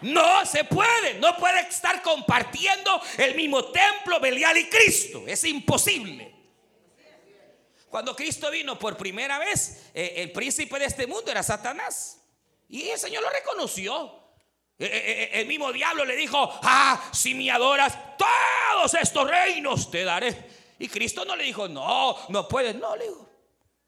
No 0.00 0.46
se 0.46 0.64
puede, 0.64 1.18
no 1.18 1.36
puede 1.36 1.60
estar 1.60 2.00
compartiendo 2.00 3.02
el 3.18 3.34
mismo 3.34 3.66
templo 3.66 4.18
Belial 4.18 4.56
y 4.56 4.66
Cristo. 4.70 5.24
Es 5.26 5.44
imposible. 5.44 6.34
Cuando 7.90 8.16
Cristo 8.16 8.50
vino 8.50 8.78
por 8.78 8.96
primera 8.96 9.38
vez, 9.38 9.90
eh, 9.92 10.14
el 10.16 10.32
príncipe 10.32 10.78
de 10.78 10.86
este 10.86 11.06
mundo 11.06 11.30
era 11.30 11.42
Satanás. 11.42 12.22
Y 12.70 12.88
el 12.88 12.98
Señor 12.98 13.24
lo 13.24 13.28
reconoció. 13.28 14.06
Eh, 14.78 14.86
eh, 14.90 15.30
el 15.34 15.46
mismo 15.46 15.70
diablo 15.70 16.06
le 16.06 16.16
dijo, 16.16 16.38
ah, 16.62 17.10
si 17.12 17.34
me 17.34 17.50
adoras, 17.50 17.94
todos 18.16 18.94
estos 18.94 19.28
reinos 19.28 19.90
te 19.90 20.02
daré. 20.02 20.48
Y 20.78 20.88
Cristo 20.88 21.26
no 21.26 21.36
le 21.36 21.44
dijo, 21.44 21.68
no, 21.68 22.16
no 22.30 22.48
puedes, 22.48 22.74
no, 22.76 22.96
le 22.96 23.04
dijo. 23.04 23.33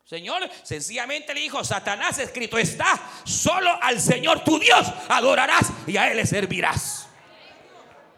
Señor, 0.06 0.48
sencillamente 0.62 1.34
le 1.34 1.40
dijo, 1.40 1.64
Satanás 1.64 2.20
escrito 2.20 2.56
está, 2.58 3.10
solo 3.24 3.76
al 3.82 4.00
Señor 4.00 4.44
tu 4.44 4.56
Dios 4.56 4.86
adorarás 5.08 5.66
y 5.84 5.96
a 5.96 6.08
Él 6.08 6.18
le 6.18 6.24
servirás. 6.24 7.08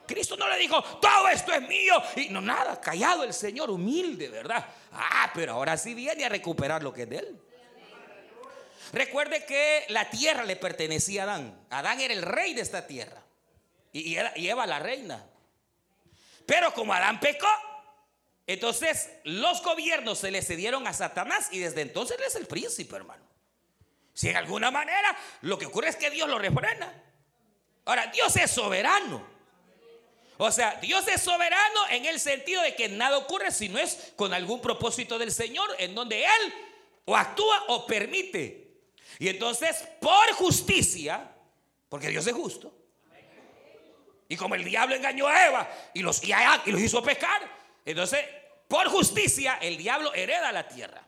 Cristo 0.07 0.37
no 0.37 0.47
le 0.51 0.59
dijo, 0.59 0.83
todo 0.83 1.29
esto 1.29 1.51
es 1.51 1.63
mío. 1.63 1.95
Y 2.17 2.29
no, 2.29 2.43
nada, 2.43 2.79
callado 2.79 3.25
el 3.25 3.33
Señor, 3.33 3.71
humilde, 3.71 4.29
¿verdad? 4.29 4.67
Ah, 4.93 5.31
pero 5.35 5.55
ahora 5.55 5.79
sí 5.79 5.95
viene 5.95 6.27
a 6.27 6.29
recuperar 6.29 6.83
lo 6.83 6.93
que 6.93 7.05
es 7.05 7.09
de 7.09 7.17
Él. 7.17 7.41
Recuerde 8.93 9.47
que 9.47 9.87
la 9.89 10.11
tierra 10.11 10.45
le 10.45 10.57
pertenecía 10.57 11.23
a 11.23 11.25
Adán. 11.25 11.67
Adán 11.71 12.01
era 12.01 12.13
el 12.13 12.23
rey 12.23 12.53
de 12.53 12.61
esta 12.61 12.87
tierra. 12.87 13.23
Y 13.93 14.15
Eva 14.47 14.67
la 14.67 14.79
reina. 14.79 15.25
Pero 16.45 16.73
como 16.75 16.93
Adán 16.93 17.19
pecó, 17.19 17.49
entonces 18.49 19.11
los 19.25 19.63
gobiernos 19.63 20.19
se 20.19 20.31
le 20.31 20.43
cedieron 20.43 20.87
a 20.87 20.93
Satanás 20.93 21.49
y 21.53 21.61
desde 21.61 21.83
entonces 21.83 22.17
él 22.19 22.25
es 22.27 22.35
el 22.35 22.47
príncipe, 22.47 22.97
hermano. 22.97 23.23
Si 24.13 24.29
en 24.29 24.37
alguna 24.37 24.73
manera 24.73 25.17
lo 25.43 25.57
que 25.57 25.67
ocurre 25.67 25.91
es 25.91 25.97
que 25.97 26.11
Dios 26.11 26.29
lo 26.29 26.39
refrena. 26.39 26.93
Ahora, 27.85 28.07
Dios 28.09 28.35
es 28.37 28.51
soberano. 28.51 29.25
O 30.39 30.51
sea, 30.51 30.77
Dios 30.81 31.07
es 31.09 31.21
soberano 31.21 31.89
en 31.91 32.07
el 32.07 32.19
sentido 32.19 32.63
de 32.63 32.75
que 32.75 32.89
nada 32.89 33.19
ocurre 33.19 33.51
si 33.51 33.69
no 33.69 33.79
es 33.79 34.13
con 34.17 34.33
algún 34.33 34.61
propósito 34.61 35.19
del 35.19 35.31
Señor 35.31 35.69
en 35.79 35.95
donde 35.95 36.25
Él 36.25 36.55
o 37.05 37.17
actúa 37.17 37.65
o 37.69 37.87
permite. 37.87 38.69
Y 39.19 39.29
entonces, 39.29 39.87
por 40.01 40.33
justicia, 40.33 41.33
porque 41.89 42.09
Dios 42.09 42.27
es 42.27 42.35
justo, 42.35 42.73
y 44.29 44.37
como 44.37 44.55
el 44.55 44.65
diablo 44.65 44.95
engañó 44.95 45.27
a 45.27 45.47
Eva 45.47 45.71
y 45.95 46.01
los, 46.01 46.23
y, 46.23 46.33
los 46.71 46.81
hizo 46.81 47.03
pecar, 47.03 47.41
entonces 47.91 48.21
por 48.69 48.89
justicia 48.89 49.59
el 49.61 49.77
diablo 49.77 50.13
hereda 50.15 50.53
la 50.53 50.69
tierra. 50.69 51.03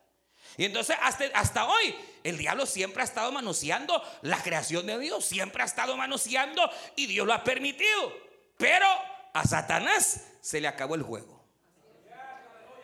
Y 0.57 0.65
entonces 0.65 0.97
hasta, 1.01 1.25
hasta 1.35 1.67
hoy 1.67 1.95
el 2.25 2.37
diablo 2.37 2.67
siempre 2.67 3.03
ha 3.03 3.05
estado 3.05 3.31
manoseando 3.33 4.03
la 4.23 4.43
creación 4.43 4.87
de 4.87 4.99
Dios, 4.99 5.25
siempre 5.25 5.63
ha 5.63 5.67
estado 5.67 5.97
manoseando 5.97 6.69
y 6.97 7.07
Dios 7.07 7.27
lo 7.27 7.33
ha 7.33 7.45
permitido. 7.45 8.13
Pero 8.57 8.87
a 9.33 9.45
Satanás 9.47 10.27
se 10.41 10.61
le 10.61 10.69
acabó 10.69 10.95
el 10.95 11.03
juego. 11.03 11.40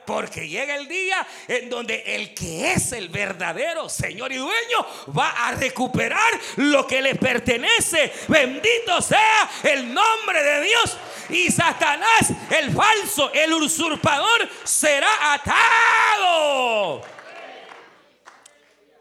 Porque 0.07 0.49
llega 0.49 0.77
el 0.77 0.87
día 0.87 1.27
en 1.49 1.69
donde 1.69 2.03
el 2.07 2.33
que 2.33 2.73
es 2.73 2.93
el 2.93 3.09
verdadero 3.09 3.89
Señor 3.89 4.33
y 4.33 4.37
dueño 4.37 4.87
va 5.17 5.31
a 5.31 5.53
recuperar 5.53 6.33
lo 6.57 6.87
que 6.87 7.03
le 7.03 7.17
pertenece. 7.17 8.13
Bendito 8.29 9.03
sea 9.03 9.51
el 9.65 9.93
nombre 9.93 10.43
de 10.43 10.61
Dios. 10.63 10.97
Y 11.29 11.51
Satanás, 11.51 12.33
el 12.51 12.73
falso, 12.73 13.33
el 13.33 13.53
usurpador, 13.53 14.49
será 14.65 15.35
atado. 15.35 17.03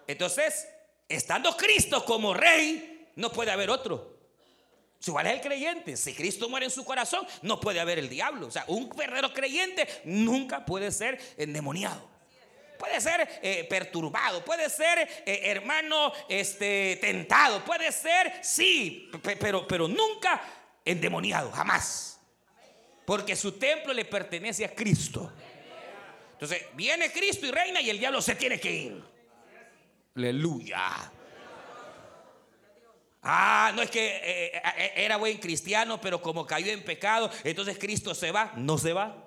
Entonces, 0.08 0.68
estando 1.08 1.56
Cristo 1.56 2.04
como 2.04 2.34
rey, 2.34 3.12
no 3.15 3.32
puede 3.32 3.52
haber 3.52 3.70
otro. 3.70 4.14
Si 5.06 5.12
igual 5.12 5.28
es 5.28 5.34
el 5.34 5.41
creyente. 5.41 5.98
Si 5.98 6.15
Cristo 6.15 6.50
muere 6.50 6.65
en 6.65 6.72
su 6.72 6.84
corazón, 6.84 7.28
no 7.44 7.60
puede 7.60 7.80
haber 7.80 8.00
el 8.00 8.10
diablo. 8.10 8.48
O 8.48 8.52
sea, 8.52 8.65
un 8.65 8.89
verdadero 8.89 9.32
creyente 9.32 9.88
nunca 10.04 10.65
puede 10.65 10.91
ser 10.91 11.22
endemoniado. 11.38 12.10
Puede 12.80 13.00
ser 13.00 13.39
eh, 13.44 13.68
perturbado, 13.70 14.44
puede 14.44 14.68
ser 14.68 14.98
eh, 15.24 15.41
hermano 15.44 16.12
este, 16.28 16.98
tentado, 17.00 17.63
puede 17.63 17.91
ser, 17.91 18.34
sí, 18.41 19.12
pero, 19.39 19.68
pero 19.68 19.88
nunca 19.88 20.41
endemoniado, 20.84 21.52
jamás. 21.52 22.20
Porque 23.06 23.36
su 23.36 23.52
templo 23.60 23.94
le 23.94 24.06
pertenece 24.06 24.65
a 24.65 24.74
Cristo. 24.74 25.32
Entonces, 26.32 26.63
viene 26.74 27.12
Cristo 27.12 27.46
y 27.46 27.52
reina 27.52 27.80
y 27.80 27.91
el 27.91 28.00
diablo 28.00 28.24
se 28.24 28.34
tiene 28.34 28.60
que 28.60 28.72
ir. 28.72 29.04
Aleluya. 30.15 31.12
Ah, 33.28 33.72
no 33.74 33.82
es 33.82 33.90
que 33.90 34.06
eh, 34.06 34.52
eh, 34.54 34.62
eh, 34.78 34.94
era 34.98 35.18
buen 35.18 35.40
cristiano, 35.40 36.00
pero 36.00 36.22
como 36.22 36.46
cayó 36.46 36.72
en 36.72 36.84
pecado, 36.84 37.32
entonces 37.44 37.76
Cristo 37.80 38.14
se 38.14 38.30
va. 38.30 38.54
No 38.56 38.78
se 38.78 38.94
va. 38.94 39.18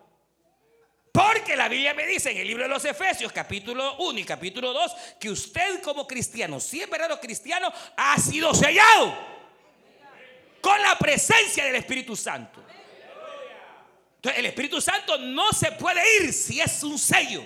Porque 1.10 1.56
la 1.56 1.68
Biblia 1.68 1.94
me 1.94 2.06
dice 2.06 2.30
en 2.30 2.36
el 2.36 2.46
libro 2.46 2.62
de 2.62 2.68
los 2.68 2.84
Efesios, 2.84 3.32
capítulo 3.32 3.96
1 3.96 4.20
y 4.20 4.24
capítulo 4.24 4.72
2, 4.72 4.92
que 5.18 5.28
usted 5.28 5.82
como 5.82 6.06
cristiano, 6.06 6.60
si 6.60 6.80
es 6.80 6.88
verdadero 6.88 7.18
cristiano, 7.18 7.72
ha 7.96 8.16
sido 8.20 8.54
sellado 8.54 9.18
con 10.60 10.80
la 10.80 10.96
presencia 10.96 11.64
del 11.64 11.74
Espíritu 11.74 12.14
Santo. 12.14 12.62
Entonces, 14.14 14.38
el 14.38 14.46
Espíritu 14.46 14.80
Santo 14.80 15.18
no 15.18 15.52
se 15.52 15.72
puede 15.72 16.02
ir 16.20 16.32
si 16.32 16.60
es 16.60 16.84
un 16.84 17.00
sello. 17.00 17.44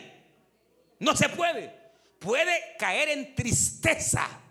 No 0.99 1.17
se 1.17 1.31
puede. 1.31 1.75
Puede 2.19 2.77
caer 2.79 3.09
en 3.09 3.35
tristeza 3.35 4.42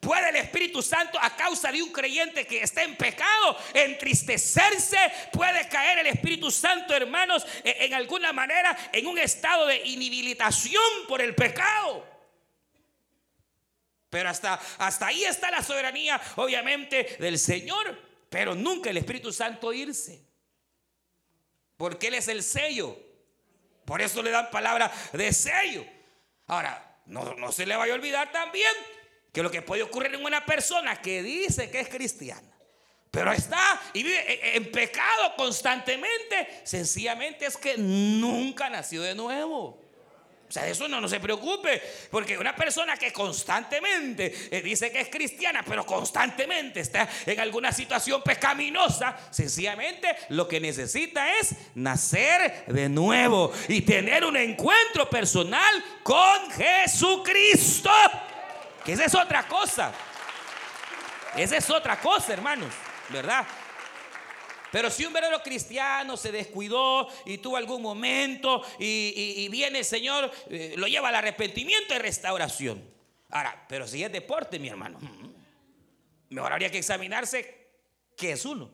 ¿Puede 0.00 0.28
el 0.28 0.36
Espíritu 0.36 0.80
Santo 0.80 1.18
a 1.20 1.34
causa 1.34 1.72
de 1.72 1.82
un 1.82 1.90
creyente 1.90 2.46
que 2.46 2.62
está 2.62 2.84
en 2.84 2.96
pecado 2.96 3.58
entristecerse? 3.74 4.96
¿Puede 5.32 5.68
caer 5.68 5.98
el 5.98 6.06
Espíritu 6.06 6.50
Santo, 6.50 6.94
hermanos, 6.94 7.44
e-, 7.64 7.86
en 7.86 7.94
alguna 7.94 8.32
manera 8.32 8.76
en 8.92 9.06
un 9.06 9.18
estado 9.18 9.66
de 9.66 9.78
inhabilitación 9.84 10.82
por 11.08 11.20
el 11.20 11.34
pecado? 11.34 12.06
Pero 14.08 14.28
hasta, 14.28 14.60
hasta 14.78 15.08
ahí 15.08 15.24
está 15.24 15.50
la 15.50 15.62
soberanía, 15.62 16.20
obviamente, 16.36 17.16
del 17.18 17.38
Señor. 17.38 18.00
Pero 18.30 18.54
nunca 18.54 18.90
el 18.90 18.98
Espíritu 18.98 19.32
Santo 19.32 19.72
irse. 19.72 20.24
Porque 21.76 22.06
Él 22.06 22.14
es 22.14 22.28
el 22.28 22.42
sello. 22.42 22.96
Por 23.84 24.00
eso 24.00 24.22
le 24.22 24.30
dan 24.30 24.50
palabra 24.50 24.92
de 25.12 25.32
sello. 25.32 25.84
Ahora, 26.46 27.00
no, 27.06 27.34
no 27.34 27.50
se 27.52 27.66
le 27.66 27.74
vaya 27.74 27.92
a 27.92 27.96
olvidar 27.96 28.30
también 28.30 28.72
que 29.38 29.42
lo 29.44 29.50
que 29.52 29.62
puede 29.62 29.84
ocurrir 29.84 30.12
en 30.16 30.24
una 30.24 30.44
persona 30.44 31.00
que 31.00 31.22
dice 31.22 31.70
que 31.70 31.78
es 31.78 31.88
cristiana, 31.88 32.58
pero 33.08 33.32
está 33.32 33.80
y 33.92 34.02
vive 34.02 34.56
en 34.56 34.68
pecado 34.72 35.36
constantemente, 35.36 36.62
sencillamente 36.64 37.46
es 37.46 37.56
que 37.56 37.78
nunca 37.78 38.68
nació 38.68 39.00
de 39.02 39.14
nuevo. 39.14 39.80
O 40.48 40.50
sea, 40.50 40.64
de 40.64 40.72
eso 40.72 40.88
no, 40.88 41.00
no 41.00 41.08
se 41.08 41.20
preocupe, 41.20 41.80
porque 42.10 42.36
una 42.36 42.56
persona 42.56 42.96
que 42.96 43.12
constantemente 43.12 44.34
eh, 44.50 44.60
dice 44.60 44.90
que 44.90 45.02
es 45.02 45.08
cristiana, 45.08 45.62
pero 45.64 45.86
constantemente 45.86 46.80
está 46.80 47.08
en 47.24 47.38
alguna 47.38 47.70
situación 47.70 48.22
pecaminosa, 48.24 49.16
sencillamente 49.30 50.08
lo 50.30 50.48
que 50.48 50.58
necesita 50.58 51.38
es 51.38 51.54
nacer 51.76 52.64
de 52.66 52.88
nuevo 52.88 53.52
y 53.68 53.82
tener 53.82 54.24
un 54.24 54.36
encuentro 54.36 55.08
personal 55.08 55.84
con 56.02 56.50
Jesucristo 56.50 57.92
esa 58.92 59.04
es 59.04 59.14
otra 59.14 59.46
cosa. 59.46 59.92
Esa 61.36 61.56
es 61.56 61.70
otra 61.70 62.00
cosa, 62.00 62.32
hermanos, 62.32 62.72
¿verdad? 63.10 63.46
Pero 64.70 64.90
si 64.90 65.04
un 65.04 65.12
verdadero 65.12 65.42
cristiano 65.42 66.16
se 66.16 66.32
descuidó 66.32 67.08
y 67.24 67.38
tuvo 67.38 67.56
algún 67.56 67.82
momento 67.82 68.62
y, 68.78 69.48
viene 69.48 69.78
el 69.78 69.84
Señor, 69.84 70.30
eh, 70.50 70.74
lo 70.76 70.86
lleva 70.86 71.08
al 71.08 71.14
arrepentimiento 71.14 71.94
y 71.94 71.98
restauración. 71.98 72.84
Ahora, 73.30 73.64
pero 73.68 73.86
si 73.86 74.02
es 74.02 74.12
deporte, 74.12 74.58
mi 74.58 74.68
hermano, 74.68 74.98
mm, 75.00 76.34
mejor 76.34 76.52
habría 76.52 76.70
que 76.70 76.78
examinarse 76.78 77.68
qué 78.16 78.32
es 78.32 78.44
uno. 78.44 78.70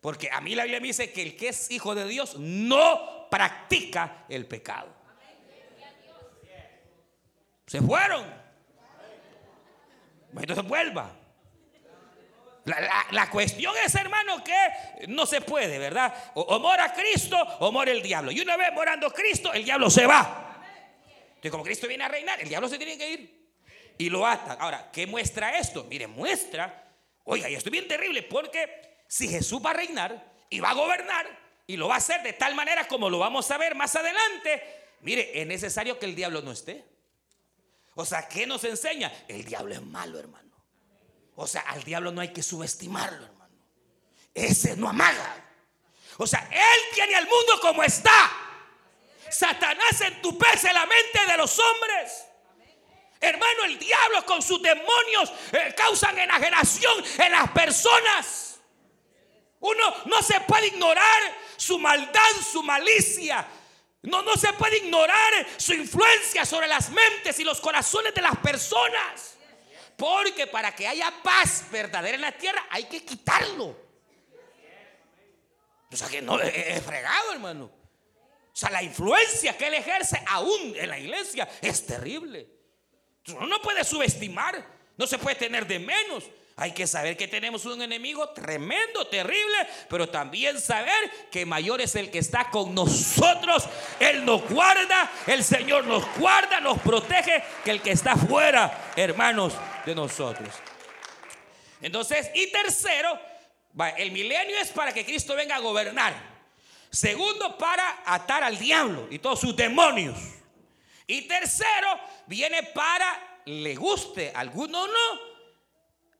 Porque 0.00 0.30
a 0.30 0.40
mí 0.40 0.54
la 0.54 0.64
Biblia 0.64 0.80
me 0.80 0.88
dice 0.88 1.12
que 1.12 1.22
el 1.22 1.36
que 1.36 1.48
es 1.48 1.70
hijo 1.70 1.94
de 1.94 2.06
Dios 2.06 2.36
no 2.38 3.28
practica 3.28 4.24
el 4.28 4.46
pecado. 4.46 4.95
Se 7.66 7.80
fueron. 7.80 8.24
Entonces 10.38 10.64
vuelva. 10.64 11.10
La, 13.12 13.30
cuestión 13.30 13.72
es, 13.84 13.94
hermano, 13.94 14.42
que 14.42 15.06
no 15.06 15.24
se 15.24 15.40
puede, 15.40 15.78
¿verdad? 15.78 16.12
O, 16.34 16.58
mora 16.58 16.92
Cristo 16.92 17.36
o 17.60 17.70
mora 17.70 17.92
el 17.92 18.02
diablo. 18.02 18.32
Y 18.32 18.40
una 18.40 18.56
vez 18.56 18.72
morando 18.72 19.08
Cristo, 19.12 19.52
el 19.52 19.64
diablo 19.64 19.88
se 19.88 20.04
va. 20.04 20.64
Entonces, 21.28 21.50
como 21.52 21.62
Cristo 21.62 21.86
viene 21.86 22.02
a 22.04 22.08
reinar, 22.08 22.40
el 22.40 22.48
diablo 22.48 22.68
se 22.68 22.76
tiene 22.76 22.98
que 22.98 23.08
ir. 23.08 23.46
Y 23.98 24.10
lo 24.10 24.26
ata. 24.26 24.54
Ahora, 24.54 24.90
¿qué 24.92 25.06
muestra 25.06 25.56
esto? 25.58 25.84
Mire, 25.84 26.08
muestra, 26.08 26.90
oiga, 27.24 27.48
y 27.48 27.54
esto 27.54 27.68
es 27.68 27.72
bien 27.72 27.86
terrible, 27.86 28.22
porque 28.22 29.04
si 29.06 29.28
Jesús 29.28 29.64
va 29.64 29.70
a 29.70 29.74
reinar 29.74 30.32
y 30.50 30.58
va 30.58 30.70
a 30.70 30.74
gobernar, 30.74 31.26
y 31.68 31.76
lo 31.76 31.86
va 31.88 31.94
a 31.94 31.98
hacer 31.98 32.22
de 32.22 32.32
tal 32.32 32.54
manera 32.56 32.88
como 32.88 33.08
lo 33.08 33.20
vamos 33.20 33.48
a 33.50 33.58
ver 33.58 33.76
más 33.76 33.94
adelante, 33.94 34.62
mire, 35.02 35.40
es 35.40 35.46
necesario 35.46 36.00
que 36.00 36.06
el 36.06 36.16
diablo 36.16 36.42
no 36.42 36.50
esté. 36.50 36.95
O 37.96 38.04
sea, 38.04 38.28
¿qué 38.28 38.46
nos 38.46 38.62
enseña? 38.64 39.10
El 39.26 39.44
diablo 39.44 39.74
es 39.74 39.82
malo, 39.82 40.18
hermano. 40.18 40.54
O 41.34 41.46
sea, 41.46 41.62
al 41.62 41.82
diablo 41.82 42.12
no 42.12 42.20
hay 42.20 42.32
que 42.32 42.42
subestimarlo, 42.42 43.24
hermano. 43.24 43.54
Ese 44.34 44.76
no 44.76 44.88
amaga. 44.88 45.44
O 46.18 46.26
sea, 46.26 46.46
él 46.52 46.94
tiene 46.94 47.14
al 47.16 47.26
mundo 47.26 47.58
como 47.60 47.82
está. 47.82 48.30
Satanás 49.30 50.00
entupece 50.02 50.72
la 50.74 50.84
mente 50.84 51.26
de 51.26 51.36
los 51.38 51.58
hombres. 51.58 52.26
Hermano, 53.18 53.64
el 53.64 53.78
diablo 53.78 54.26
con 54.26 54.42
sus 54.42 54.60
demonios 54.60 55.32
eh, 55.52 55.74
causan 55.74 56.18
enajenación 56.18 57.02
en 57.18 57.32
las 57.32 57.50
personas. 57.50 58.60
Uno 59.60 59.94
no 60.04 60.22
se 60.22 60.38
puede 60.42 60.66
ignorar 60.66 61.34
su 61.56 61.78
maldad, 61.78 62.30
su 62.52 62.62
malicia. 62.62 63.46
No, 64.06 64.22
no 64.22 64.36
se 64.36 64.52
puede 64.52 64.78
ignorar 64.78 65.46
su 65.56 65.74
influencia 65.74 66.44
sobre 66.44 66.68
las 66.68 66.90
mentes 66.90 67.38
y 67.40 67.44
los 67.44 67.60
corazones 67.60 68.14
de 68.14 68.22
las 68.22 68.36
personas. 68.38 69.36
Porque 69.96 70.46
para 70.46 70.74
que 70.74 70.86
haya 70.86 71.12
paz 71.24 71.64
verdadera 71.72 72.14
en 72.14 72.20
la 72.20 72.32
tierra 72.32 72.66
hay 72.70 72.84
que 72.84 73.04
quitarlo. 73.04 73.76
O 75.90 75.96
sea 75.96 76.08
que 76.08 76.22
no 76.22 76.40
es 76.40 76.82
fregado, 76.84 77.32
hermano. 77.32 77.64
O 77.64 78.56
sea, 78.58 78.70
la 78.70 78.82
influencia 78.82 79.56
que 79.56 79.66
él 79.66 79.74
ejerce 79.74 80.22
aún 80.28 80.74
en 80.76 80.88
la 80.88 80.98
iglesia 80.98 81.48
es 81.60 81.84
terrible. 81.84 82.48
Uno 83.28 83.46
no 83.48 83.60
puede 83.60 83.82
subestimar, 83.82 84.64
no 84.96 85.06
se 85.06 85.18
puede 85.18 85.34
tener 85.34 85.66
de 85.66 85.80
menos. 85.80 86.24
Hay 86.58 86.72
que 86.72 86.86
saber 86.86 87.18
que 87.18 87.28
tenemos 87.28 87.66
un 87.66 87.82
enemigo 87.82 88.30
tremendo, 88.30 89.06
terrible, 89.08 89.68
pero 89.90 90.08
también 90.08 90.58
saber 90.58 91.28
que 91.30 91.44
mayor 91.44 91.82
es 91.82 91.94
el 91.96 92.10
que 92.10 92.18
está 92.18 92.48
con 92.50 92.74
nosotros. 92.74 93.68
Él 94.00 94.24
nos 94.24 94.48
guarda, 94.48 95.10
el 95.26 95.44
Señor 95.44 95.84
nos 95.84 96.02
guarda, 96.16 96.60
nos 96.60 96.78
protege, 96.80 97.44
que 97.62 97.72
el 97.72 97.82
que 97.82 97.90
está 97.90 98.16
fuera, 98.16 98.92
hermanos, 98.96 99.52
de 99.84 99.94
nosotros. 99.94 100.48
Entonces, 101.82 102.30
y 102.34 102.50
tercero, 102.50 103.20
el 103.98 104.10
milenio 104.10 104.56
es 104.58 104.70
para 104.70 104.94
que 104.94 105.04
Cristo 105.04 105.34
venga 105.34 105.56
a 105.56 105.60
gobernar. 105.60 106.14
Segundo, 106.88 107.58
para 107.58 108.02
atar 108.06 108.42
al 108.42 108.58
diablo 108.58 109.08
y 109.10 109.18
todos 109.18 109.40
sus 109.40 109.54
demonios. 109.54 110.16
Y 111.06 111.28
tercero, 111.28 112.00
viene 112.26 112.62
para, 112.62 113.42
le 113.44 113.74
guste 113.74 114.32
alguno 114.34 114.86
no, 114.86 115.25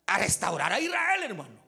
a 0.07 0.19
restaurar 0.19 0.73
a 0.73 0.81
Israel, 0.81 1.23
hermano. 1.25 1.67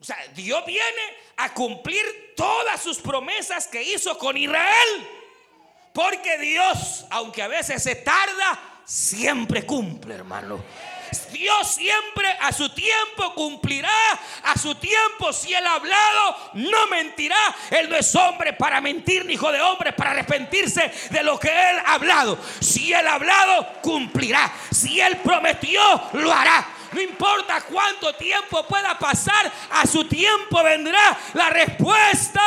O 0.00 0.04
sea, 0.04 0.16
Dios 0.34 0.64
viene 0.66 1.16
a 1.36 1.54
cumplir 1.54 2.34
todas 2.36 2.82
sus 2.82 2.98
promesas 2.98 3.68
que 3.68 3.82
hizo 3.82 4.18
con 4.18 4.36
Israel. 4.36 5.08
Porque 5.94 6.38
Dios, 6.38 7.04
aunque 7.10 7.42
a 7.42 7.48
veces 7.48 7.82
se 7.82 7.94
tarda, 7.94 8.71
siempre 8.84 9.64
cumple, 9.64 10.14
hermano. 10.14 10.62
Dios 11.32 11.68
siempre 11.68 12.26
a 12.40 12.52
su 12.52 12.68
tiempo 12.70 13.34
cumplirá, 13.34 13.90
a 14.44 14.56
su 14.58 14.74
tiempo 14.76 15.32
si 15.32 15.52
él 15.52 15.66
ha 15.66 15.74
hablado, 15.74 16.36
no 16.54 16.86
mentirá. 16.88 17.36
Él 17.70 17.88
no 17.90 17.96
es 17.96 18.14
hombre 18.14 18.52
para 18.52 18.80
mentir, 18.80 19.24
ni 19.24 19.34
hijo 19.34 19.50
de 19.50 19.60
hombre 19.60 19.92
para 19.92 20.12
arrepentirse 20.12 20.92
de 21.10 21.22
lo 21.22 21.38
que 21.38 21.48
él 21.48 21.78
ha 21.84 21.94
hablado. 21.94 22.38
Si 22.60 22.92
él 22.92 23.06
ha 23.06 23.14
hablado, 23.14 23.66
cumplirá. 23.82 24.52
Si 24.70 25.00
él 25.00 25.18
prometió, 25.18 25.80
lo 26.14 26.32
hará. 26.32 26.66
No 26.92 27.00
importa 27.00 27.60
cuánto 27.62 28.14
tiempo 28.14 28.66
pueda 28.66 28.98
pasar, 28.98 29.50
a 29.70 29.86
su 29.86 30.04
tiempo 30.04 30.62
vendrá 30.62 31.18
la 31.32 31.50
respuesta. 31.50 32.40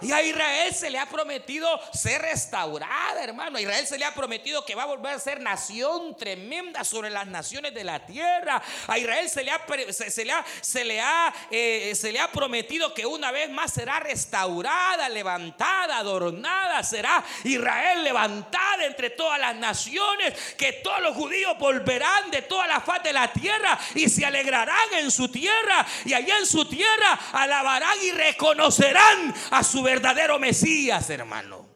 Y 0.00 0.12
a 0.12 0.22
Israel 0.22 0.74
se 0.74 0.90
le 0.90 0.98
ha 0.98 1.06
prometido 1.06 1.68
ser 1.92 2.22
restaurada, 2.22 3.22
hermano. 3.22 3.58
A 3.58 3.60
Israel 3.60 3.86
se 3.86 3.98
le 3.98 4.04
ha 4.04 4.14
prometido 4.14 4.64
que 4.64 4.74
va 4.74 4.84
a 4.84 4.86
volver 4.86 5.14
a 5.14 5.18
ser 5.18 5.40
nación 5.40 6.16
tremenda 6.16 6.84
sobre 6.84 7.10
las 7.10 7.26
naciones 7.26 7.74
de 7.74 7.84
la 7.84 8.04
tierra. 8.04 8.62
A 8.86 8.98
Israel 8.98 9.28
se 9.28 9.42
le 9.42 9.50
ha, 9.50 9.60
se, 9.90 10.24
le 10.24 10.32
ha, 10.32 10.44
se 10.60 10.84
le 10.84 11.00
ha, 11.00 11.34
eh, 11.50 11.92
se 11.94 12.12
le 12.12 12.20
ha 12.20 12.30
prometido 12.30 12.94
que 12.94 13.06
una 13.06 13.32
vez 13.32 13.50
más 13.50 13.72
será 13.72 13.98
restaurada, 14.00 15.08
levantada, 15.08 15.98
adornada. 15.98 16.82
Será 16.82 17.24
Israel 17.44 18.04
levantada 18.04 18.84
entre 18.84 19.10
todas 19.10 19.38
las 19.38 19.56
naciones. 19.56 20.34
Que 20.56 20.74
todos 20.74 21.00
los 21.00 21.16
judíos 21.16 21.58
volverán 21.58 22.30
de 22.30 22.42
toda 22.42 22.66
la 22.66 22.80
faz 22.80 23.02
de 23.02 23.12
la 23.12 23.32
tierra 23.32 23.78
y 23.94 24.08
se 24.08 24.24
alegrarán 24.24 24.94
en 24.94 25.10
su 25.10 25.28
tierra. 25.28 25.86
Y 26.04 26.12
allá 26.12 26.38
en 26.38 26.46
su 26.46 26.64
tierra 26.66 27.18
alabarán 27.32 27.98
y 28.02 28.12
reconocerán 28.12 29.34
a 29.50 29.64
su 29.64 29.87
verdadero 29.88 30.38
Mesías, 30.38 31.08
hermano. 31.08 31.66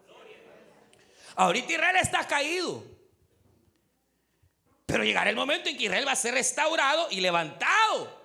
Ahorita 1.36 1.72
Israel 1.72 1.96
está 1.96 2.26
caído. 2.26 2.84
Pero 4.84 5.02
llegará 5.02 5.30
el 5.30 5.36
momento 5.36 5.70
en 5.70 5.78
que 5.78 5.84
Israel 5.84 6.06
va 6.06 6.12
a 6.12 6.16
ser 6.16 6.34
restaurado 6.34 7.08
y 7.10 7.20
levantado. 7.20 8.20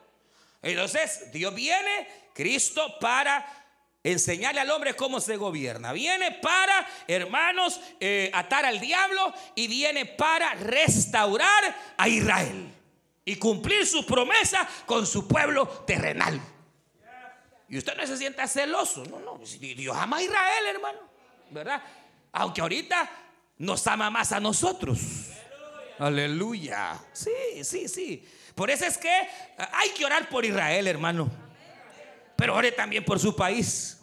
Entonces, 0.61 1.31
Dios 1.31 1.55
viene, 1.55 2.07
Cristo, 2.33 2.99
para 2.99 3.45
enseñarle 4.03 4.59
al 4.59 4.71
hombre 4.71 4.93
cómo 4.93 5.21
se 5.21 5.37
gobierna. 5.37 5.93
Viene 5.93 6.31
para, 6.33 6.85
hermanos, 7.07 7.79
eh, 8.01 8.29
atar 8.33 8.65
al 8.65 8.81
diablo 8.81 9.33
y 9.55 9.69
viene 9.69 10.05
para 10.05 10.53
restaurar 10.55 11.93
a 11.95 12.09
Israel 12.09 12.73
y 13.23 13.37
cumplir 13.37 13.87
su 13.87 14.05
promesa 14.05 14.67
con 14.85 15.07
su 15.07 15.29
pueblo 15.29 15.65
terrenal. 15.87 16.41
Y 17.69 17.77
usted 17.77 17.95
no 17.97 18.07
se 18.07 18.17
sienta 18.17 18.47
celoso. 18.47 19.03
No, 19.05 19.19
no. 19.19 19.39
Dios 19.59 19.95
ama 19.95 20.17
a 20.17 20.23
Israel, 20.23 20.65
hermano. 20.67 20.99
¿Verdad? 21.49 21.81
Aunque 22.31 22.61
ahorita 22.61 23.09
nos 23.57 23.85
ama 23.87 24.09
más 24.09 24.31
a 24.31 24.39
nosotros. 24.39 24.99
Aleluya. 25.99 26.99
Sí, 27.13 27.63
sí, 27.63 27.87
sí. 27.87 28.27
Por 28.55 28.69
eso 28.69 28.85
es 28.85 28.97
que 28.97 29.09
hay 29.09 29.89
que 29.91 30.05
orar 30.05 30.29
por 30.29 30.45
Israel, 30.45 30.87
hermano. 30.87 31.29
Pero 32.35 32.55
ore 32.55 32.71
también 32.71 33.03
por 33.03 33.19
su 33.19 33.35
país. 33.35 33.97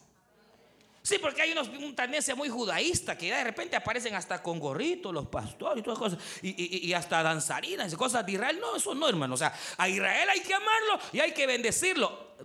Sí, 1.02 1.18
porque 1.18 1.42
hay 1.42 1.52
unos, 1.52 1.68
una 1.68 1.94
tendencia 1.94 2.34
muy 2.34 2.48
judaísta 2.48 3.16
que 3.16 3.28
ya 3.28 3.36
de 3.36 3.44
repente 3.44 3.76
aparecen 3.76 4.14
hasta 4.14 4.42
con 4.42 4.58
gorritos, 4.58 5.12
los 5.12 5.26
pastores 5.26 5.80
y 5.80 5.82
todas 5.82 5.98
cosas, 5.98 6.18
y, 6.40 6.88
y, 6.88 6.94
hasta 6.94 7.22
danzarinas 7.22 7.92
y 7.92 7.96
cosas 7.96 8.24
de 8.24 8.32
Israel. 8.32 8.58
No, 8.58 8.74
eso 8.76 8.94
no, 8.94 9.06
hermano. 9.06 9.34
O 9.34 9.36
sea, 9.36 9.54
a 9.76 9.88
Israel 9.88 10.28
hay 10.30 10.40
que 10.40 10.54
amarlo 10.54 10.98
y 11.12 11.20
hay 11.20 11.32
que 11.32 11.46
bendecirlo. 11.46 12.36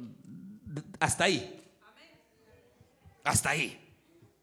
Hasta 0.99 1.25
ahí. 1.25 1.61
Hasta 3.23 3.51
ahí. 3.51 3.79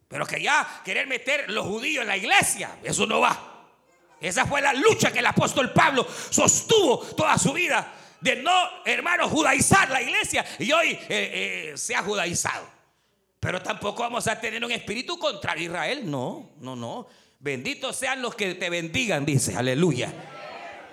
Pero 0.08 0.26
que 0.26 0.40
ya 0.40 0.82
querer 0.84 1.06
meter 1.06 1.50
los 1.50 1.66
judíos 1.66 2.02
en 2.02 2.08
la 2.08 2.16
iglesia, 2.16 2.78
eso 2.82 3.06
no 3.06 3.20
va. 3.20 3.54
Esa 4.20 4.46
fue 4.46 4.62
la 4.62 4.72
lucha 4.72 5.12
que 5.12 5.18
el 5.18 5.26
apóstol 5.26 5.72
Pablo 5.72 6.06
sostuvo 6.30 7.00
toda 7.00 7.36
su 7.36 7.52
vida 7.52 7.92
de 8.20 8.36
no, 8.36 8.52
hermano, 8.84 9.28
judaizar 9.28 9.90
la 9.90 10.00
iglesia. 10.00 10.44
Y 10.58 10.72
hoy 10.72 10.90
eh, 10.90 11.00
eh, 11.08 11.72
se 11.76 11.94
ha 11.94 12.02
judaizado. 12.02 12.66
Pero 13.38 13.62
tampoco 13.62 14.02
vamos 14.02 14.26
a 14.26 14.40
tener 14.40 14.64
un 14.64 14.72
espíritu 14.72 15.18
contra 15.18 15.56
Israel. 15.56 16.10
No, 16.10 16.50
no, 16.60 16.74
no. 16.74 17.06
Benditos 17.38 17.96
sean 17.96 18.22
los 18.22 18.34
que 18.34 18.54
te 18.54 18.70
bendigan, 18.70 19.24
dice. 19.24 19.54
Aleluya. 19.54 20.12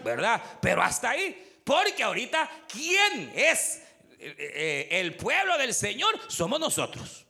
¿Verdad? 0.04 0.42
Pero 0.62 0.84
hasta 0.84 1.12
ahí. 1.12 1.62
Porque 1.64 2.04
ahorita, 2.04 2.50
¿quién 2.68 3.32
es 3.34 3.82
eh, 4.24 4.36
eh, 4.38 4.88
el 5.02 5.16
pueblo 5.16 5.58
del 5.58 5.74
Señor 5.74 6.18
somos 6.28 6.60
nosotros. 6.60 7.26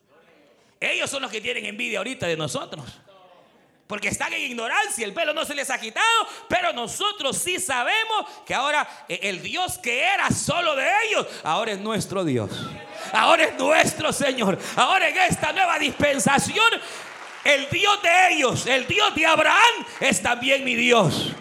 Ellos 0.79 1.09
son 1.09 1.23
los 1.23 1.31
que 1.31 1.41
tienen 1.41 1.65
envidia 1.65 1.97
ahorita 1.97 2.27
de 2.27 2.37
nosotros. 2.37 2.85
Porque 3.87 4.09
están 4.09 4.31
en 4.33 4.41
ignorancia, 4.41 5.05
el 5.05 5.13
pelo 5.13 5.33
no 5.33 5.43
se 5.43 5.55
les 5.55 5.69
ha 5.69 5.79
quitado, 5.79 6.27
pero 6.47 6.71
nosotros 6.71 7.37
sí 7.37 7.59
sabemos 7.59 8.25
que 8.45 8.53
ahora 8.53 8.87
eh, 9.09 9.19
el 9.23 9.41
Dios 9.41 9.77
que 9.79 10.03
era 10.03 10.29
solo 10.29 10.75
de 10.75 10.87
ellos, 11.05 11.27
ahora 11.43 11.71
es 11.71 11.79
nuestro 11.79 12.23
Dios. 12.23 12.49
Ahora 13.11 13.45
es 13.45 13.57
nuestro 13.57 14.13
Señor. 14.13 14.57
Ahora 14.75 15.09
en 15.09 15.17
esta 15.17 15.51
nueva 15.51 15.79
dispensación, 15.79 16.65
el 17.43 17.69
Dios 17.69 18.01
de 18.03 18.33
ellos, 18.33 18.67
el 18.67 18.87
Dios 18.87 19.15
de 19.15 19.25
Abraham, 19.25 19.85
es 19.99 20.21
también 20.21 20.63
mi 20.63 20.75
Dios. 20.75 21.31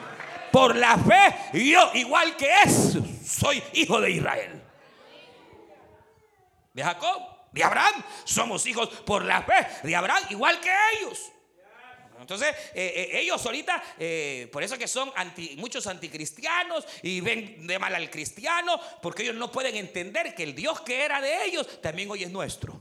Por 0.50 0.76
la 0.76 0.98
fe, 0.98 1.58
yo, 1.58 1.90
igual 1.94 2.36
que 2.36 2.50
es, 2.64 2.98
soy 3.24 3.62
hijo 3.74 4.00
de 4.00 4.10
Israel 4.10 4.61
de 6.72 6.82
Jacob, 6.82 7.22
de 7.52 7.64
Abraham. 7.64 8.02
Somos 8.24 8.66
hijos 8.66 8.88
por 8.88 9.24
la 9.24 9.42
fe 9.42 9.66
de 9.86 9.96
Abraham, 9.96 10.24
igual 10.30 10.60
que 10.60 10.70
ellos. 10.98 11.32
Entonces, 12.22 12.54
eh, 12.72 13.10
eh, 13.12 13.20
ellos 13.20 13.44
ahorita, 13.44 13.82
eh, 13.98 14.48
por 14.52 14.62
eso 14.62 14.78
que 14.78 14.86
son 14.86 15.12
muchos 15.56 15.88
anticristianos 15.88 16.86
y 17.02 17.20
ven 17.20 17.66
de 17.66 17.78
mal 17.80 17.94
al 17.94 18.10
cristiano, 18.10 18.80
porque 19.02 19.24
ellos 19.24 19.34
no 19.34 19.50
pueden 19.50 19.74
entender 19.74 20.32
que 20.32 20.44
el 20.44 20.54
Dios 20.54 20.80
que 20.82 21.02
era 21.04 21.20
de 21.20 21.44
ellos 21.44 21.80
también 21.80 22.08
hoy 22.10 22.22
es 22.22 22.30
nuestro. 22.30 22.80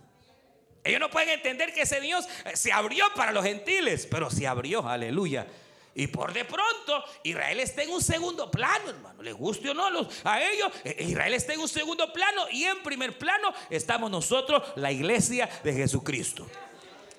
Ellos 0.84 0.99
no 0.99 1.10
pueden 1.10 1.30
entender 1.30 1.73
que 1.73 1.82
ese 1.82 1.99
Dios 2.01 2.27
se 2.54 2.71
abrió 2.71 3.06
para 3.15 3.32
los 3.32 3.43
gentiles, 3.43 4.08
pero 4.10 4.30
se 4.30 4.47
abrió, 4.47 4.88
aleluya, 4.88 5.47
y 5.93 6.08
por 6.08 6.32
de 6.32 6.45
pronto, 6.45 7.04
Israel 7.23 7.60
está 7.60 7.84
en 7.84 7.89
un 7.89 8.01
segundo 8.01 8.49
plano, 8.49 8.89
hermano. 8.89 9.21
Le 9.21 9.34
guste 9.34 9.69
o 9.69 9.73
no 9.73 10.08
a 10.23 10.41
ellos, 10.41 10.71
eh, 10.84 10.95
Israel 10.99 11.34
está 11.34 11.54
en 11.54 11.60
un 11.60 11.67
segundo 11.67 12.12
plano 12.13 12.45
y 12.49 12.63
en 12.63 12.82
primer 12.82 13.17
plano 13.17 13.54
estamos 13.69 14.10
nosotros, 14.10 14.63
la 14.75 14.91
iglesia 14.91 15.49
de 15.63 15.73
Jesucristo. 15.73 16.47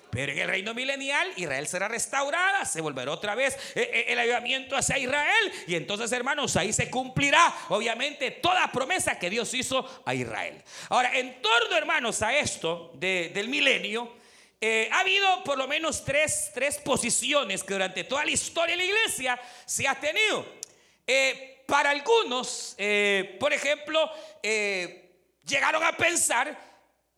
Pero 0.09 0.31
en 0.31 0.37
el 0.37 0.47
reino 0.47 0.75
milenial 0.75 1.27
Israel 1.37 1.67
será 1.67 1.87
restaurada, 1.87 2.65
se 2.65 2.81
volverá 2.81 3.11
otra 3.11 3.33
vez 3.33 3.57
eh, 3.73 4.05
el 4.09 4.19
avivamiento 4.19 4.75
hacia 4.75 4.97
Israel. 4.97 5.51
Y 5.67 5.75
entonces, 5.75 6.11
hermanos, 6.11 6.55
ahí 6.55 6.71
se 6.71 6.89
cumplirá, 6.89 7.53
obviamente, 7.69 8.29
toda 8.29 8.71
promesa 8.71 9.17
que 9.17 9.29
Dios 9.29 9.53
hizo 9.53 10.03
a 10.05 10.13
Israel. 10.13 10.61
Ahora, 10.89 11.17
en 11.17 11.41
torno, 11.41 11.75
hermanos, 11.75 12.21
a 12.21 12.37
esto 12.37 12.91
del 12.93 13.49
milenio, 13.49 14.22
eh, 14.65 14.89
ha 14.93 15.01
habido 15.01 15.43
por 15.43 15.57
lo 15.57 15.67
menos 15.67 16.05
tres, 16.05 16.51
tres, 16.53 16.77
posiciones 16.77 17.63
que 17.63 17.73
durante 17.73 18.05
toda 18.05 18.23
la 18.23 18.31
historia 18.31 18.77
de 18.77 18.83
la 18.83 18.85
iglesia 18.85 19.41
se 19.65 19.85
ha 19.85 19.99
tenido. 19.99 20.45
para 21.65 21.89
algunos, 21.89 22.75
por 23.39 23.51
ejemplo, 23.51 24.09
llegaron 25.45 25.83
a 25.83 25.97
pensar 25.97 26.57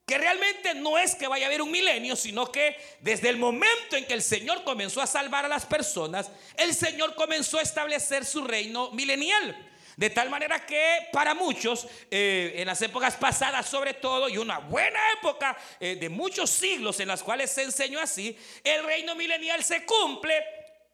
que 0.05 0.17
realmente 0.17 0.75
no 0.75 0.97
es 0.97 1.15
que 1.15 1.27
vaya 1.27 1.45
a 1.45 1.49
haber 1.49 1.61
un 1.61 1.71
milenio, 1.71 2.15
sino 2.15 2.51
que 2.51 2.77
desde 3.01 3.29
el 3.29 3.37
momento 3.37 3.95
en 3.95 4.05
que 4.05 4.13
el 4.13 4.21
Señor 4.21 4.63
comenzó 4.63 5.01
a 5.01 5.07
salvar 5.07 5.45
a 5.45 5.47
las 5.47 5.65
personas, 5.65 6.31
el 6.57 6.75
Señor 6.75 7.15
comenzó 7.15 7.57
a 7.57 7.63
establecer 7.63 8.25
su 8.25 8.43
reino 8.43 8.91
milenial. 8.91 9.55
De 9.95 10.09
tal 10.09 10.29
manera 10.29 10.65
que 10.65 11.07
para 11.13 11.33
muchos, 11.33 11.87
eh, 12.11 12.53
en 12.57 12.67
las 12.67 12.81
épocas 12.81 13.15
pasadas 13.15 13.65
sobre 13.67 13.93
todo, 13.93 14.27
y 14.27 14.37
una 14.37 14.59
buena 14.59 14.99
época 15.17 15.57
eh, 15.79 15.95
de 15.95 16.09
muchos 16.09 16.49
siglos 16.49 16.99
en 16.99 17.07
las 17.07 17.23
cuales 17.23 17.49
se 17.51 17.63
enseñó 17.63 17.99
así, 17.99 18.37
el 18.63 18.83
reino 18.83 19.15
milenial 19.15 19.63
se 19.63 19.85
cumple 19.85 20.43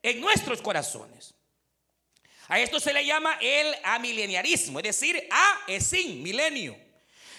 en 0.04 0.22
nuestros 0.22 0.62
corazones. 0.62 1.34
A 2.48 2.60
esto 2.60 2.80
se 2.80 2.94
le 2.94 3.06
llama 3.06 3.38
el 3.42 3.76
amileniarismo, 3.84 4.80
es 4.80 4.84
decir, 4.84 5.28
a 5.32 5.62
es 5.68 5.88
sin 5.88 6.22
milenio. 6.22 6.78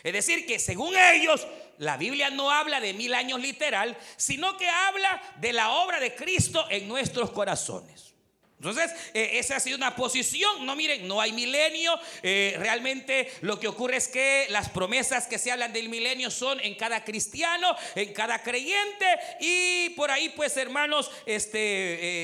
Es 0.02 0.12
decir, 0.12 0.46
que 0.46 0.58
según 0.58 0.96
ellos, 0.96 1.46
la 1.78 1.96
Biblia 1.96 2.30
no 2.30 2.50
habla 2.50 2.80
de 2.80 2.92
mil 2.92 3.14
años 3.14 3.40
literal, 3.40 3.96
sino 4.16 4.56
que 4.56 4.68
habla 4.68 5.22
de 5.36 5.52
la 5.52 5.70
obra 5.70 6.00
de 6.00 6.14
Cristo 6.14 6.66
en 6.70 6.88
nuestros 6.88 7.30
corazones. 7.30 8.11
Entonces, 8.62 8.92
eh, 9.12 9.40
esa 9.40 9.56
ha 9.56 9.60
sido 9.60 9.76
una 9.76 9.96
posición. 9.96 10.64
No, 10.64 10.76
miren, 10.76 11.08
no 11.08 11.20
hay 11.20 11.32
milenio. 11.32 11.98
Eh, 12.22 12.54
realmente 12.60 13.28
lo 13.40 13.58
que 13.58 13.66
ocurre 13.66 13.96
es 13.96 14.06
que 14.06 14.46
las 14.50 14.68
promesas 14.68 15.26
que 15.26 15.36
se 15.36 15.50
hablan 15.50 15.72
del 15.72 15.88
milenio 15.88 16.30
son 16.30 16.60
en 16.60 16.76
cada 16.76 17.02
cristiano, 17.02 17.74
en 17.96 18.12
cada 18.12 18.40
creyente. 18.40 19.06
Y 19.40 19.88
por 19.90 20.12
ahí, 20.12 20.28
pues, 20.28 20.56
hermanos, 20.56 21.10
este, 21.26 21.58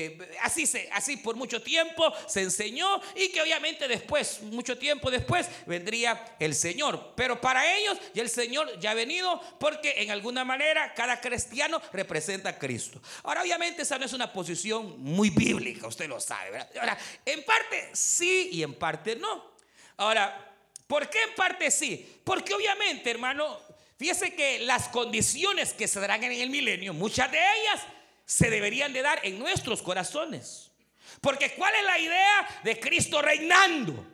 eh, 0.05 0.17
así, 0.41 0.65
se, 0.65 0.87
así 0.93 1.17
por 1.17 1.35
mucho 1.35 1.61
tiempo 1.61 2.13
se 2.25 2.39
enseñó. 2.43 3.01
Y 3.17 3.27
que 3.33 3.41
obviamente 3.41 3.89
después, 3.89 4.41
mucho 4.43 4.77
tiempo 4.77 5.11
después, 5.11 5.49
vendría 5.65 6.37
el 6.39 6.55
Señor. 6.55 7.15
Pero 7.17 7.41
para 7.41 7.69
ellos, 7.75 7.97
ya 8.13 8.21
el 8.21 8.29
Señor 8.29 8.79
ya 8.79 8.91
ha 8.91 8.93
venido 8.93 9.41
porque 9.59 9.95
en 9.97 10.11
alguna 10.11 10.45
manera 10.45 10.93
cada 10.93 11.19
cristiano 11.19 11.81
representa 11.91 12.47
a 12.47 12.57
Cristo. 12.57 13.01
Ahora, 13.23 13.41
obviamente, 13.41 13.81
esa 13.81 13.97
no 13.97 14.05
es 14.05 14.13
una 14.13 14.31
posición 14.31 15.03
muy 15.03 15.31
bíblica, 15.31 15.87
usted 15.87 16.07
lo. 16.07 16.28
Ahora, 16.31 16.97
en 17.25 17.43
parte 17.43 17.89
sí 17.93 18.49
y 18.53 18.63
en 18.63 18.73
parte 18.75 19.15
no. 19.15 19.53
Ahora, 19.97 20.55
¿por 20.87 21.09
qué 21.09 21.21
en 21.23 21.35
parte 21.35 21.71
sí? 21.71 22.21
Porque 22.23 22.53
obviamente, 22.53 23.11
hermano, 23.11 23.59
fíjese 23.97 24.33
que 24.35 24.59
las 24.59 24.87
condiciones 24.89 25.73
que 25.73 25.87
se 25.87 25.99
darán 25.99 26.23
en 26.23 26.31
el 26.31 26.49
milenio, 26.49 26.93
muchas 26.93 27.31
de 27.31 27.37
ellas 27.39 27.81
se 28.25 28.49
deberían 28.49 28.93
de 28.93 29.01
dar 29.01 29.19
en 29.23 29.39
nuestros 29.39 29.81
corazones. 29.81 30.71
Porque 31.21 31.53
¿cuál 31.55 31.73
es 31.75 31.83
la 31.83 31.99
idea 31.99 32.61
de 32.63 32.79
Cristo 32.79 33.21
reinando? 33.21 34.05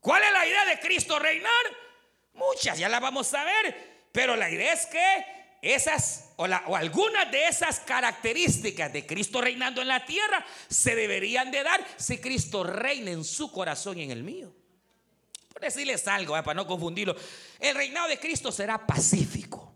¿Cuál 0.00 0.22
es 0.22 0.32
la 0.32 0.46
idea 0.46 0.64
de 0.66 0.80
Cristo 0.80 1.18
reinar? 1.18 1.50
Muchas, 2.34 2.78
ya 2.78 2.90
las 2.90 3.00
vamos 3.00 3.32
a 3.32 3.42
ver. 3.42 4.08
Pero 4.12 4.36
la 4.36 4.50
idea 4.50 4.74
es 4.74 4.84
que 4.84 5.43
esas 5.64 6.24
o, 6.36 6.44
algunas 6.44 7.30
de 7.30 7.46
esas 7.46 7.80
características 7.80 8.92
de 8.92 9.06
Cristo 9.06 9.40
reinando 9.40 9.80
en 9.80 9.88
la 9.88 10.04
tierra 10.04 10.44
se 10.68 10.94
deberían 10.94 11.50
de 11.50 11.62
dar 11.62 11.84
si 11.96 12.18
Cristo 12.18 12.64
reina 12.64 13.10
en 13.10 13.24
su 13.24 13.50
corazón 13.52 13.98
y 13.98 14.02
en 14.02 14.10
el 14.10 14.22
mío. 14.22 14.52
Por 15.52 15.62
decirles 15.62 16.06
algo, 16.08 16.36
eh, 16.36 16.42
para 16.42 16.54
no 16.54 16.66
confundirlo, 16.66 17.14
el 17.60 17.74
reinado 17.76 18.08
de 18.08 18.18
Cristo 18.18 18.50
será 18.50 18.84
pacífico, 18.84 19.72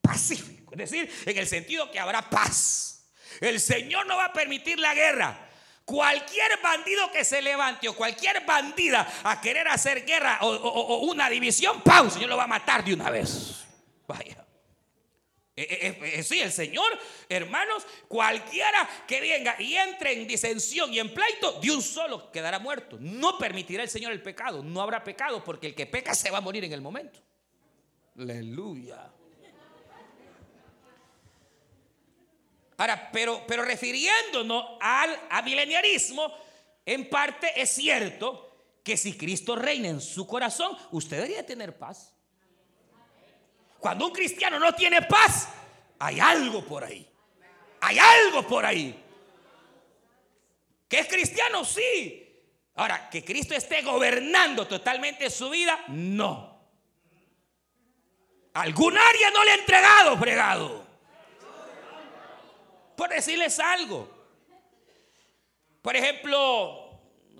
pacífico, 0.00 0.72
es 0.72 0.78
decir, 0.78 1.12
en 1.26 1.36
el 1.36 1.48
sentido 1.48 1.90
que 1.90 1.98
habrá 1.98 2.30
paz. 2.30 3.10
El 3.40 3.60
Señor 3.60 4.06
no 4.06 4.16
va 4.16 4.26
a 4.26 4.32
permitir 4.32 4.78
la 4.78 4.94
guerra. 4.94 5.46
Cualquier 5.84 6.60
bandido 6.62 7.10
que 7.10 7.24
se 7.24 7.40
levante 7.42 7.88
o 7.88 7.96
cualquier 7.96 8.44
bandida 8.44 9.20
a 9.24 9.40
querer 9.40 9.66
hacer 9.68 10.04
guerra 10.04 10.38
o, 10.42 10.48
o 10.48 10.98
una 11.10 11.30
división, 11.30 11.82
¡pau! 11.82 12.04
El 12.04 12.10
Señor 12.10 12.28
lo 12.28 12.36
va 12.36 12.44
a 12.44 12.48
matar 12.48 12.84
de 12.84 12.94
una 12.94 13.10
vez. 13.10 13.64
Vaya. 14.06 14.47
Eh, 15.60 15.88
eh, 15.88 16.18
eh, 16.18 16.22
sí, 16.22 16.38
el 16.38 16.52
Señor, 16.52 16.86
hermanos, 17.28 17.84
cualquiera 18.06 18.88
que 19.08 19.20
venga 19.20 19.60
y 19.60 19.74
entre 19.74 20.12
en 20.12 20.28
disensión 20.28 20.94
y 20.94 21.00
en 21.00 21.12
pleito, 21.12 21.58
de 21.60 21.72
un 21.72 21.82
solo 21.82 22.30
quedará 22.30 22.60
muerto. 22.60 22.96
No 23.00 23.36
permitirá 23.38 23.82
el 23.82 23.88
Señor 23.88 24.12
el 24.12 24.22
pecado. 24.22 24.62
No 24.62 24.80
habrá 24.80 25.02
pecado 25.02 25.42
porque 25.42 25.66
el 25.66 25.74
que 25.74 25.86
peca 25.86 26.14
se 26.14 26.30
va 26.30 26.38
a 26.38 26.40
morir 26.40 26.62
en 26.62 26.72
el 26.72 26.80
momento. 26.80 27.18
Aleluya. 28.16 29.10
Ahora, 32.76 33.10
pero, 33.12 33.42
pero 33.44 33.64
refiriéndonos 33.64 34.78
al 34.80 35.18
mileniarismo, 35.42 36.32
en 36.86 37.10
parte 37.10 37.60
es 37.60 37.70
cierto 37.70 38.58
que 38.84 38.96
si 38.96 39.18
Cristo 39.18 39.56
reina 39.56 39.88
en 39.88 40.00
su 40.00 40.24
corazón, 40.24 40.76
usted 40.92 41.16
debería 41.16 41.44
tener 41.44 41.76
paz. 41.76 42.14
Cuando 43.80 44.06
un 44.06 44.12
cristiano 44.12 44.58
no 44.58 44.74
tiene 44.74 45.02
paz, 45.02 45.48
hay 45.98 46.20
algo 46.20 46.64
por 46.64 46.84
ahí. 46.84 47.08
Hay 47.80 47.98
algo 47.98 48.46
por 48.46 48.64
ahí. 48.66 49.04
¿Que 50.88 51.00
es 51.00 51.08
cristiano? 51.08 51.64
Sí. 51.64 52.24
Ahora, 52.74 53.10
que 53.10 53.24
Cristo 53.24 53.54
esté 53.54 53.82
gobernando 53.82 54.66
totalmente 54.66 55.30
su 55.30 55.50
vida, 55.50 55.78
no. 55.88 56.58
Algún 58.54 58.96
área 58.96 59.30
no 59.30 59.44
le 59.44 59.50
ha 59.50 59.54
entregado, 59.54 60.16
fregado. 60.16 60.86
Por 62.96 63.10
decirles 63.10 63.60
algo. 63.60 64.08
Por 65.82 65.94
ejemplo, 65.94 66.87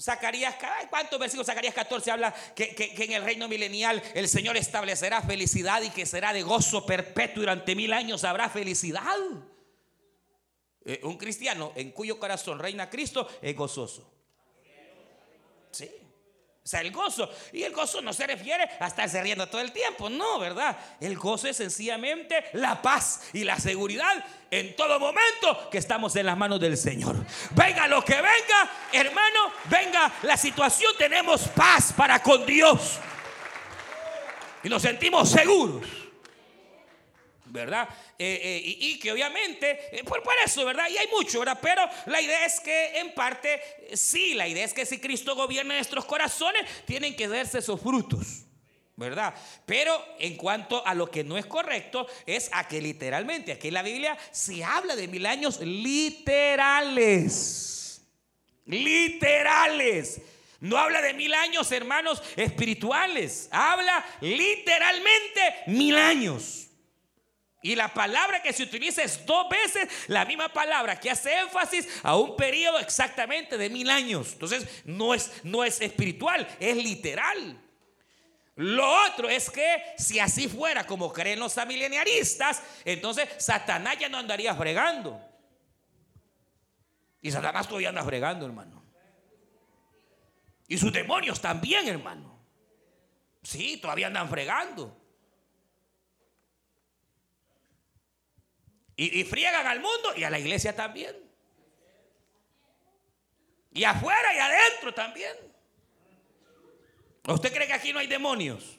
Zacarías, 0.01 0.57
¿cuántos 0.91 1.19
versículos 1.19 1.47
Zacarías 1.47 1.75
14 1.75 2.11
habla 2.11 2.35
que, 2.55 2.95
en 2.99 3.13
el 3.13 3.25
reino 3.25 3.49
milenial 3.49 4.03
el 4.15 4.29
Señor 4.29 4.57
establecerá 4.57 5.23
felicidad 5.23 5.83
y 5.83 5.91
que 5.91 6.07
será 6.07 6.33
de 6.33 6.43
gozo 6.43 6.87
perpetuo 6.87 7.43
durante 7.43 7.75
mil 7.75 7.93
años 7.93 8.25
habrá 8.25 8.49
felicidad? 8.49 9.17
Eh, 10.85 11.01
un 11.03 11.19
cristiano 11.19 11.73
en 11.75 11.91
cuyo 11.91 12.19
corazón 12.19 12.59
reina 12.59 12.89
Cristo 12.89 13.29
es 13.43 13.55
gozoso. 13.57 14.11
Sí. 15.71 15.91
Sea, 16.69 16.83
el 16.83 16.93
gozo. 16.93 17.31
Y 17.51 17.63
el 17.63 17.73
gozo 17.73 18.03
no 18.03 18.13
se 18.13 18.27
refiere 18.27 18.69
a 18.79 18.89
estarse 18.89 19.23
riendo 19.23 19.47
todo 19.47 19.63
el 19.63 19.73
tiempo. 19.73 20.11
No, 20.11 20.39
¿verdad? 20.39 20.77
El 21.01 21.17
gozo 21.17 21.49
es 21.49 21.57
sencillamente 21.57 22.45
la 22.53 22.83
paz 22.83 23.23
y 23.33 23.43
la 23.45 23.59
seguridad 23.59 24.23
en 24.51 24.77
todo 24.77 25.01
momento 25.01 25.71
que 25.71 25.79
estamos 25.79 26.15
en 26.17 26.27
las 26.27 26.37
manos 26.37 26.61
del 26.61 26.77
Señor. 26.77 27.17
Venga 27.53 27.89
lo 27.89 28.05
que 28.05 28.17
venga, 28.17 28.71
hermano, 28.93 29.51
venga 29.71 30.13
la 30.25 30.37
situación, 30.37 30.93
tenemos 30.99 31.49
paz 31.49 31.95
para 31.97 32.23
con 32.23 32.45
Dios. 32.45 32.99
Y 34.63 34.69
nos 34.69 34.83
sentimos 34.83 35.31
seguros. 35.31 36.08
¿Verdad? 37.51 37.89
Eh, 38.19 38.41
eh, 38.43 38.63
y, 38.65 38.99
que 38.99 39.13
obviamente, 39.13 39.79
eh, 39.93 40.05
por, 40.05 40.23
eso, 40.45 40.65
¿verdad? 40.65 40.89
Y 40.89 40.97
hay 40.99 41.07
mucho, 41.09 41.41
¿verdad? 41.41 41.59
Pero 41.61 41.83
la 42.07 42.21
idea 42.21 42.45
es 42.47 42.61
que 42.61 42.99
en 42.99 43.13
parte, 43.15 43.61
sí, 43.95 44.35
la 44.35 44.47
idea 44.47 44.65
es 44.65 44.73
que 44.73 44.87
si 44.87 44.99
Cristo 44.99 45.35
gobierna 45.35 45.75
nuestros 45.75 46.05
corazones, 46.05 46.63
tienen 46.87 47.17
que 47.17 47.29
darse 47.29 47.59
esos 47.59 47.81
frutos. 47.81 48.45
¿verdad? 48.97 49.33
Pero 49.65 50.05
en 50.19 50.37
cuanto 50.37 50.85
a 50.85 50.93
lo 50.93 51.09
que 51.09 51.23
no 51.23 51.39
es 51.39 51.47
correcto, 51.47 52.09
es 52.27 52.51
a 52.53 52.67
que 52.67 52.83
literalmente, 52.83 53.53
aquí 53.53 53.69
en 53.69 53.75
la 53.75 53.83
Biblia 53.83 54.19
se 54.33 54.65
habla 54.65 54.97
de 54.97 55.07
mil 55.07 55.25
años 55.25 55.61
literales. 55.61 56.99
Literales. 58.67 60.21
No 60.61 60.77
habla 60.77 61.01
de 61.01 61.15
mil 61.15 61.33
años, 61.33 61.71
hermanos, 61.71 62.21
espirituales. 62.35 63.49
Habla 63.53 64.05
literalmente 64.21 65.41
mil 65.69 65.97
años. 65.97 66.68
Y 67.61 67.75
la 67.75 67.93
palabra 67.93 68.41
que 68.41 68.53
se 68.53 68.63
utiliza 68.63 69.03
es 69.03 69.27
dos 69.27 69.49
veces 69.49 69.89
la 70.07 70.25
misma 70.25 70.49
palabra 70.49 70.99
que 70.99 71.11
hace 71.11 71.41
énfasis 71.41 71.89
a 72.05 72.17
un 72.17 72.37
periodo 72.37 72.79
exactamente 72.79 73.59
de 73.59 73.69
mil 73.69 73.91
años. 73.91 74.33
Entonces 74.35 74.67
no 74.85 75.13
es, 75.13 75.33
no 75.43 75.65
es 75.65 75.81
espiritual, 75.81 76.47
es 76.61 76.77
literal. 76.77 77.61
Lo 78.55 78.89
otro 79.07 79.29
es 79.29 79.51
que 79.51 79.83
si 79.97 80.19
así 80.19 80.49
fuera 80.49 80.87
como 80.87 81.13
creen 81.13 81.41
los 81.41 81.59
amileniaristas, 81.59 82.63
entonces 82.85 83.29
Satanás 83.39 83.99
ya 83.99 84.09
no 84.09 84.19
andaría 84.19 84.55
fregando. 84.55 85.21
Y 87.21 87.31
Satanás 87.31 87.67
todavía 87.67 87.89
anda 87.89 88.05
fregando, 88.05 88.47
hermano. 88.47 88.85
Y 90.69 90.77
sus 90.79 90.93
demonios 90.93 91.41
también, 91.41 91.89
hermano. 91.89 92.39
Sí, 93.43 93.79
todavía 93.79 94.09
andan 94.09 94.29
fregando. 94.29 94.97
Y, 98.99 99.21
y 99.21 99.25
friegan 99.25 99.67
al 99.67 99.81
mundo 99.81 100.13
y 100.17 100.25
a 100.25 100.31
la 100.31 100.39
iglesia 100.39 100.77
también. 100.77 101.17
Y 103.73 103.85
afuera 103.85 104.35
y 104.35 104.39
adentro 104.39 104.93
también. 104.93 105.37
¿Usted 107.29 107.53
cree 107.53 107.69
que 107.69 107.75
aquí 107.75 107.93
no 107.93 108.01
hay 108.01 108.09
demonios? 108.09 108.77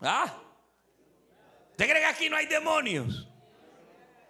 ¿Ah? 0.00 0.32
¿Usted 1.70 1.88
cree 1.88 2.00
que 2.00 2.06
aquí 2.06 2.30
no 2.30 2.36
hay 2.36 2.46
demonios? 2.46 3.26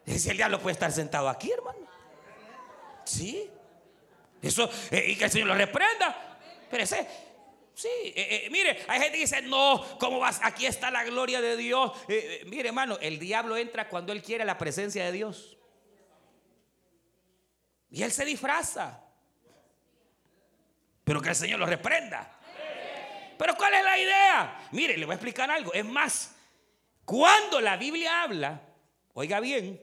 Si 0.06 0.30
el 0.30 0.38
diablo 0.38 0.60
puede 0.60 0.72
estar 0.72 0.90
sentado 0.90 1.28
aquí, 1.28 1.50
hermano. 1.52 1.86
Sí. 3.04 3.50
Eso, 4.40 4.70
eh, 4.90 5.04
y 5.08 5.16
que 5.16 5.24
el 5.24 5.30
Señor 5.30 5.48
lo 5.48 5.54
reprenda. 5.54 6.38
Pero 6.70 6.84
ese, 6.84 7.06
sí, 7.78 7.88
eh, 8.04 8.44
eh, 8.44 8.48
mire, 8.50 8.84
hay 8.88 9.00
gente 9.00 9.12
que 9.14 9.20
dice, 9.20 9.42
no, 9.42 9.84
¿cómo 9.98 10.18
vas? 10.18 10.40
Aquí 10.42 10.66
está 10.66 10.90
la 10.90 11.04
gloria 11.04 11.40
de 11.40 11.56
Dios. 11.56 11.92
mire, 12.46 12.68
hermano, 12.68 12.98
el 13.00 13.18
diablo 13.18 13.56
entra 13.56 13.88
cuando 13.88 14.12
él 14.12 14.22
quiere 14.22 14.44
la 14.44 14.58
presencia 14.58 15.04
de 15.04 15.12
Dios. 15.12 15.56
Y 17.90 18.02
él 18.02 18.12
se 18.12 18.24
disfraza. 18.24 19.04
Pero 21.04 21.22
que 21.22 21.30
el 21.30 21.34
Señor 21.34 21.58
lo 21.58 21.66
reprenda. 21.66 22.38
Pero 23.38 23.54
¿cuál 23.56 23.74
es 23.74 23.84
la 23.84 23.98
idea? 23.98 24.68
Mire, 24.72 24.96
le 24.96 25.06
voy 25.06 25.12
a 25.12 25.14
explicar 25.14 25.50
algo. 25.50 25.72
Es 25.72 25.84
más, 25.84 26.34
cuando 27.04 27.60
la 27.60 27.76
Biblia 27.76 28.22
habla, 28.22 28.60
oiga 29.14 29.40
bien, 29.40 29.80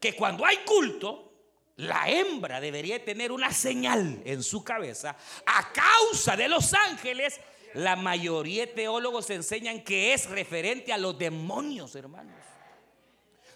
que 0.00 0.16
cuando 0.16 0.44
hay 0.44 0.56
culto, 0.64 1.33
la 1.76 2.08
hembra 2.08 2.60
debería 2.60 3.04
tener 3.04 3.32
una 3.32 3.52
señal 3.52 4.22
en 4.24 4.42
su 4.42 4.62
cabeza 4.62 5.16
a 5.44 5.72
causa 5.72 6.36
de 6.36 6.48
los 6.48 6.72
ángeles. 6.72 7.40
La 7.74 7.96
mayoría 7.96 8.66
de 8.66 8.72
teólogos 8.72 9.28
enseñan 9.30 9.82
que 9.82 10.14
es 10.14 10.30
referente 10.30 10.92
a 10.92 10.98
los 10.98 11.18
demonios, 11.18 11.96
hermanos. 11.96 12.36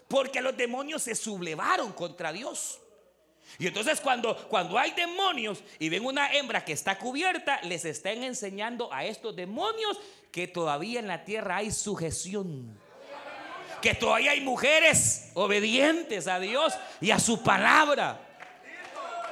Porque 0.09 0.41
los 0.41 0.57
demonios 0.57 1.03
se 1.03 1.15
sublevaron 1.15 1.93
contra 1.93 2.33
Dios. 2.33 2.81
Y 3.57 3.67
entonces 3.67 4.01
cuando, 4.01 4.35
cuando 4.49 4.77
hay 4.77 4.91
demonios 4.91 5.63
y 5.79 5.87
ven 5.87 6.05
una 6.05 6.33
hembra 6.33 6.65
que 6.65 6.73
está 6.73 6.99
cubierta, 6.99 7.61
les 7.63 7.85
están 7.85 8.23
enseñando 8.23 8.93
a 8.93 9.05
estos 9.05 9.35
demonios 9.35 9.97
que 10.31 10.47
todavía 10.47 10.99
en 10.99 11.07
la 11.07 11.23
tierra 11.23 11.57
hay 11.57 11.71
sujeción. 11.71 12.77
Que 13.81 13.93
todavía 13.93 14.31
hay 14.31 14.41
mujeres 14.41 15.31
obedientes 15.33 16.27
a 16.27 16.39
Dios 16.39 16.73
y 16.99 17.11
a 17.11 17.19
su 17.19 17.41
palabra. 17.41 18.19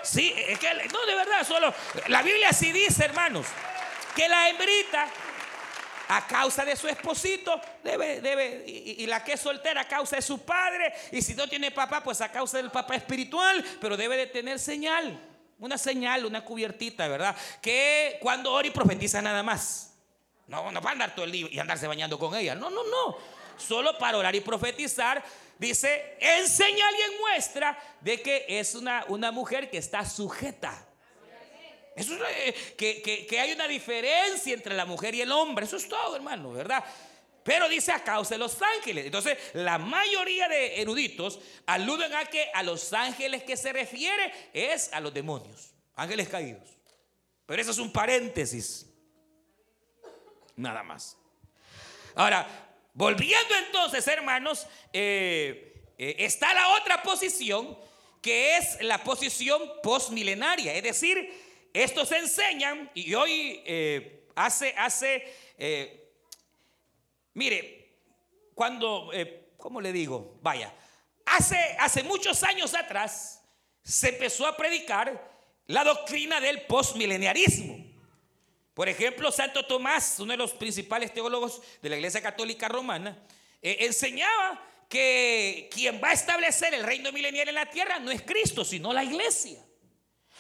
Sí, 0.04 0.34
que 0.60 0.74
no 0.92 1.06
de 1.06 1.16
verdad, 1.16 1.46
solo 1.46 1.74
la 2.08 2.22
Biblia 2.22 2.54
sí 2.54 2.72
dice, 2.72 3.06
hermanos, 3.06 3.46
que 4.16 4.30
la 4.30 4.50
hembrita 4.50 5.08
a 6.10 6.26
causa 6.26 6.64
de 6.64 6.76
su 6.76 6.88
esposito, 6.88 7.60
debe, 7.84 8.22
debe, 8.22 8.64
y, 8.66 9.06
la 9.06 9.24
que 9.24 9.34
es 9.34 9.42
soltera 9.42 9.82
a 9.82 9.88
causa 9.88 10.16
de 10.16 10.22
su 10.22 10.40
padre, 10.40 10.94
y 11.12 11.22
si 11.22 11.36
no 11.36 11.48
tiene 11.48 11.72
papá, 11.72 12.02
pues 12.02 12.22
a 12.22 12.32
causa 12.32 12.58
del 12.58 12.72
papá 12.72 12.96
espiritual, 12.96 13.64
pero 13.82 13.98
debe 13.98 14.16
de 14.16 14.28
tener 14.28 14.60
señal, 14.60 15.20
una 15.60 15.78
señal, 15.78 16.26
una 16.26 16.46
cubiertita, 16.46 17.08
¿verdad? 17.08 17.36
Que 17.62 18.18
cuando 18.22 18.54
ora 18.54 18.68
y 18.68 18.72
profetiza 18.72 19.22
nada 19.22 19.44
más. 19.44 19.96
No, 20.48 20.72
no 20.72 20.82
para 20.82 20.94
andar 20.94 21.14
todo 21.14 21.26
el 21.26 21.32
día 21.34 21.48
y 21.52 21.60
andarse 21.60 21.88
bañando 21.88 22.18
con 22.18 22.34
ella, 22.34 22.56
no, 22.56 22.70
no, 22.70 22.84
no. 22.84 23.18
Solo 23.58 23.98
para 23.98 24.18
orar 24.18 24.36
y 24.36 24.42
profetizar, 24.42 25.24
dice, 25.58 26.18
en 26.20 26.48
señal 26.48 26.94
y 26.98 27.02
en 27.14 27.20
muestra 27.20 27.78
de 28.02 28.22
que 28.22 28.46
es 28.48 28.76
una, 28.76 29.06
una 29.08 29.32
mujer 29.32 29.70
que 29.70 29.78
está 29.78 30.06
sujeta 30.06 30.88
eso 31.98 32.14
es, 32.14 32.22
eh, 32.22 32.76
que, 32.78 33.26
que, 33.28 33.40
hay 33.40 33.54
una 33.54 33.68
diferencia 33.68 34.54
entre 34.54 34.76
la 34.76 34.86
mujer 34.86 35.16
y 35.16 35.22
el 35.22 35.32
hombre. 35.32 35.66
Eso 35.66 35.78
es 35.78 35.90
todo, 35.90 36.16
hermano, 36.16 36.54
¿verdad? 36.54 36.84
Pero 37.44 37.68
dice 37.68 37.92
a 37.92 38.04
causa 38.04 38.36
de 38.36 38.38
los 38.38 38.56
ángeles. 38.62 39.08
Entonces, 39.08 39.36
la 39.54 39.80
mayoría 39.80 40.48
de 40.48 40.80
eruditos 40.80 41.40
aluden 41.66 42.14
a 42.14 42.26
que 42.26 42.52
a 42.54 42.62
los 42.62 42.94
ángeles 42.94 43.42
que 43.42 43.58
se 43.58 43.74
refiere 43.74 44.32
es 44.54 44.94
a 44.94 45.00
los 45.00 45.12
demonios, 45.12 45.74
ángeles 45.96 46.30
caídos. 46.30 46.70
Pero 47.48 47.60
eso 47.64 47.72
es 47.72 47.80
un 47.80 47.92
paréntesis. 47.92 48.86
Nada 50.56 50.84
más. 50.84 51.18
Ahora, 52.14 52.67
volviendo 52.98 53.56
entonces, 53.68 54.08
hermanos, 54.08 54.66
eh, 54.92 55.92
eh, 56.00 56.16
está 56.18 56.52
la 56.56 56.70
otra 56.70 57.04
posición 57.04 57.78
que 58.24 58.58
es 58.58 58.82
la 58.82 59.04
posición 59.04 59.62
postmilenaria, 59.84 60.74
es 60.74 60.82
decir, 60.82 61.70
estos 61.74 62.12
enseñan, 62.12 62.90
y 62.96 63.14
hoy 63.14 63.62
eh, 63.66 64.26
hace, 64.36 64.74
hace, 64.76 65.32
mire, 67.36 68.00
cuando, 68.56 69.12
¿cómo 69.58 69.80
le 69.80 69.94
digo? 69.94 70.40
Vaya, 70.42 70.74
hace, 71.24 71.78
hace 71.80 72.02
muchos 72.02 72.42
años 72.44 72.74
atrás 72.74 73.44
se 73.84 74.10
empezó 74.10 74.48
a 74.48 74.58
predicar 74.58 75.38
la 75.68 75.84
doctrina 75.84 76.42
del 76.42 76.64
postmileniarismo. 76.64 77.77
Por 78.78 78.88
ejemplo, 78.88 79.32
Santo 79.32 79.66
Tomás, 79.66 80.20
uno 80.20 80.34
de 80.34 80.38
los 80.38 80.52
principales 80.52 81.12
teólogos 81.12 81.64
de 81.82 81.90
la 81.90 81.96
Iglesia 81.96 82.22
Católica 82.22 82.68
Romana, 82.68 83.18
enseñaba 83.60 84.64
que 84.88 85.68
quien 85.74 86.00
va 86.00 86.10
a 86.10 86.14
establecer 86.14 86.76
el 86.76 86.84
reino 86.84 87.12
milenial 87.12 87.50
en 87.50 87.56
la 87.56 87.66
tierra 87.66 87.98
no 87.98 88.12
es 88.12 88.22
Cristo, 88.22 88.64
sino 88.64 88.94
la 88.94 89.04
iglesia. 89.04 89.58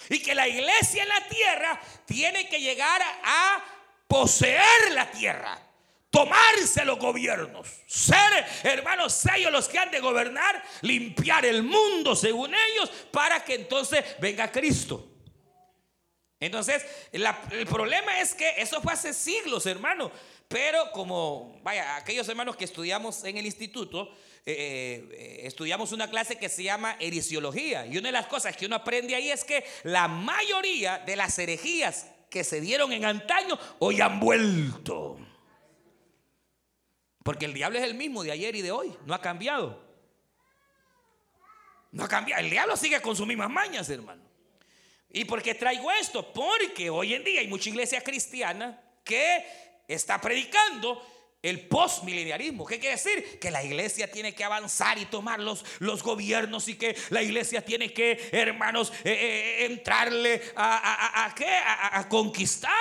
Y 0.07 0.19
que 0.19 0.35
la 0.35 0.47
iglesia 0.47 1.01
en 1.01 1.09
la 1.09 1.27
tierra 1.27 1.81
tiene 2.05 2.47
que 2.47 2.59
llegar 2.59 3.01
a 3.23 3.65
poseer 4.07 4.91
la 4.91 5.09
tierra. 5.09 5.59
Tomarse 6.11 6.85
los 6.85 6.99
gobiernos, 6.99 7.67
ser 7.87 8.45
hermanos 8.61 9.19
ellos 9.35 9.51
los 9.51 9.67
que 9.67 9.79
han 9.79 9.89
de 9.89 9.99
gobernar, 9.99 10.63
limpiar 10.81 11.43
el 11.43 11.63
mundo 11.63 12.15
según 12.15 12.53
ellos, 12.53 12.91
para 13.11 13.43
que 13.43 13.55
entonces 13.55 14.05
venga 14.19 14.51
Cristo. 14.51 15.16
Entonces, 16.39 16.85
el 17.11 17.65
problema 17.65 18.19
es 18.19 18.35
que 18.35 18.53
eso 18.57 18.81
fue 18.81 18.93
hace 18.93 19.13
siglos, 19.13 19.65
hermano. 19.65 20.11
Pero 20.47 20.91
como, 20.91 21.59
vaya, 21.63 21.97
aquellos 21.97 22.27
hermanos 22.29 22.55
que 22.55 22.65
estudiamos 22.65 23.23
en 23.23 23.37
el 23.37 23.45
instituto, 23.45 24.09
eh, 24.45 25.09
eh, 25.11 25.39
estudiamos 25.43 25.91
una 25.91 26.09
clase 26.09 26.37
que 26.37 26.47
se 26.47 26.63
llama 26.63 26.95
erisiología. 26.99 27.85
Y 27.85 27.97
una 27.97 28.09
de 28.09 28.13
las 28.13 28.27
cosas 28.27 28.55
que 28.55 28.65
uno 28.65 28.75
aprende 28.75 29.15
ahí 29.15 29.29
es 29.29 29.43
que 29.43 29.65
la 29.83 30.07
mayoría 30.07 30.99
de 30.99 31.15
las 31.15 31.37
herejías 31.39 32.07
que 32.29 32.43
se 32.43 32.61
dieron 32.61 32.93
en 32.93 33.03
antaño 33.03 33.57
hoy 33.79 33.99
han 33.99 34.19
vuelto. 34.19 35.17
Porque 37.23 37.45
el 37.45 37.53
diablo 37.53 37.79
es 37.79 37.83
el 37.83 37.95
mismo 37.95 38.23
de 38.23 38.31
ayer 38.31 38.55
y 38.55 38.61
de 38.61 38.71
hoy, 38.71 38.95
no 39.05 39.13
ha 39.13 39.21
cambiado. 39.21 39.83
No 41.91 42.05
ha 42.05 42.07
cambiado. 42.07 42.41
El 42.41 42.49
diablo 42.49 42.77
sigue 42.77 43.01
con 43.01 43.17
sus 43.17 43.27
mismas 43.27 43.49
mañas, 43.49 43.89
hermano. 43.89 44.26
¿Y 45.09 45.25
por 45.25 45.41
qué 45.41 45.55
traigo 45.55 45.91
esto? 45.91 46.33
Porque 46.33 46.89
hoy 46.89 47.13
en 47.13 47.23
día 47.23 47.39
hay 47.41 47.47
mucha 47.47 47.69
iglesia 47.69 48.01
cristiana 48.01 48.81
que 49.03 49.45
está 49.87 50.19
predicando 50.19 51.01
el 51.41 51.67
postmileniarismo. 51.67 52.65
¿Qué 52.65 52.79
quiere 52.79 52.95
decir? 52.95 53.39
Que 53.39 53.51
la 53.51 53.63
iglesia 53.63 54.11
tiene 54.11 54.33
que 54.33 54.43
avanzar 54.43 54.97
y 54.97 55.05
tomar 55.05 55.39
los, 55.39 55.63
los 55.79 56.03
gobiernos 56.03 56.67
y 56.67 56.75
que 56.75 56.95
la 57.09 57.21
iglesia 57.21 57.63
tiene 57.63 57.93
que, 57.93 58.29
hermanos, 58.31 58.91
eh, 59.03 59.11
eh, 59.11 59.65
entrarle 59.65 60.41
a, 60.55 61.25
a, 61.25 61.99
a, 61.99 62.09
conquistar. 62.09 62.71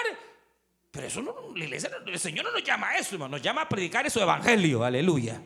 Pero 0.90 1.06
eso 1.06 1.22
no, 1.22 1.52
la 1.54 1.64
iglesia, 1.64 1.90
el 2.06 2.18
Señor 2.18 2.46
no 2.46 2.52
nos 2.52 2.64
llama 2.64 2.90
a 2.90 2.98
eso, 2.98 3.14
hermano, 3.14 3.36
nos 3.36 3.42
llama 3.42 3.62
a 3.62 3.68
predicar 3.68 4.10
su 4.10 4.20
evangelio, 4.20 4.82
aleluya. 4.82 5.40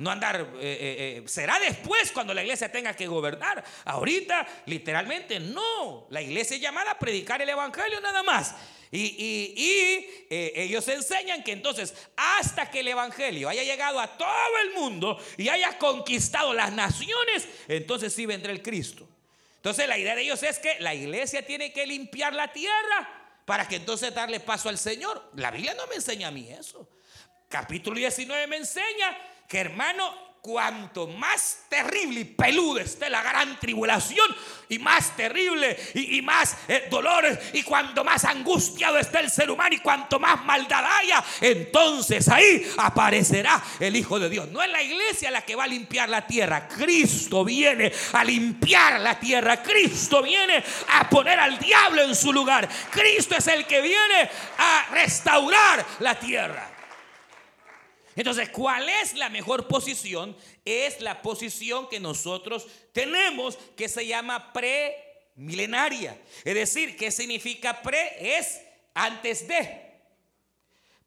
No 0.00 0.10
andar, 0.10 0.54
eh, 0.60 1.22
será 1.26 1.58
después 1.58 2.10
cuando 2.12 2.34
la 2.34 2.42
iglesia 2.42 2.72
tenga 2.72 2.94
que 2.94 3.06
gobernar. 3.06 3.62
Ahorita, 3.84 4.46
literalmente, 4.66 5.38
no. 5.38 6.06
La 6.10 6.22
iglesia 6.22 6.56
es 6.56 6.62
llamada 6.62 6.92
a 6.92 6.98
predicar 6.98 7.40
el 7.42 7.48
evangelio 7.48 8.00
nada 8.00 8.22
más. 8.22 8.54
Y, 8.92 10.26
eh, 10.30 10.52
ellos 10.56 10.86
enseñan 10.88 11.44
que 11.44 11.52
entonces 11.52 11.94
hasta 12.16 12.70
que 12.70 12.80
el 12.80 12.88
Evangelio 12.88 13.48
haya 13.48 13.62
llegado 13.62 14.00
a 14.00 14.18
todo 14.18 14.58
el 14.64 14.72
mundo 14.74 15.16
y 15.36 15.48
haya 15.48 15.78
conquistado 15.78 16.52
las 16.52 16.72
naciones, 16.72 17.46
entonces 17.68 18.12
sí 18.12 18.26
vendrá 18.26 18.50
el 18.50 18.62
Cristo. 18.62 19.08
Entonces 19.56 19.86
la 19.86 19.96
idea 19.96 20.16
de 20.16 20.22
ellos 20.22 20.42
es 20.42 20.58
que 20.58 20.80
la 20.80 20.94
iglesia 20.94 21.46
tiene 21.46 21.72
que 21.72 21.86
limpiar 21.86 22.34
la 22.34 22.52
tierra 22.52 23.42
para 23.44 23.68
que 23.68 23.76
entonces 23.76 24.12
darle 24.12 24.40
paso 24.40 24.68
al 24.68 24.78
Señor. 24.78 25.30
La 25.36 25.50
Biblia 25.52 25.74
no 25.74 25.86
me 25.86 25.96
enseña 25.96 26.28
a 26.28 26.32
mí 26.32 26.48
eso. 26.50 26.88
Capítulo 27.48 27.96
19 27.96 28.46
me 28.48 28.56
enseña 28.56 29.16
que 29.50 29.58
hermano, 29.58 30.04
cuanto 30.40 31.08
más 31.08 31.64
terrible 31.68 32.20
y 32.20 32.24
peluda 32.24 32.82
esté 32.82 33.10
la 33.10 33.20
gran 33.20 33.58
tribulación, 33.58 34.28
y 34.68 34.78
más 34.78 35.16
terrible 35.16 35.76
y, 35.92 36.22
más 36.22 36.56
eh, 36.68 36.86
dolor, 36.88 37.24
y 37.52 37.64
cuanto 37.64 38.04
más 38.04 38.24
angustiado 38.24 38.96
esté 38.96 39.18
el 39.18 39.28
ser 39.28 39.50
humano, 39.50 39.74
y 39.74 39.80
cuanto 39.80 40.20
más 40.20 40.44
maldad 40.44 40.84
haya, 41.00 41.24
entonces 41.40 42.28
ahí 42.28 42.64
aparecerá 42.76 43.60
el 43.80 43.96
Hijo 43.96 44.20
de 44.20 44.30
Dios. 44.30 44.48
No 44.50 44.62
es 44.62 44.70
la 44.70 44.84
iglesia 44.84 45.32
la 45.32 45.42
que 45.42 45.56
va 45.56 45.64
a 45.64 45.66
limpiar 45.66 46.08
la 46.08 46.24
tierra, 46.24 46.68
Cristo 46.68 47.44
viene 47.44 47.92
a 48.12 48.22
limpiar 48.22 49.00
la 49.00 49.18
tierra, 49.18 49.60
Cristo 49.64 50.22
viene 50.22 50.62
a 50.92 51.10
poner 51.10 51.40
al 51.40 51.58
diablo 51.58 52.02
en 52.02 52.14
su 52.14 52.32
lugar, 52.32 52.68
Cristo 52.92 53.34
es 53.34 53.48
el 53.48 53.66
que 53.66 53.80
viene 53.80 54.30
a 54.58 54.86
restaurar 54.92 55.84
la 55.98 56.16
tierra. 56.20 56.69
Entonces, 58.20 58.50
¿cuál 58.50 58.86
es 58.86 59.14
la 59.14 59.30
mejor 59.30 59.66
posición? 59.66 60.36
Es 60.62 61.00
la 61.00 61.22
posición 61.22 61.88
que 61.88 61.98
nosotros 61.98 62.66
tenemos 62.92 63.56
que 63.74 63.88
se 63.88 64.06
llama 64.06 64.52
premilenaria. 64.52 66.20
Es 66.44 66.54
decir, 66.54 66.98
¿qué 66.98 67.10
significa 67.10 67.80
pre? 67.80 68.38
Es 68.38 68.60
antes 68.92 69.48
de. 69.48 69.90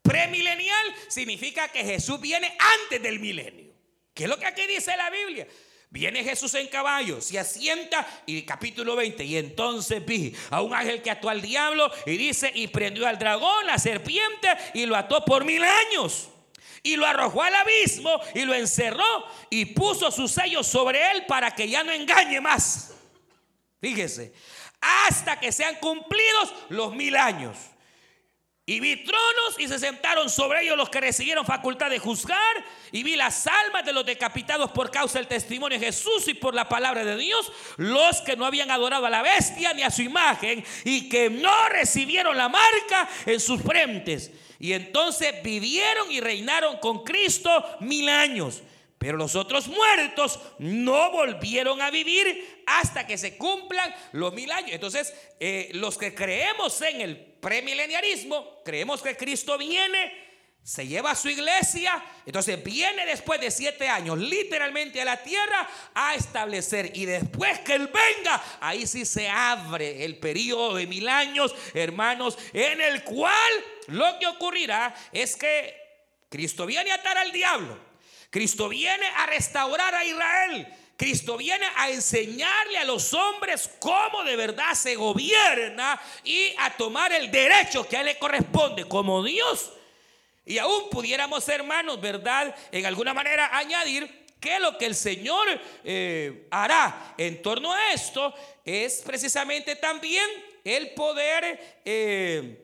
Premilenial 0.02 0.92
significa 1.06 1.68
que 1.68 1.84
Jesús 1.84 2.20
viene 2.20 2.52
antes 2.82 3.00
del 3.00 3.20
milenio. 3.20 3.72
¿Qué 4.12 4.24
es 4.24 4.28
lo 4.28 4.36
que 4.36 4.46
aquí 4.46 4.66
dice 4.66 4.96
la 4.96 5.08
Biblia? 5.08 5.46
Viene 5.90 6.24
Jesús 6.24 6.52
en 6.54 6.66
caballo, 6.66 7.20
se 7.20 7.38
asienta 7.38 8.04
y 8.26 8.42
capítulo 8.42 8.96
20. 8.96 9.22
Y 9.22 9.36
entonces 9.36 10.04
vi 10.04 10.34
a 10.50 10.62
un 10.62 10.74
ángel 10.74 11.00
que 11.00 11.12
ató 11.12 11.28
al 11.28 11.40
diablo 11.40 11.88
y 12.06 12.16
dice, 12.16 12.50
y 12.52 12.66
prendió 12.66 13.06
al 13.06 13.20
dragón, 13.20 13.68
la 13.68 13.78
serpiente, 13.78 14.48
y 14.74 14.84
lo 14.86 14.96
ató 14.96 15.24
por 15.24 15.44
mil 15.44 15.62
años. 15.62 16.30
Y 16.84 16.94
lo 16.96 17.06
arrojó 17.06 17.42
al 17.42 17.54
abismo 17.54 18.20
y 18.34 18.42
lo 18.42 18.54
encerró 18.54 19.26
y 19.50 19.64
puso 19.64 20.12
sus 20.12 20.30
sellos 20.30 20.66
sobre 20.66 21.10
él 21.10 21.24
para 21.26 21.50
que 21.52 21.68
ya 21.68 21.82
no 21.82 21.90
engañe 21.90 22.40
más. 22.40 22.92
Fíjese, 23.80 24.32
hasta 24.80 25.40
que 25.40 25.50
sean 25.50 25.76
cumplidos 25.80 26.54
los 26.68 26.94
mil 26.94 27.16
años. 27.16 27.56
Y 28.66 28.80
vi 28.80 28.96
tronos 29.04 29.58
y 29.58 29.68
se 29.68 29.78
sentaron 29.78 30.30
sobre 30.30 30.62
ellos 30.62 30.78
los 30.78 30.88
que 30.88 31.00
recibieron 31.00 31.44
facultad 31.44 31.90
de 31.90 31.98
juzgar. 31.98 32.64
Y 32.92 33.02
vi 33.02 33.14
las 33.14 33.46
almas 33.46 33.84
de 33.84 33.92
los 33.92 34.06
decapitados 34.06 34.70
por 34.70 34.90
causa 34.90 35.18
del 35.18 35.28
testimonio 35.28 35.78
de 35.78 35.84
Jesús 35.84 36.26
y 36.28 36.34
por 36.34 36.54
la 36.54 36.66
palabra 36.66 37.04
de 37.04 37.18
Dios. 37.18 37.52
Los 37.76 38.22
que 38.22 38.36
no 38.36 38.46
habían 38.46 38.70
adorado 38.70 39.04
a 39.04 39.10
la 39.10 39.20
bestia 39.20 39.74
ni 39.74 39.82
a 39.82 39.90
su 39.90 40.00
imagen 40.00 40.64
y 40.84 41.10
que 41.10 41.28
no 41.28 41.68
recibieron 41.68 42.38
la 42.38 42.48
marca 42.48 43.06
en 43.26 43.38
sus 43.38 43.60
frentes. 43.60 44.30
Y 44.58 44.72
entonces 44.72 45.42
vivieron 45.42 46.10
y 46.10 46.20
reinaron 46.20 46.78
con 46.78 47.04
Cristo 47.04 47.50
mil 47.80 48.08
años. 48.08 48.62
Pero 49.04 49.18
los 49.18 49.36
otros 49.36 49.68
muertos 49.68 50.40
no 50.58 51.10
volvieron 51.10 51.82
a 51.82 51.90
vivir 51.90 52.62
hasta 52.66 53.06
que 53.06 53.18
se 53.18 53.36
cumplan 53.36 53.94
los 54.12 54.32
mil 54.32 54.50
años. 54.50 54.70
Entonces, 54.72 55.12
eh, 55.38 55.68
los 55.74 55.98
que 55.98 56.14
creemos 56.14 56.80
en 56.80 57.02
el 57.02 57.18
premileniarismo, 57.18 58.62
creemos 58.64 59.02
que 59.02 59.14
Cristo 59.14 59.58
viene, 59.58 60.10
se 60.62 60.86
lleva 60.86 61.10
a 61.10 61.14
su 61.14 61.28
iglesia, 61.28 62.02
entonces 62.24 62.64
viene 62.64 63.04
después 63.04 63.38
de 63.42 63.50
siete 63.50 63.86
años 63.90 64.16
literalmente 64.16 65.02
a 65.02 65.04
la 65.04 65.22
tierra 65.22 65.68
a 65.92 66.14
establecer. 66.14 66.92
Y 66.94 67.04
después 67.04 67.58
que 67.58 67.74
Él 67.74 67.88
venga, 67.88 68.42
ahí 68.58 68.86
sí 68.86 69.04
se 69.04 69.28
abre 69.28 70.02
el 70.06 70.16
periodo 70.16 70.76
de 70.76 70.86
mil 70.86 71.10
años, 71.10 71.54
hermanos, 71.74 72.38
en 72.54 72.80
el 72.80 73.04
cual 73.04 73.52
lo 73.88 74.18
que 74.18 74.26
ocurrirá 74.28 74.94
es 75.12 75.36
que 75.36 75.76
Cristo 76.30 76.64
viene 76.64 76.90
a 76.90 76.94
atar 76.94 77.18
al 77.18 77.32
diablo. 77.32 77.93
Cristo 78.34 78.68
viene 78.68 79.06
a 79.06 79.26
restaurar 79.26 79.94
a 79.94 80.04
Israel. 80.04 80.66
Cristo 80.96 81.36
viene 81.36 81.66
a 81.76 81.88
enseñarle 81.88 82.78
a 82.78 82.84
los 82.84 83.14
hombres 83.14 83.70
cómo 83.78 84.24
de 84.24 84.34
verdad 84.34 84.74
se 84.74 84.96
gobierna 84.96 86.00
y 86.24 86.52
a 86.58 86.76
tomar 86.76 87.12
el 87.12 87.30
derecho 87.30 87.88
que 87.88 87.96
a 87.96 88.00
él 88.00 88.06
le 88.06 88.18
corresponde 88.18 88.88
como 88.88 89.22
Dios. 89.22 89.70
Y 90.44 90.58
aún 90.58 90.90
pudiéramos, 90.90 91.48
hermanos, 91.48 92.00
¿verdad? 92.00 92.52
En 92.72 92.84
alguna 92.86 93.14
manera 93.14 93.56
añadir 93.56 94.26
que 94.40 94.58
lo 94.58 94.76
que 94.78 94.86
el 94.86 94.96
Señor 94.96 95.46
eh, 95.84 96.48
hará 96.50 97.14
en 97.16 97.40
torno 97.40 97.72
a 97.72 97.92
esto 97.92 98.34
es 98.64 99.00
precisamente 99.06 99.76
también 99.76 100.28
el 100.64 100.90
poder... 100.94 101.80
Eh, 101.84 102.63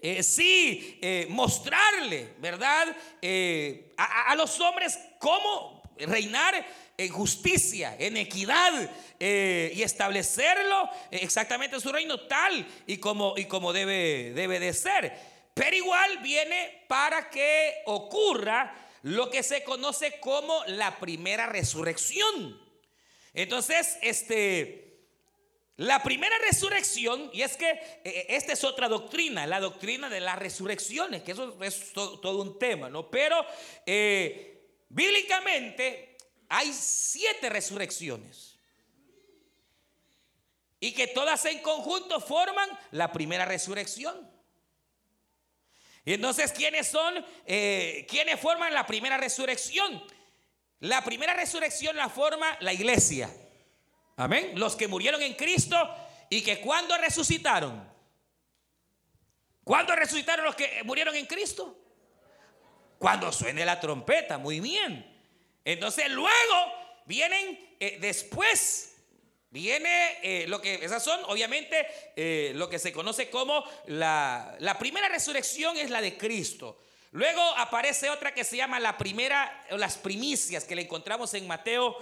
eh, 0.00 0.22
sí, 0.22 0.98
eh, 1.02 1.26
mostrarle, 1.28 2.34
¿verdad? 2.38 2.96
Eh, 3.20 3.94
a, 3.96 4.34
los 4.36 4.60
hombres 4.60 4.98
cómo 5.18 5.82
reinar 5.98 6.64
en 6.96 7.08
justicia, 7.08 7.96
en 7.98 8.16
equidad 8.16 8.90
y 9.18 9.82
establecerlo 9.82 10.88
exactamente 11.10 11.76
en 11.76 11.82
su 11.82 11.92
reino 11.92 12.20
tal 12.20 12.66
y 12.86 12.98
como, 12.98 13.34
y 13.36 13.46
como 13.46 13.72
debe, 13.72 14.32
debe 14.34 14.60
de 14.60 14.72
ser. 14.72 15.12
Pero 15.54 15.76
igual 15.76 16.18
viene 16.18 16.84
para 16.86 17.28
que 17.30 17.82
ocurra 17.86 18.74
lo 19.02 19.30
que 19.30 19.42
se 19.42 19.64
conoce 19.64 20.20
como 20.20 20.64
la 20.66 20.98
primera 20.98 21.46
resurrección. 21.46 22.60
Entonces, 23.34 23.98
este 24.02 24.87
la 25.78 26.02
primera 26.02 26.36
resurrección, 26.38 27.30
y 27.32 27.42
es 27.42 27.56
que 27.56 27.70
eh, 27.70 28.02
eh, 28.04 28.26
esta 28.30 28.52
es 28.52 28.64
otra 28.64 28.88
doctrina, 28.88 29.46
la 29.46 29.60
doctrina 29.60 30.08
de 30.08 30.18
las 30.18 30.36
resurrecciones, 30.36 31.22
que 31.22 31.30
eso 31.30 31.56
es 31.62 31.92
todo, 31.92 32.42
un 32.42 32.58
tema, 32.58 32.90
¿no? 32.90 33.08
Pero 33.08 33.46
eh, 33.86 34.72
bíblicamente 34.88 36.16
hay 36.48 36.72
siete 36.72 37.48
resurrecciones. 37.48 38.56
Y 40.80 40.92
que 40.94 41.06
todas 41.06 41.44
en 41.44 41.60
conjunto 41.60 42.20
forman 42.20 42.68
la 42.90 43.12
primera 43.12 43.44
resurrección. 43.44 44.28
Y 46.04 46.14
entonces, 46.14 46.50
¿quiénes 46.52 46.88
son? 46.88 47.24
¿Quiénes 47.44 48.40
forman 48.40 48.74
la 48.74 48.86
primera 48.86 49.16
resurrección? 49.16 50.02
La 50.80 51.04
primera 51.04 51.34
resurrección 51.34 51.96
la 51.96 52.08
forma 52.08 52.56
la 52.60 52.72
iglesia. 52.72 53.30
Amén. 54.18 54.52
Los 54.56 54.74
que 54.74 54.88
murieron 54.88 55.22
en 55.22 55.34
Cristo 55.34 55.76
y 56.28 56.42
que 56.42 56.60
cuando 56.60 56.96
resucitaron. 56.98 57.88
¿Cuándo 59.62 59.94
resucitaron 59.94 60.44
los 60.44 60.56
que 60.56 60.82
murieron 60.84 61.14
en 61.14 61.26
Cristo? 61.26 61.78
Cuando 62.98 63.30
suene 63.30 63.64
la 63.64 63.78
trompeta, 63.78 64.36
muy 64.36 64.58
bien. 64.60 65.06
Entonces 65.64 66.10
luego 66.10 66.72
vienen 67.06 67.76
eh, 67.78 67.98
después, 68.00 68.96
viene 69.50 70.18
eh, 70.22 70.46
lo 70.48 70.60
que, 70.60 70.74
esas 70.74 71.04
son 71.04 71.20
obviamente 71.26 71.86
eh, 72.16 72.52
lo 72.56 72.68
que 72.68 72.80
se 72.80 72.92
conoce 72.92 73.30
como 73.30 73.62
la, 73.86 74.56
la 74.58 74.78
primera 74.78 75.08
resurrección 75.08 75.76
es 75.76 75.90
la 75.90 76.00
de 76.00 76.16
Cristo. 76.16 76.80
Luego 77.12 77.42
aparece 77.56 78.10
otra 78.10 78.34
que 78.34 78.42
se 78.42 78.56
llama 78.56 78.80
la 78.80 78.98
primera, 78.98 79.64
las 79.70 79.96
primicias 79.96 80.64
que 80.64 80.74
le 80.74 80.82
encontramos 80.82 81.32
en 81.34 81.46
Mateo 81.46 81.96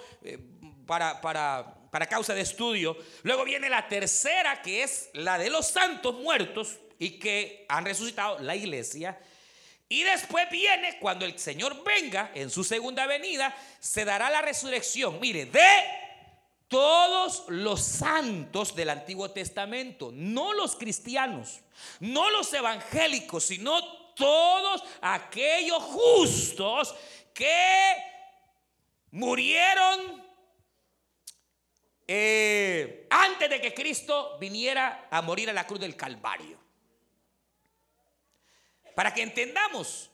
para, 0.86 1.20
para 1.20 1.75
para 1.96 2.10
causa 2.10 2.34
de 2.34 2.42
estudio. 2.42 2.94
Luego 3.22 3.42
viene 3.42 3.70
la 3.70 3.88
tercera, 3.88 4.60
que 4.60 4.82
es 4.82 5.08
la 5.14 5.38
de 5.38 5.48
los 5.48 5.66
santos 5.66 6.14
muertos 6.16 6.76
y 6.98 7.18
que 7.18 7.64
han 7.70 7.86
resucitado 7.86 8.38
la 8.40 8.54
iglesia. 8.54 9.18
Y 9.88 10.02
después 10.02 10.44
viene, 10.50 10.98
cuando 11.00 11.24
el 11.24 11.38
Señor 11.38 11.82
venga 11.82 12.32
en 12.34 12.50
su 12.50 12.64
segunda 12.64 13.06
venida, 13.06 13.56
se 13.80 14.04
dará 14.04 14.28
la 14.28 14.42
resurrección, 14.42 15.18
mire, 15.20 15.46
de 15.46 15.66
todos 16.68 17.44
los 17.48 17.82
santos 17.82 18.76
del 18.76 18.90
Antiguo 18.90 19.30
Testamento, 19.30 20.10
no 20.12 20.52
los 20.52 20.76
cristianos, 20.76 21.60
no 22.00 22.28
los 22.28 22.52
evangélicos, 22.52 23.44
sino 23.44 24.12
todos 24.12 24.82
aquellos 25.00 25.82
justos 25.82 26.94
que 27.32 27.96
murieron 29.12 30.25
eh, 32.08 33.06
antes 33.10 33.50
de 33.50 33.60
que 33.60 33.74
Cristo 33.74 34.38
viniera 34.38 35.08
a 35.10 35.22
morir 35.22 35.50
a 35.50 35.52
la 35.52 35.66
cruz 35.66 35.80
del 35.80 35.96
Calvario. 35.96 36.58
Para 38.94 39.12
que 39.12 39.22
entendamos, 39.22 40.10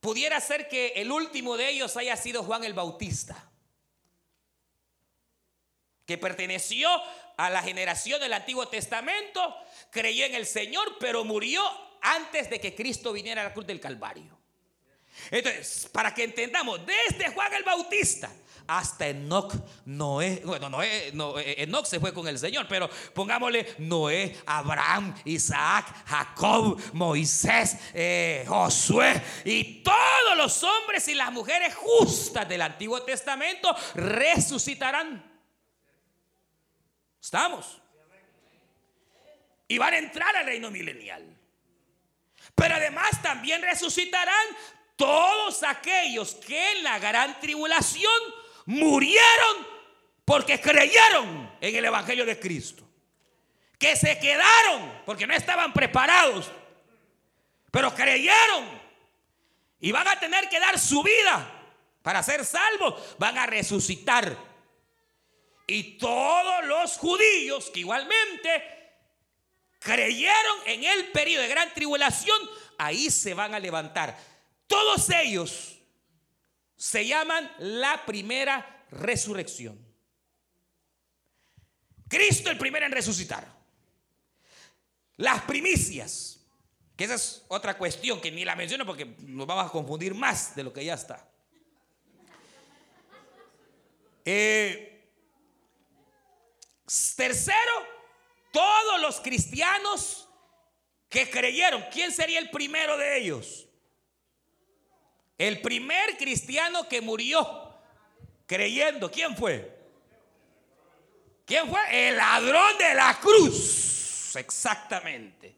pudiera 0.00 0.40
ser 0.40 0.68
que 0.68 0.88
el 0.96 1.12
último 1.12 1.56
de 1.56 1.68
ellos 1.68 1.96
haya 1.96 2.16
sido 2.16 2.42
Juan 2.42 2.64
el 2.64 2.74
Bautista, 2.74 3.50
que 6.06 6.18
perteneció 6.18 6.88
a 7.36 7.50
la 7.50 7.62
generación 7.62 8.20
del 8.20 8.32
Antiguo 8.32 8.68
Testamento, 8.68 9.56
creyó 9.90 10.24
en 10.24 10.34
el 10.34 10.46
Señor, 10.46 10.96
pero 10.98 11.24
murió 11.24 11.62
antes 12.00 12.50
de 12.50 12.60
que 12.60 12.74
Cristo 12.74 13.12
viniera 13.12 13.42
a 13.42 13.44
la 13.46 13.52
cruz 13.52 13.66
del 13.66 13.80
Calvario. 13.80 14.38
Entonces, 15.30 15.88
para 15.92 16.12
que 16.12 16.24
entendamos, 16.24 16.80
desde 16.84 17.30
Juan 17.30 17.52
el 17.54 17.62
Bautista 17.62 18.30
hasta 18.66 19.08
Enoch, 19.08 19.52
Noé, 19.84 20.42
bueno, 20.44 20.68
Noé, 20.68 21.08
eh, 21.08 21.54
Enoch 21.58 21.86
se 21.86 22.00
fue 22.00 22.14
con 22.14 22.26
el 22.28 22.38
Señor, 22.38 22.66
pero 22.68 22.88
pongámosle 23.12 23.74
Noé, 23.78 24.36
Abraham, 24.46 25.14
Isaac, 25.24 25.94
Jacob, 26.06 26.80
Moisés, 26.92 27.76
eh, 27.92 28.44
Josué 28.48 29.22
y 29.44 29.82
todos 29.82 30.36
los 30.36 30.62
hombres 30.62 31.06
y 31.08 31.14
las 31.14 31.32
mujeres 31.32 31.74
justas 31.74 32.48
del 32.48 32.62
Antiguo 32.62 33.02
Testamento 33.02 33.74
resucitarán. 33.94 35.32
¿Estamos? 37.20 37.80
Y 39.68 39.78
van 39.78 39.94
a 39.94 39.98
entrar 39.98 40.36
al 40.36 40.46
reino 40.46 40.70
milenial. 40.70 41.24
Pero 42.54 42.74
además 42.74 43.22
también 43.22 43.62
resucitarán 43.62 44.46
todos 44.96 45.62
aquellos 45.62 46.34
que 46.36 46.72
en 46.72 46.84
la 46.84 46.98
gran 46.98 47.40
tribulación 47.40 48.12
murieron 48.66 49.66
porque 50.24 50.60
creyeron 50.60 51.50
en 51.60 51.76
el 51.76 51.84
Evangelio 51.84 52.24
de 52.24 52.38
Cristo. 52.38 52.88
Que 53.78 53.96
se 53.96 54.18
quedaron 54.18 55.02
porque 55.04 55.26
no 55.26 55.34
estaban 55.34 55.72
preparados, 55.72 56.50
pero 57.70 57.94
creyeron. 57.94 58.82
Y 59.80 59.92
van 59.92 60.08
a 60.08 60.18
tener 60.18 60.48
que 60.48 60.60
dar 60.60 60.78
su 60.78 61.02
vida 61.02 61.50
para 62.02 62.22
ser 62.22 62.44
salvos. 62.44 63.16
Van 63.18 63.36
a 63.36 63.46
resucitar. 63.46 64.36
Y 65.66 65.98
todos 65.98 66.64
los 66.64 66.96
judíos 66.96 67.70
que 67.70 67.80
igualmente 67.80 68.84
creyeron 69.80 70.58
en 70.66 70.84
el 70.84 71.10
periodo 71.12 71.42
de 71.42 71.48
gran 71.48 71.72
tribulación, 71.74 72.38
ahí 72.78 73.10
se 73.10 73.34
van 73.34 73.54
a 73.54 73.58
levantar. 73.58 74.16
Todos 74.66 75.10
ellos 75.10 75.73
se 76.84 77.06
llaman 77.06 77.50
la 77.60 78.04
primera 78.04 78.84
resurrección. 78.90 79.82
Cristo 82.06 82.50
el 82.50 82.58
primero 82.58 82.84
en 82.84 82.92
resucitar. 82.92 83.50
Las 85.16 85.40
primicias, 85.44 86.40
que 86.94 87.04
esa 87.04 87.14
es 87.14 87.42
otra 87.48 87.78
cuestión 87.78 88.20
que 88.20 88.30
ni 88.30 88.44
la 88.44 88.54
menciono 88.54 88.84
porque 88.84 89.06
nos 89.20 89.46
vamos 89.46 89.66
a 89.66 89.72
confundir 89.72 90.12
más 90.12 90.54
de 90.54 90.62
lo 90.62 90.74
que 90.74 90.84
ya 90.84 90.92
está. 90.92 91.26
Eh, 94.26 95.10
tercero, 97.16 97.72
todos 98.52 99.00
los 99.00 99.22
cristianos 99.22 100.28
que 101.08 101.30
creyeron, 101.30 101.82
¿quién 101.90 102.12
sería 102.12 102.40
el 102.40 102.50
primero 102.50 102.98
de 102.98 103.16
ellos? 103.16 103.68
El 105.36 105.60
primer 105.60 106.16
cristiano 106.16 106.88
que 106.88 107.00
murió 107.00 107.74
creyendo, 108.46 109.10
¿quién 109.10 109.36
fue? 109.36 109.74
¿Quién 111.44 111.68
fue? 111.68 111.80
El 112.08 112.16
ladrón 112.16 112.78
de 112.78 112.94
la 112.94 113.18
cruz. 113.20 114.36
Exactamente. 114.36 115.56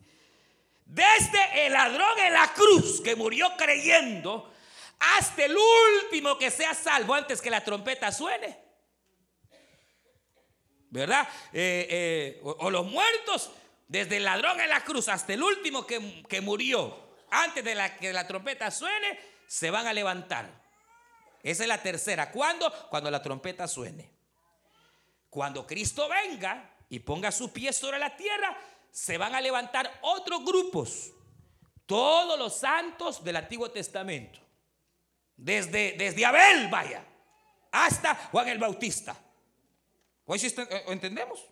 Desde 0.85 1.67
el 1.67 1.73
ladrón 1.73 2.19
en 2.21 2.33
la 2.33 2.53
cruz 2.55 3.01
que 3.01 3.17
murió 3.17 3.53
creyendo 3.57 4.53
hasta 4.99 5.45
el 5.45 5.57
último 5.57 6.39
que 6.39 6.51
sea 6.51 6.75
salvo 6.75 7.15
antes 7.15 7.43
que 7.43 7.51
la 7.51 7.63
trompeta 7.63 8.11
suene. 8.13 8.59
¿Verdad? 10.89 11.29
Eh, 11.53 11.87
eh, 11.91 12.41
o, 12.43 12.71
los 12.71 12.87
muertos, 12.87 13.51
desde 13.89 14.17
el 14.17 14.25
ladrón 14.25 14.61
en 14.61 14.69
la 14.69 14.83
cruz 14.85 15.09
hasta 15.09 15.35
el 15.35 15.43
último 15.43 15.87
que, 15.87 16.23
que 16.29 16.41
murió 16.41 17.05
antes 17.31 17.65
de 17.65 17.93
que 18.01 18.13
la 18.13 18.27
trompeta 18.27 18.71
suene, 18.71 19.19
se 19.47 19.71
van 19.71 19.87
a 19.87 19.93
levantar. 19.93 20.51
Esa 21.43 21.63
es 21.63 21.69
la 21.69 21.83
tercera. 21.83 22.31
¿Cuándo? 22.33 22.73
Cuando 22.91 23.11
la 23.11 23.23
trompeta 23.23 23.69
suene. 23.69 24.11
Cuando 25.31 25.67
Cristo 25.67 26.09
venga 26.09 26.75
y 26.89 26.99
ponga 27.01 27.31
su 27.31 27.53
pie 27.53 27.73
sobre 27.73 27.99
la 27.99 28.17
tierra, 28.17 28.57
se 28.91 29.19
van 29.19 29.35
a 29.35 29.41
levantar 29.41 29.99
otros 30.03 30.45
grupos. 30.45 31.13
Todos 31.85 32.39
los 32.39 32.57
santos 32.57 33.23
del 33.23 33.37
Antiguo 33.37 33.71
Testamento. 33.71 34.41
Desde, 35.37 35.93
desde 35.93 36.25
Abel, 36.25 36.69
vaya, 36.69 37.05
hasta 37.71 38.15
Juan 38.33 38.49
el 38.49 38.59
Bautista. 38.59 39.15
¿Hoy 40.25 40.39
sí 40.39 40.53
eh, 40.57 40.85
entendemos? 40.89 41.45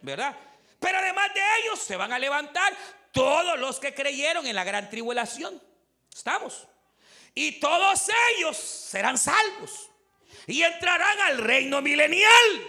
¿Verdad? 0.00 0.36
Pero 0.80 0.98
además 0.98 1.32
de 1.34 1.40
ellos 1.60 1.78
se 1.78 1.96
van 1.96 2.12
a 2.12 2.18
levantar 2.18 2.74
todos 3.12 3.58
los 3.58 3.78
que 3.78 3.94
creyeron 3.94 4.46
en 4.46 4.56
la 4.56 4.64
gran 4.64 4.88
tribulación. 4.88 5.62
¿Estamos? 6.12 6.66
Y 7.34 7.60
todos 7.60 8.10
ellos 8.36 8.56
serán 8.56 9.18
salvos 9.18 9.90
y 10.46 10.62
entrarán 10.62 11.20
al 11.20 11.38
reino 11.38 11.80
milenial. 11.82 12.66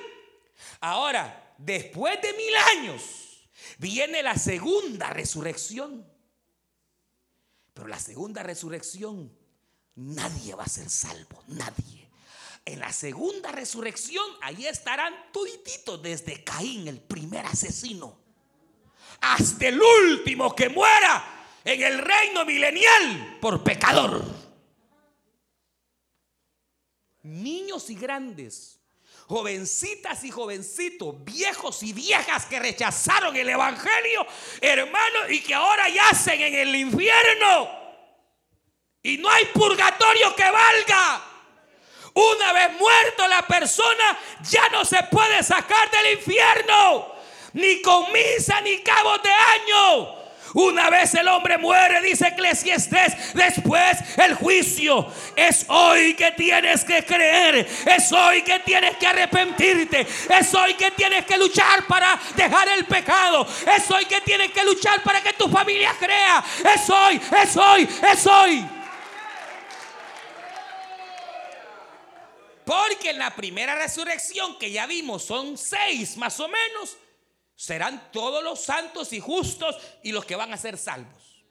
Ahora, 0.82 1.56
después 1.58 2.22
de 2.22 2.34
mil 2.34 2.56
años, 2.78 3.02
viene 3.78 4.22
la 4.22 4.36
segunda 4.36 5.10
resurrección. 5.10 6.06
Pero 7.74 7.88
la 7.88 8.00
segunda 8.00 8.44
resurrección, 8.44 9.32
nadie 9.96 10.54
va 10.56 10.64
a 10.64 10.70
ser 10.70 10.90
salvo, 10.90 11.44
nadie. 11.48 12.10
En 12.66 12.80
la 12.80 12.92
segunda 12.92 13.52
resurrección, 13.52 14.26
ahí 14.42 14.68
estarán 14.68 15.32
todititos, 15.32 16.02
desde 16.02 16.44
Caín, 16.44 16.88
el 16.88 17.00
primer 17.00 17.46
asesino, 17.46 18.20
hasta 19.22 19.70
el 19.70 19.82
último 19.82 20.54
que 20.54 20.70
muera 20.70 21.48
en 21.64 21.82
el 21.82 21.98
reino 21.98 22.46
milenial 22.46 23.38
por 23.42 23.64
pecador. 23.64 24.49
Niños 27.30 27.90
y 27.90 27.96
grandes 27.96 28.80
jovencitas 29.30 30.24
y 30.24 30.32
jovencitos, 30.32 31.24
viejos 31.24 31.84
y 31.84 31.94
viejas 31.94 32.48
que 32.48 32.60
rechazaron 32.60 33.36
el 33.36 33.48
Evangelio, 33.48 34.26
hermanos, 34.60 35.30
y 35.30 35.42
que 35.42 35.54
ahora 35.54 35.88
yacen 35.88 36.42
en 36.42 36.56
el 36.56 36.76
infierno. 36.76 37.70
Y 39.04 39.20
no 39.20 39.30
hay 39.30 39.46
purgatorio 39.54 40.36
que 40.36 40.50
valga. 40.50 41.24
Una 42.16 42.54
vez 42.54 42.80
muerto 42.80 43.28
la 43.28 43.46
persona, 43.46 44.20
ya 44.50 44.68
no 44.70 44.84
se 44.84 45.04
puede 45.04 45.44
sacar 45.44 45.92
del 45.92 46.18
infierno, 46.18 47.14
ni 47.54 47.84
con 47.84 48.12
misa 48.12 48.60
ni 48.62 48.80
cabos 48.80 49.22
de 49.22 49.32
año. 49.32 50.19
Una 50.54 50.90
vez 50.90 51.14
el 51.16 51.28
hombre 51.28 51.58
muere, 51.58 52.02
dice 52.02 52.28
Eclesiastes, 52.28 53.34
después 53.34 53.98
el 54.18 54.36
juicio. 54.36 55.08
Es 55.36 55.66
hoy 55.68 56.16
que 56.16 56.32
tienes 56.32 56.84
que 56.84 57.06
creer, 57.06 57.68
es 57.86 58.12
hoy 58.12 58.42
que 58.42 58.60
tienes 58.60 58.98
que 58.98 59.08
arrepentirte, 59.08 60.02
es 60.02 60.54
hoy 60.54 60.74
que 60.74 60.92
tienes 60.92 61.26
que 61.26 61.38
luchar 61.38 61.86
para 61.88 62.20
dejar 62.36 62.68
el 62.70 62.86
pecado, 62.86 63.48
es 63.76 63.90
hoy 63.92 64.06
que 64.06 64.22
tienes 64.22 64.52
que 64.52 64.64
luchar 64.64 65.04
para 65.04 65.22
que 65.22 65.34
tu 65.34 65.48
familia 65.50 65.96
crea, 66.00 66.44
es 66.74 66.90
hoy, 66.90 67.22
es 67.44 67.58
hoy, 67.58 67.90
es 68.12 68.28
hoy. 68.28 68.66
Porque 72.66 73.10
en 73.10 73.18
la 73.18 73.36
primera 73.36 73.74
resurrección 73.76 74.60
que 74.60 74.72
ya 74.72 74.86
vimos 74.86 75.24
son 75.24 75.58
seis 75.58 76.16
más 76.18 76.40
o 76.40 76.48
menos 76.48 76.98
serán 77.60 78.10
todos 78.14 78.42
los 78.42 78.62
santos 78.62 79.12
y 79.12 79.20
justos 79.20 79.76
y 80.02 80.14
los 80.14 80.24
que 80.24 80.38
van 80.38 80.54
a 80.54 80.58
ser 80.58 80.78
salvos. 80.78 81.44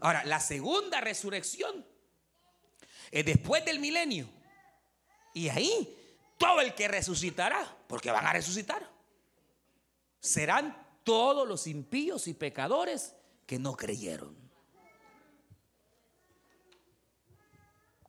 Ahora, 0.00 0.24
la 0.24 0.40
segunda 0.40 1.00
resurrección 1.00 1.86
es 3.12 3.24
después 3.24 3.64
del 3.64 3.78
milenio. 3.78 4.28
Y 5.34 5.50
ahí 5.50 5.96
todo 6.36 6.60
el 6.62 6.74
que 6.74 6.88
resucitará, 6.88 7.76
porque 7.86 8.10
van 8.10 8.26
a 8.26 8.32
resucitar, 8.32 8.90
serán 10.18 10.76
todos 11.04 11.46
los 11.46 11.68
impíos 11.68 12.26
y 12.26 12.34
pecadores 12.34 13.14
que 13.46 13.60
no 13.60 13.76
creyeron. 13.76 14.36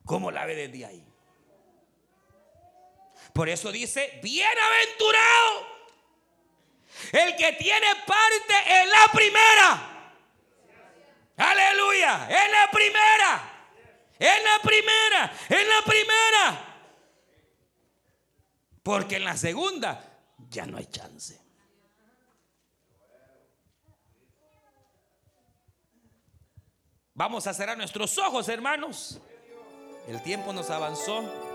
¿Cómo 0.05 0.31
la 0.31 0.47
ve 0.47 0.55
desde 0.55 0.85
ahí? 0.85 1.14
Por 3.36 3.49
eso 3.49 3.69
dice, 3.69 4.17
bienaventurado 4.23 5.67
el 7.11 7.36
que 7.36 7.51
tiene 7.59 7.88
parte 8.07 8.53
en 8.65 8.89
la 8.89 9.11
primera. 9.11 10.13
Aleluya, 11.36 12.29
en 12.29 12.51
la 12.53 12.71
primera. 12.71 13.51
En 14.17 14.41
la 14.41 14.59
primera, 14.63 15.33
en 15.49 15.67
la 15.67 15.81
primera. 15.86 16.81
Porque 18.81 19.17
en 19.17 19.25
la 19.25 19.36
segunda 19.36 20.17
ya 20.49 20.65
no 20.65 20.77
hay 20.77 20.86
chance. 20.86 21.38
Vamos 27.13 27.45
a 27.47 27.53
cerrar 27.53 27.77
nuestros 27.77 28.17
ojos, 28.17 28.47
hermanos. 28.47 29.19
El 30.07 30.23
tiempo 30.23 30.53
nos 30.53 30.69
avanzó. 30.69 31.54